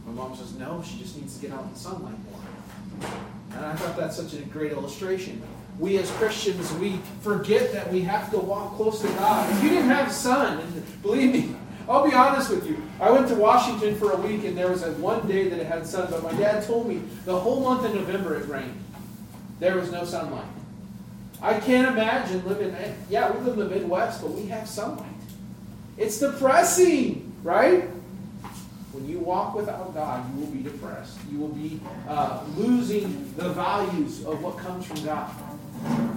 My 0.06 0.12
mom 0.12 0.36
says, 0.36 0.54
no, 0.54 0.82
she 0.82 0.98
just 0.98 1.16
needs 1.16 1.36
to 1.36 1.46
get 1.46 1.52
out 1.56 1.62
in 1.64 1.72
the 1.72 1.78
sunlight 1.78 2.16
more. 2.30 3.10
And 3.52 3.64
I 3.64 3.74
thought 3.74 3.96
that's 3.96 4.16
such 4.16 4.34
a 4.34 4.42
great 4.42 4.72
illustration. 4.72 5.40
We 5.78 5.98
as 5.98 6.10
Christians, 6.12 6.72
we 6.74 6.98
forget 7.20 7.72
that 7.72 7.92
we 7.92 8.02
have 8.02 8.30
to 8.32 8.38
walk 8.38 8.76
close 8.76 9.00
to 9.02 9.08
God. 9.08 9.50
If 9.52 9.62
you 9.62 9.70
didn't 9.70 9.90
have 9.90 10.12
sun, 10.12 10.58
and 10.58 11.02
believe 11.02 11.32
me, 11.32 11.54
I'll 11.88 12.08
be 12.08 12.14
honest 12.14 12.50
with 12.50 12.66
you. 12.66 12.82
I 13.00 13.10
went 13.10 13.28
to 13.28 13.34
Washington 13.34 13.96
for 13.96 14.12
a 14.12 14.16
week 14.16 14.44
and 14.44 14.56
there 14.56 14.70
was 14.70 14.82
a 14.82 14.92
one 14.92 15.26
day 15.26 15.48
that 15.48 15.58
it 15.58 15.66
had 15.66 15.86
sun, 15.86 16.08
but 16.10 16.22
my 16.22 16.32
dad 16.32 16.64
told 16.64 16.88
me 16.88 17.02
the 17.24 17.38
whole 17.38 17.60
month 17.60 17.84
of 17.84 17.94
November 17.94 18.36
it 18.36 18.48
rained. 18.48 18.78
There 19.58 19.76
was 19.76 19.90
no 19.90 20.04
sunlight. 20.04 20.44
I 21.42 21.58
can't 21.58 21.88
imagine 21.88 22.46
living, 22.46 22.74
yeah, 23.08 23.30
we 23.32 23.40
live 23.40 23.58
in 23.58 23.68
the 23.68 23.74
Midwest, 23.74 24.22
but 24.22 24.32
we 24.32 24.46
have 24.46 24.68
sunlight. 24.68 25.06
It's 26.00 26.18
depressing, 26.18 27.30
right? 27.42 27.82
When 28.92 29.06
you 29.06 29.18
walk 29.18 29.54
without 29.54 29.92
God, 29.92 30.34
you 30.34 30.40
will 30.40 30.50
be 30.50 30.62
depressed. 30.62 31.18
You 31.30 31.38
will 31.38 31.48
be 31.48 31.78
uh, 32.08 32.42
losing 32.56 33.34
the 33.36 33.50
values 33.50 34.24
of 34.24 34.42
what 34.42 34.56
comes 34.56 34.86
from 34.86 35.04
God. 35.04 35.30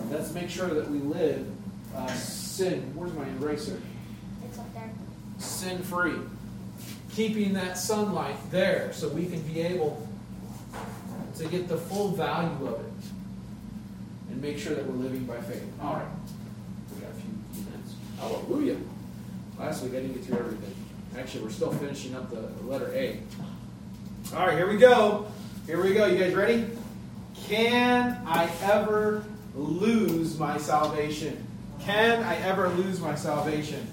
Let's 0.10 0.34
make 0.34 0.50
sure 0.50 0.70
that 0.70 0.90
we 0.90 1.00
live 1.00 1.46
uh, 1.94 2.08
sin. 2.14 2.94
Where's 2.96 3.14
my 3.14 3.28
eraser? 3.28 3.82
It's 4.46 4.58
up 4.58 4.74
there. 4.74 4.90
Sin 5.38 5.84
free. 5.84 6.16
Keeping 7.12 7.52
that 7.54 7.78
sunlight 7.78 8.38
there 8.52 8.94
so 8.94 9.10
we 9.10 9.26
can 9.26 9.42
be 9.42 9.60
able 9.60 10.08
to 11.36 11.46
get 11.50 11.68
the 11.68 11.78
full 11.78 12.12
value 12.12 12.68
of 12.68 12.80
it 12.80 14.32
and 14.32 14.42
make 14.42 14.58
sure 14.58 14.76
that 14.76 14.86
we're 14.86 15.04
living 15.04 15.26
by 15.26 15.42
faith. 15.42 15.68
All 15.82 15.96
right. 15.96 16.06
We 16.96 17.02
got 17.02 17.12
a 17.12 17.14
few, 17.16 17.32
few 17.54 17.64
minutes. 17.70 17.96
Hallelujah. 18.18 18.78
Last 19.60 19.84
week 19.84 19.94
I 19.94 19.96
didn't 19.98 20.14
get 20.14 20.26
through 20.26 20.40
everything. 20.40 20.76
Actually, 21.18 21.44
we're 21.44 21.52
still 21.52 21.72
finishing 21.72 22.16
up 22.16 22.30
the, 22.32 22.42
letter 22.66 22.92
A. 22.94 23.20
All 24.36 24.48
right, 24.48 24.58
here 24.58 24.68
we 24.68 24.78
go. 24.78 25.28
Here 25.68 25.82
we 25.82 25.94
go. 25.94 26.06
You 26.08 26.18
guys 26.18 26.34
ready? 26.34 26.66
Can 27.48 28.20
I 28.26 28.50
ever 28.64 29.24
lose 29.56 30.40
my 30.40 30.58
salvation? 30.58 31.46
Can 31.82 32.24
I 32.24 32.38
ever 32.38 32.70
lose 32.70 33.00
my 33.00 33.16
salvation? 33.16 33.86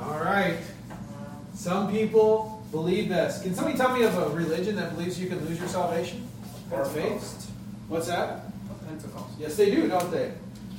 All 0.00 0.18
right. 0.20 0.56
Some 1.54 1.90
people 1.90 2.64
believe 2.70 3.08
this. 3.08 3.42
Can 3.42 3.54
somebody 3.54 3.76
tell 3.76 3.94
me 3.94 4.04
of 4.04 4.16
a 4.16 4.28
religion 4.30 4.76
that 4.76 4.94
believes 4.94 5.20
you 5.20 5.28
can 5.28 5.44
lose 5.46 5.58
your 5.58 5.68
salvation? 5.68 6.26
Or 6.70 6.84
faith? 6.84 7.50
What's 7.88 8.06
that? 8.06 8.42
Pentecost. 8.86 9.38
Yes, 9.38 9.56
they 9.56 9.70
do, 9.70 9.88
don't 9.88 10.10
they? 10.10 10.32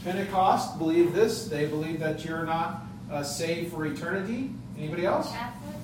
Pentecost 0.03 0.79
believe 0.79 1.13
this. 1.13 1.47
They 1.47 1.65
believe 1.65 1.99
that 1.99 2.25
you're 2.25 2.45
not 2.45 2.85
uh, 3.11 3.23
saved 3.23 3.73
for 3.73 3.85
eternity. 3.85 4.51
Anybody 4.77 5.05
else? 5.05 5.31
Catholic? 5.31 5.75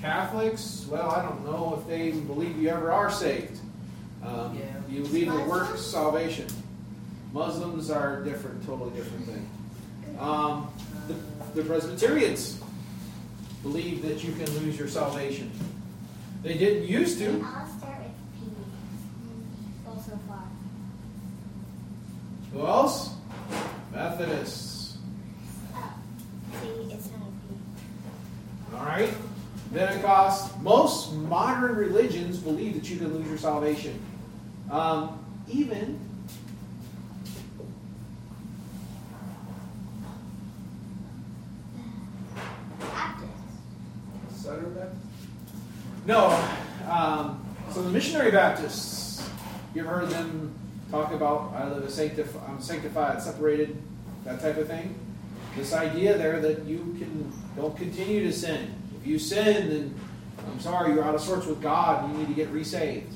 Catholics, 0.00 0.86
well, 0.90 1.10
I 1.10 1.22
don't 1.22 1.44
know 1.44 1.78
if 1.80 1.88
they 1.88 2.08
even 2.08 2.26
believe 2.26 2.60
you 2.60 2.68
ever 2.68 2.92
are 2.92 3.10
saved. 3.10 3.60
Um, 4.24 4.56
Yeah. 4.56 4.64
You 4.88 5.02
believe 5.02 5.28
in 5.28 5.48
works 5.48 5.80
salvation. 5.82 6.46
Muslims 7.32 7.90
are 7.90 8.22
different, 8.22 8.64
totally 8.64 8.90
different 8.90 9.26
thing. 9.26 9.48
Um, 10.18 10.72
the, 11.08 11.14
the 11.60 11.68
Presbyterians 11.68 12.60
believe 13.62 14.02
that 14.02 14.24
you 14.24 14.32
can 14.32 14.46
lose 14.60 14.78
your 14.78 14.88
salvation. 14.88 15.50
They 16.42 16.56
didn't 16.56 16.88
used 16.88 17.18
to. 17.18 17.44
I'll 17.44 17.66
start 17.66 17.98
with 17.98 18.12
P. 18.40 18.50
Go 19.84 19.92
so 20.06 20.18
far. 20.26 20.44
Who 22.52 22.66
else? 22.66 23.10
Methodists. 23.92 24.67
Then. 29.78 30.62
Most 30.62 31.14
modern 31.14 31.76
religions 31.76 32.38
believe 32.38 32.74
that 32.74 32.90
you 32.90 32.98
can 32.98 33.14
lose 33.14 33.28
your 33.28 33.38
salvation. 33.38 34.00
Um, 34.70 35.24
even 35.48 35.98
No. 46.08 46.28
Um, 46.88 47.44
so 47.70 47.82
the 47.82 47.90
missionary 47.90 48.30
Baptists, 48.30 49.28
you've 49.74 49.84
heard 49.84 50.08
them 50.08 50.54
talk 50.90 51.12
about 51.12 51.52
I 51.54 51.68
live 51.68 51.84
a 51.84 51.90
I'm 52.48 52.62
sanctified, 52.62 53.20
separated, 53.20 53.76
that 54.24 54.40
type 54.40 54.56
of 54.56 54.68
thing? 54.68 54.94
This 55.54 55.74
idea 55.74 56.16
there 56.16 56.40
that 56.40 56.64
you 56.64 56.96
can 56.98 57.30
don't 57.56 57.76
continue 57.76 58.24
to 58.24 58.32
sin. 58.32 58.77
You 59.08 59.18
sin, 59.18 59.70
then 59.70 59.94
I'm 60.46 60.60
sorry, 60.60 60.92
you're 60.92 61.02
out 61.02 61.14
of 61.14 61.22
sorts 61.22 61.46
with 61.46 61.62
God. 61.62 62.04
And 62.04 62.12
you 62.12 62.18
need 62.18 62.28
to 62.28 62.34
get 62.34 62.50
resaved. 62.50 63.14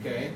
Okay. 0.00 0.32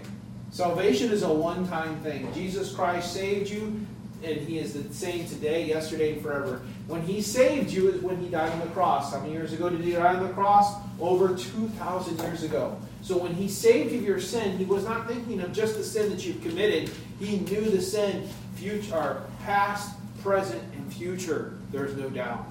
Salvation 0.51 1.11
is 1.11 1.23
a 1.23 1.33
one-time 1.33 2.01
thing. 2.01 2.33
Jesus 2.33 2.75
Christ 2.75 3.13
saved 3.13 3.51
you, 3.51 3.87
and 4.25 4.39
He 4.39 4.59
is 4.59 4.73
the 4.73 4.95
same 4.95 5.27
today, 5.27 5.67
yesterday, 5.67 6.15
and 6.15 6.23
forever. 6.23 6.63
When 6.87 7.03
He 7.03 7.21
saved 7.21 7.71
you 7.71 7.91
is 7.91 8.01
when 8.01 8.17
He 8.19 8.29
died 8.31 8.51
on 8.51 8.61
the 8.61 8.67
cross. 8.69 9.13
How 9.13 9.21
many 9.21 9.33
years 9.33 9.53
ago 9.53 9.69
did 9.69 9.83
He 9.83 9.93
die 9.93 10.15
on 10.15 10.27
the 10.27 10.33
cross? 10.33 10.75
Over 10.99 11.37
2,000 11.37 12.19
years 12.21 12.43
ago. 12.43 12.81
So 13.03 13.19
when 13.19 13.35
He 13.35 13.49
saved 13.49 13.93
you 13.93 13.99
of 13.99 14.05
your 14.05 14.21
sin, 14.21 14.57
He 14.57 14.65
was 14.65 14.85
not 14.85 15.07
thinking 15.07 15.43
of 15.43 15.53
just 15.53 15.77
the 15.77 15.85
sin 15.85 16.09
that 16.09 16.25
you've 16.25 16.41
committed. 16.41 16.91
He 17.21 17.41
knew 17.41 17.69
the 17.69 17.83
sin, 17.83 18.27
future, 18.55 19.23
past, 19.43 19.95
present, 20.23 20.63
and 20.75 20.91
future. 20.91 21.59
There's 21.71 21.95
no 21.97 22.09
doubt. 22.09 22.47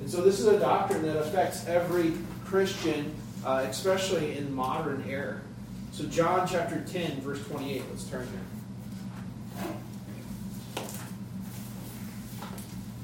And 0.00 0.10
so 0.10 0.22
this 0.22 0.40
is 0.40 0.46
a 0.46 0.58
doctrine 0.58 1.02
that 1.02 1.16
affects 1.18 1.66
every 1.66 2.14
Christian, 2.44 3.14
uh, 3.44 3.66
especially 3.68 4.36
in 4.36 4.52
modern 4.54 5.04
era. 5.08 5.40
So, 5.92 6.04
John 6.04 6.48
chapter 6.48 6.80
10, 6.80 7.20
verse 7.20 7.44
28. 7.46 7.82
Let's 7.90 8.04
turn 8.04 8.26
there. 8.32 9.64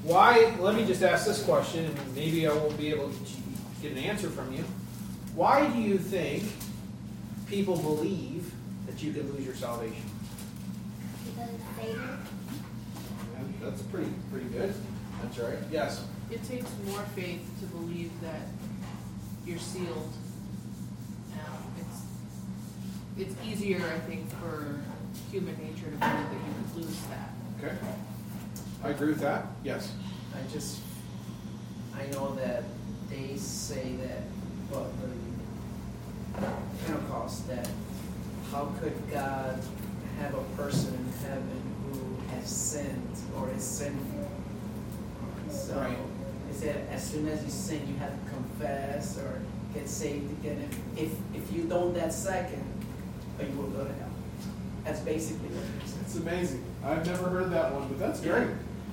Why, 0.03 0.55
let 0.59 0.75
me 0.75 0.85
just 0.85 1.03
ask 1.03 1.27
this 1.27 1.43
question, 1.43 1.85
and 1.85 2.15
maybe 2.15 2.47
I 2.47 2.53
won't 2.53 2.77
be 2.77 2.89
able 2.89 3.09
to 3.09 3.81
get 3.81 3.91
an 3.91 3.97
answer 3.97 4.29
from 4.29 4.53
you. 4.53 4.63
Why 5.35 5.67
do 5.67 5.79
you 5.79 5.97
think 5.97 6.43
people 7.47 7.77
believe 7.77 8.51
that 8.87 9.03
you 9.03 9.11
can 9.11 9.31
lose 9.33 9.45
your 9.45 9.55
salvation? 9.55 10.01
Because 11.25 11.49
it's 11.49 11.63
Satan. 11.87 12.19
That's 13.61 13.81
pretty, 13.83 14.09
pretty 14.31 14.47
good. 14.47 14.73
That's 15.21 15.37
right. 15.39 15.57
Yes. 15.69 16.03
It 16.29 16.43
takes 16.43 16.69
more 16.85 17.01
faith 17.15 17.41
to 17.61 17.65
believe 17.67 18.11
that 18.21 18.41
you're 19.45 19.57
sealed. 19.59 20.11
Um, 21.33 21.63
it's 21.79 22.01
it's 23.17 23.35
easier, 23.47 23.77
I 23.77 23.99
think, 23.99 24.29
for 24.41 24.79
human 25.31 25.55
nature 25.57 25.85
to 25.85 25.97
believe 25.97 25.99
that 26.01 26.33
you 26.33 26.53
could 26.73 26.83
lose 26.83 26.99
that. 27.09 27.31
Okay. 27.63 27.77
I 28.83 28.89
agree 28.89 29.07
with 29.09 29.21
that. 29.21 29.47
Yes. 29.63 29.91
I 30.35 30.51
just, 30.51 30.81
I 31.95 32.05
know 32.07 32.35
that 32.35 32.63
they 33.09 33.35
say 33.37 33.93
that, 34.03 34.21
but 34.71 34.85
the 36.35 36.47
Pentecost, 36.85 37.47
that 37.47 37.67
how 38.51 38.65
could 38.79 38.93
God 39.11 39.59
have 40.19 40.35
a 40.35 40.43
person 40.55 40.93
in 40.93 41.27
heaven 41.27 41.61
who 41.91 42.35
has 42.35 42.47
sinned 42.47 43.17
or 43.37 43.49
is 43.49 43.63
sinful? 43.63 44.29
So, 45.49 45.75
Right. 45.77 45.97
They 46.47 46.53
said 46.53 46.87
as 46.91 47.03
soon 47.03 47.27
as 47.27 47.43
you 47.43 47.49
sin, 47.49 47.81
you 47.87 47.95
have 47.97 48.11
to 48.11 48.29
confess 48.29 49.17
or 49.17 49.41
get 49.73 49.87
saved 49.87 50.31
again. 50.39 50.67
If, 50.95 51.05
if, 51.05 51.11
if 51.35 51.51
you 51.53 51.63
don't 51.63 51.93
that 51.95 52.13
second, 52.13 52.63
you 53.39 53.57
will 53.57 53.69
go 53.69 53.83
to 53.83 53.93
hell. 53.93 54.09
That's 54.83 55.01
basically 55.01 55.49
what 55.49 55.63
it 55.63 55.85
is. 55.85 55.95
It's 56.01 56.15
amazing. 56.15 56.63
I've 56.83 57.05
never 57.05 57.29
heard 57.29 57.51
that 57.51 57.73
one, 57.73 57.87
but 57.89 57.99
that's 57.99 58.21
great. 58.21 58.47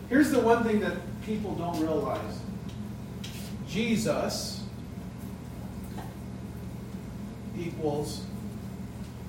Here's 0.08 0.30
the 0.30 0.40
one 0.40 0.64
thing 0.64 0.80
that 0.80 0.96
people 1.24 1.54
don't 1.54 1.80
realize 1.80 2.40
Jesus 3.68 4.62
equals 7.58 8.24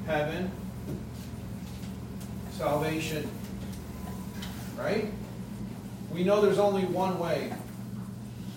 heaven, 0.06 0.52
salvation. 2.52 3.30
Right? 4.78 5.12
We 6.12 6.24
know 6.24 6.42
there's 6.42 6.60
only 6.60 6.86
one 6.86 7.20
way. 7.20 7.54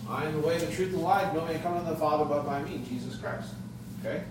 I 0.08 0.24
am 0.24 0.40
the 0.40 0.46
way, 0.46 0.58
the 0.58 0.72
truth, 0.72 0.88
and 0.88 0.98
the 0.98 1.04
life. 1.04 1.32
No 1.34 1.44
man 1.44 1.60
cometh 1.62 1.84
to 1.84 1.90
the 1.90 1.96
Father 1.96 2.24
but 2.24 2.46
by 2.46 2.62
me, 2.62 2.82
Jesus 2.88 3.16
Christ. 3.16 3.52
Okay? 4.00 4.22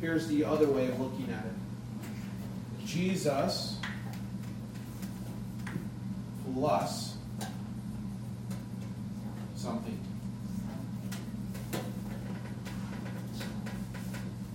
Here's 0.00 0.28
the 0.28 0.44
other 0.44 0.68
way 0.68 0.88
of 0.88 1.00
looking 1.00 1.28
at 1.32 1.44
it. 1.44 2.86
Jesus 2.86 3.78
plus 6.54 7.16
something. 9.56 9.98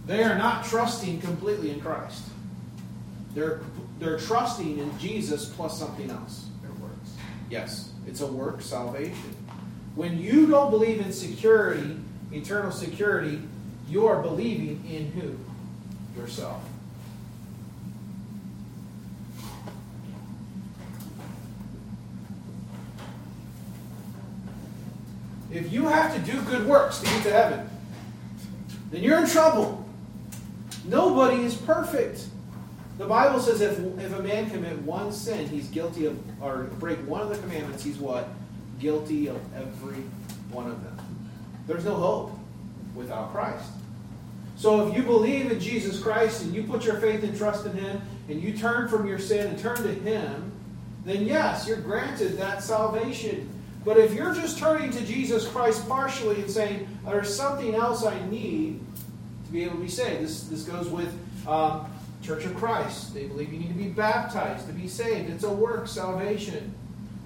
They 0.05 0.23
are 0.23 0.37
not 0.37 0.65
trusting 0.65 1.19
completely 1.21 1.71
in 1.71 1.81
Christ. 1.81 2.23
They're, 3.33 3.61
they're 3.99 4.19
trusting 4.19 4.77
in 4.77 4.99
Jesus 4.99 5.49
plus 5.49 5.77
something 5.77 6.09
else. 6.09 6.47
It 6.63 6.79
works. 6.79 7.13
Yes, 7.49 7.91
it's 8.05 8.21
a 8.21 8.27
work 8.27 8.61
salvation. 8.61 9.36
When 9.97 10.19
you 10.19 10.45
don't 10.45 10.69
believe 10.69 11.01
in 11.01 11.11
security, 11.11 11.97
eternal 12.31 12.71
security, 12.71 13.41
you 13.89 14.05
are 14.05 14.21
believing 14.21 14.85
in 14.87 15.11
who? 15.11 15.35
Yourself. 16.21 16.61
If 25.51 25.73
you 25.73 25.87
have 25.87 26.13
to 26.13 26.31
do 26.31 26.39
good 26.43 26.67
works 26.67 26.99
to 26.99 27.05
get 27.05 27.23
to 27.23 27.31
heaven, 27.31 27.69
then 28.91 29.01
you're 29.01 29.17
in 29.17 29.27
trouble. 29.27 29.83
Nobody 30.85 31.41
is 31.41 31.55
perfect. 31.55 32.27
The 32.99 33.05
Bible 33.07 33.39
says 33.39 33.61
if, 33.61 33.79
if 33.99 34.13
a 34.13 34.21
man 34.21 34.47
commit 34.51 34.79
one 34.83 35.11
sin, 35.11 35.47
he's 35.49 35.69
guilty 35.69 36.05
of, 36.05 36.19
or 36.39 36.65
break 36.77 36.99
one 37.07 37.21
of 37.21 37.29
the 37.29 37.37
commandments, 37.39 37.83
he's 37.83 37.97
what? 37.97 38.29
Guilty 38.79 39.27
of 39.27 39.37
every 39.55 40.03
one 40.51 40.67
of 40.67 40.83
them. 40.83 40.97
There's 41.67 41.85
no 41.85 41.95
hope 41.95 42.39
without 42.95 43.31
Christ. 43.31 43.69
So 44.55 44.87
if 44.87 44.95
you 44.95 45.03
believe 45.03 45.51
in 45.51 45.59
Jesus 45.59 46.01
Christ 46.01 46.41
and 46.41 46.53
you 46.53 46.63
put 46.63 46.83
your 46.83 46.99
faith 46.99 47.23
and 47.23 47.37
trust 47.37 47.65
in 47.65 47.73
Him 47.73 48.01
and 48.27 48.41
you 48.41 48.57
turn 48.57 48.87
from 48.87 49.07
your 49.07 49.19
sin 49.19 49.47
and 49.47 49.59
turn 49.59 49.77
to 49.77 49.93
Him, 49.93 50.51
then 51.05 51.25
yes, 51.25 51.67
you're 51.67 51.77
granted 51.77 52.37
that 52.37 52.63
salvation. 52.63 53.49
But 53.85 53.97
if 53.97 54.13
you're 54.13 54.33
just 54.33 54.57
turning 54.57 54.91
to 54.91 55.05
Jesus 55.05 55.47
Christ 55.47 55.87
partially 55.87 56.41
and 56.41 56.49
saying, 56.49 56.87
there's 57.05 57.33
something 57.33 57.75
else 57.75 58.03
I 58.03 58.19
need 58.27 58.81
to 59.45 59.51
be 59.51 59.63
able 59.63 59.75
to 59.75 59.81
be 59.81 59.87
saved, 59.87 60.23
this, 60.23 60.43
this 60.43 60.63
goes 60.63 60.89
with 60.89 61.13
um, 61.47 61.89
Church 62.21 62.43
of 62.43 62.55
Christ. 62.57 63.13
They 63.13 63.27
believe 63.27 63.53
you 63.53 63.59
need 63.59 63.69
to 63.69 63.75
be 63.75 63.87
baptized 63.87 64.67
to 64.67 64.73
be 64.73 64.87
saved. 64.87 65.29
It's 65.29 65.43
a 65.43 65.49
work 65.49 65.87
salvation. 65.87 66.73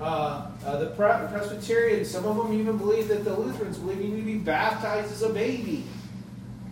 Uh, 0.01 0.47
uh, 0.65 0.77
the 0.77 0.87
Pre- 0.87 1.27
Presbyterians, 1.31 2.09
some 2.09 2.25
of 2.25 2.35
them 2.35 2.59
even 2.59 2.77
believe 2.77 3.07
that 3.07 3.23
the 3.23 3.37
Lutherans 3.37 3.77
believe 3.77 4.01
you 4.01 4.07
need 4.07 4.19
to 4.19 4.25
be 4.25 4.37
baptized 4.37 5.11
as 5.11 5.21
a 5.21 5.29
baby. 5.29 5.83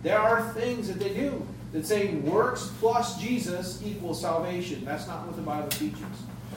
There 0.02 0.18
are 0.18 0.52
things 0.52 0.88
that 0.88 0.98
they 0.98 1.14
do 1.14 1.46
that 1.72 1.86
say 1.86 2.14
works 2.14 2.72
plus 2.80 3.20
Jesus 3.20 3.80
equals 3.84 4.20
salvation. 4.20 4.84
That's 4.84 5.06
not 5.06 5.26
what 5.26 5.36
the 5.36 5.42
Bible 5.42 5.68
teaches. 5.68 6.00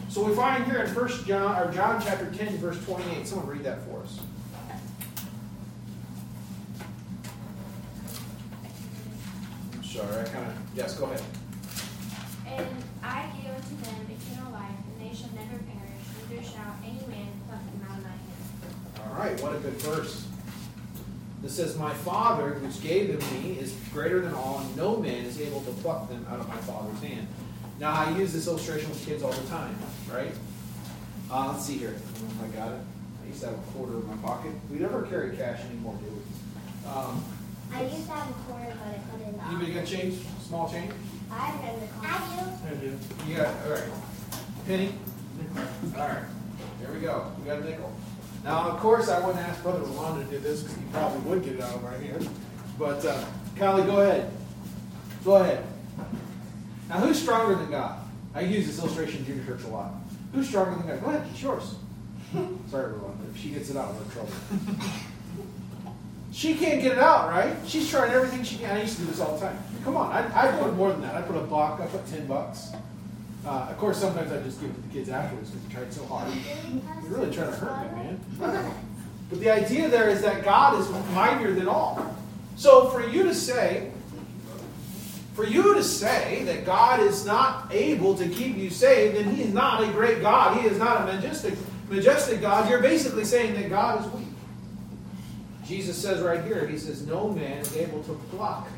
So 0.09 0.23
we 0.23 0.35
find 0.35 0.65
here 0.65 0.79
in 0.83 0.93
First 0.93 1.25
John 1.25 1.61
or 1.61 1.71
John 1.71 2.01
chapter 2.03 2.25
10, 2.31 2.57
verse 2.57 2.83
28. 2.85 3.27
Someone 3.27 3.47
read 3.47 3.63
that 3.63 3.81
for 3.83 4.01
us. 4.01 4.19
Sorry, 9.83 10.21
I 10.21 10.23
kind 10.23 10.47
of 10.47 10.55
yes, 10.75 10.97
go 10.97 11.05
ahead. 11.05 11.21
And 12.47 12.65
I 13.03 13.29
give 13.37 13.53
unto 13.53 13.75
them 13.85 14.07
eternal 14.09 14.51
life, 14.51 14.69
and 14.69 15.09
they 15.09 15.15
shall 15.15 15.29
never 15.35 15.61
perish, 15.61 16.01
neither 16.29 16.43
shall 16.43 16.75
any 16.83 17.05
man 17.07 17.29
pluck 17.47 17.61
them 17.61 17.87
out 17.87 17.97
of 17.99 18.03
my 18.03 18.09
hand. 18.09 18.31
All 19.13 19.19
right, 19.19 19.39
what 19.41 19.55
a 19.55 19.59
good 19.59 19.73
verse. 19.73 20.25
This 21.43 21.55
says, 21.55 21.77
My 21.77 21.93
Father, 21.93 22.53
which 22.53 22.81
gave 22.81 23.19
them 23.19 23.43
me, 23.43 23.59
is 23.59 23.77
greater 23.93 24.19
than 24.21 24.33
all, 24.33 24.59
and 24.59 24.75
no 24.75 24.97
man 24.97 25.25
is 25.25 25.39
able 25.39 25.61
to 25.61 25.71
pluck 25.83 26.09
them 26.09 26.25
out 26.31 26.39
of 26.39 26.47
my 26.47 26.57
Father's 26.57 26.99
hand. 26.99 27.27
Now, 27.79 27.91
I 27.91 28.17
use 28.17 28.33
this 28.33 28.47
illustration 28.47 28.89
with 28.89 29.05
kids 29.05 29.21
all 29.21 29.31
the 29.31 29.47
time, 29.49 29.75
right? 30.11 30.33
Uh, 31.29 31.51
let's 31.51 31.63
see 31.63 31.77
here. 31.77 31.93
I 31.95 32.19
don't 32.19 32.37
know 32.39 32.45
if 32.45 32.53
I 32.53 32.57
got 32.57 32.71
it. 32.71 32.81
I 33.23 33.27
used 33.27 33.41
to 33.41 33.47
have 33.47 33.55
a 33.55 33.61
quarter 33.73 33.93
in 33.93 34.07
my 34.07 34.17
pocket. 34.17 34.51
We 34.71 34.79
never 34.79 35.03
carry 35.03 35.37
cash 35.37 35.59
anymore, 35.65 35.95
do 36.03 36.09
we? 36.09 36.89
Um, 36.89 37.23
I 37.71 37.83
used 37.83 38.05
to 38.07 38.11
have 38.13 38.29
a 38.29 38.33
quarter, 38.33 38.73
but 38.79 38.87
I 38.87 38.99
put 39.11 39.21
it 39.21 39.33
in 39.33 39.39
anybody 39.47 39.73
got 39.73 39.85
change? 39.85 40.25
Small 40.47 40.71
change? 40.71 40.91
I 41.29 41.35
have 41.35 41.65
it 41.65 41.73
in 41.75 41.79
the 41.81 41.93
car. 41.93 42.05
I 42.07 42.71
I 42.71 42.75
do. 42.75 42.97
You 43.27 43.35
got, 43.35 43.53
all 43.65 43.71
right. 43.73 43.83
Penny? 44.65 44.95
All 45.97 46.07
right, 46.07 46.23
there 46.81 46.91
we 46.91 46.99
go. 46.99 47.31
We 47.39 47.45
got 47.45 47.59
a 47.59 47.65
nickel. 47.65 47.93
Now, 48.43 48.69
of 48.69 48.79
course, 48.79 49.07
I 49.09 49.25
wouldn't 49.25 49.45
ask 49.45 49.61
Brother 49.63 49.79
Rolando 49.79 50.23
to 50.25 50.29
do 50.29 50.39
this 50.39 50.63
because 50.63 50.77
he 50.77 50.83
probably 50.91 51.19
would 51.29 51.43
get 51.43 51.55
it 51.55 51.61
out 51.61 51.75
of 51.75 51.83
my 51.83 51.93
hand. 51.97 52.27
But, 52.77 53.05
uh, 53.05 53.23
Kylie, 53.55 53.85
go 53.85 54.01
ahead. 54.01 54.31
Go 55.23 55.35
ahead. 55.35 55.63
Now, 56.89 56.99
who's 56.99 57.21
stronger 57.21 57.55
than 57.55 57.71
God? 57.71 57.99
I 58.35 58.41
use 58.41 58.67
this 58.67 58.79
illustration 58.79 59.19
in 59.19 59.25
junior 59.25 59.45
church 59.45 59.63
a 59.63 59.67
lot. 59.67 59.93
Who's 60.33 60.47
stronger 60.47 60.75
than 60.75 60.87
God? 60.87 61.03
Go 61.03 61.09
ahead, 61.11 61.27
it's 61.31 61.41
yours. 61.41 61.75
Sorry, 62.69 62.91
Rolando. 62.93 63.23
If 63.33 63.39
she 63.39 63.49
gets 63.49 63.69
it 63.69 63.77
out, 63.77 63.93
we're 63.93 64.03
in 64.03 64.09
trouble. 64.09 64.31
She 66.33 66.55
can't 66.55 66.81
get 66.81 66.93
it 66.93 66.97
out, 66.97 67.29
right? 67.29 67.55
She's 67.65 67.87
trying 67.87 68.11
everything 68.11 68.43
she 68.43 68.57
can. 68.57 68.75
I 68.75 68.81
used 68.81 68.95
to 68.95 69.03
do 69.03 69.07
this 69.11 69.21
all 69.21 69.35
the 69.35 69.45
time. 69.45 69.57
Come 69.83 69.95
on, 69.95 70.11
I, 70.11 70.47
I 70.47 70.51
put 70.57 70.73
more 70.73 70.91
than 70.91 71.01
that. 71.01 71.13
I 71.15 71.21
put 71.21 71.35
a 71.35 71.41
buck, 71.41 71.79
I 71.79 71.85
put 71.85 72.05
10 72.07 72.25
bucks. 72.25 72.71
Uh, 73.45 73.67
of 73.69 73.77
course, 73.77 73.97
sometimes 73.97 74.31
I 74.31 74.41
just 74.41 74.61
give 74.61 74.69
it 74.69 74.75
to 74.75 74.81
the 74.81 74.93
kids 74.93 75.09
afterwards 75.09 75.49
because 75.49 75.67
they 75.67 75.73
tried 75.73 75.93
so 75.93 76.05
hard. 76.05 76.31
You're 77.03 77.17
really 77.17 77.33
trying 77.33 77.51
to 77.51 77.57
hurt 77.57 77.95
me, 77.95 78.03
man. 78.03 78.19
But 79.29 79.39
the 79.39 79.49
idea 79.49 79.89
there 79.89 80.09
is 80.09 80.21
that 80.21 80.43
God 80.43 80.79
is 80.79 80.89
mightier 81.13 81.53
than 81.53 81.67
all. 81.67 82.15
So 82.55 82.89
for 82.89 83.05
you 83.05 83.23
to 83.23 83.35
say, 83.35 83.91
for 85.33 85.45
you 85.45 85.73
to 85.73 85.83
say 85.83 86.43
that 86.45 86.65
God 86.65 86.99
is 86.99 87.25
not 87.25 87.73
able 87.73 88.15
to 88.15 88.29
keep 88.29 88.55
you 88.55 88.69
saved, 88.69 89.17
and 89.17 89.35
He 89.35 89.43
is 89.43 89.53
not 89.53 89.83
a 89.83 89.87
great 89.87 90.21
God, 90.21 90.61
He 90.61 90.67
is 90.67 90.77
not 90.77 91.01
a 91.01 91.13
majestic, 91.13 91.55
majestic 91.89 92.39
God, 92.39 92.69
you're 92.69 92.81
basically 92.81 93.25
saying 93.25 93.55
that 93.55 93.69
God 93.69 94.05
is 94.05 94.11
weak. 94.13 94.27
Jesus 95.65 95.97
says 95.97 96.21
right 96.21 96.43
here, 96.45 96.67
He 96.67 96.77
says, 96.77 97.05
No 97.05 97.29
man 97.29 97.57
is 97.57 97.75
able 97.75 98.03
to 98.03 98.13
pluck 98.29 98.69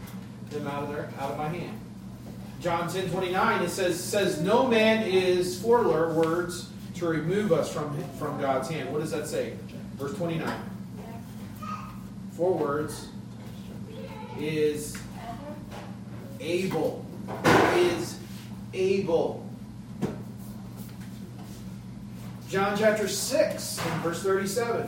them 0.49 0.65
out 0.67 0.83
of 0.83 0.89
their 0.89 1.09
out 1.19 1.31
of 1.31 1.37
my 1.37 1.49
hand. 1.49 1.79
John 2.61 2.89
10 2.89 3.11
29, 3.11 3.63
it 3.63 3.69
says, 3.69 4.01
says 4.01 4.41
No 4.41 4.67
man 4.67 5.07
is 5.07 5.61
for 5.61 5.83
words 6.13 6.69
to 6.95 7.07
remove 7.07 7.51
us 7.51 7.71
from, 7.71 8.01
from 8.13 8.39
God's 8.39 8.69
hand. 8.69 8.91
What 8.91 9.01
does 9.01 9.11
that 9.11 9.27
say? 9.27 9.53
Verse 9.95 10.15
29. 10.15 10.59
Four 12.33 12.53
words 12.53 13.09
is 14.39 14.97
able. 16.39 17.05
Is 17.75 18.17
able. 18.73 19.47
John 22.49 22.77
chapter 22.77 23.07
6, 23.07 23.79
verse 24.01 24.21
37. 24.23 24.87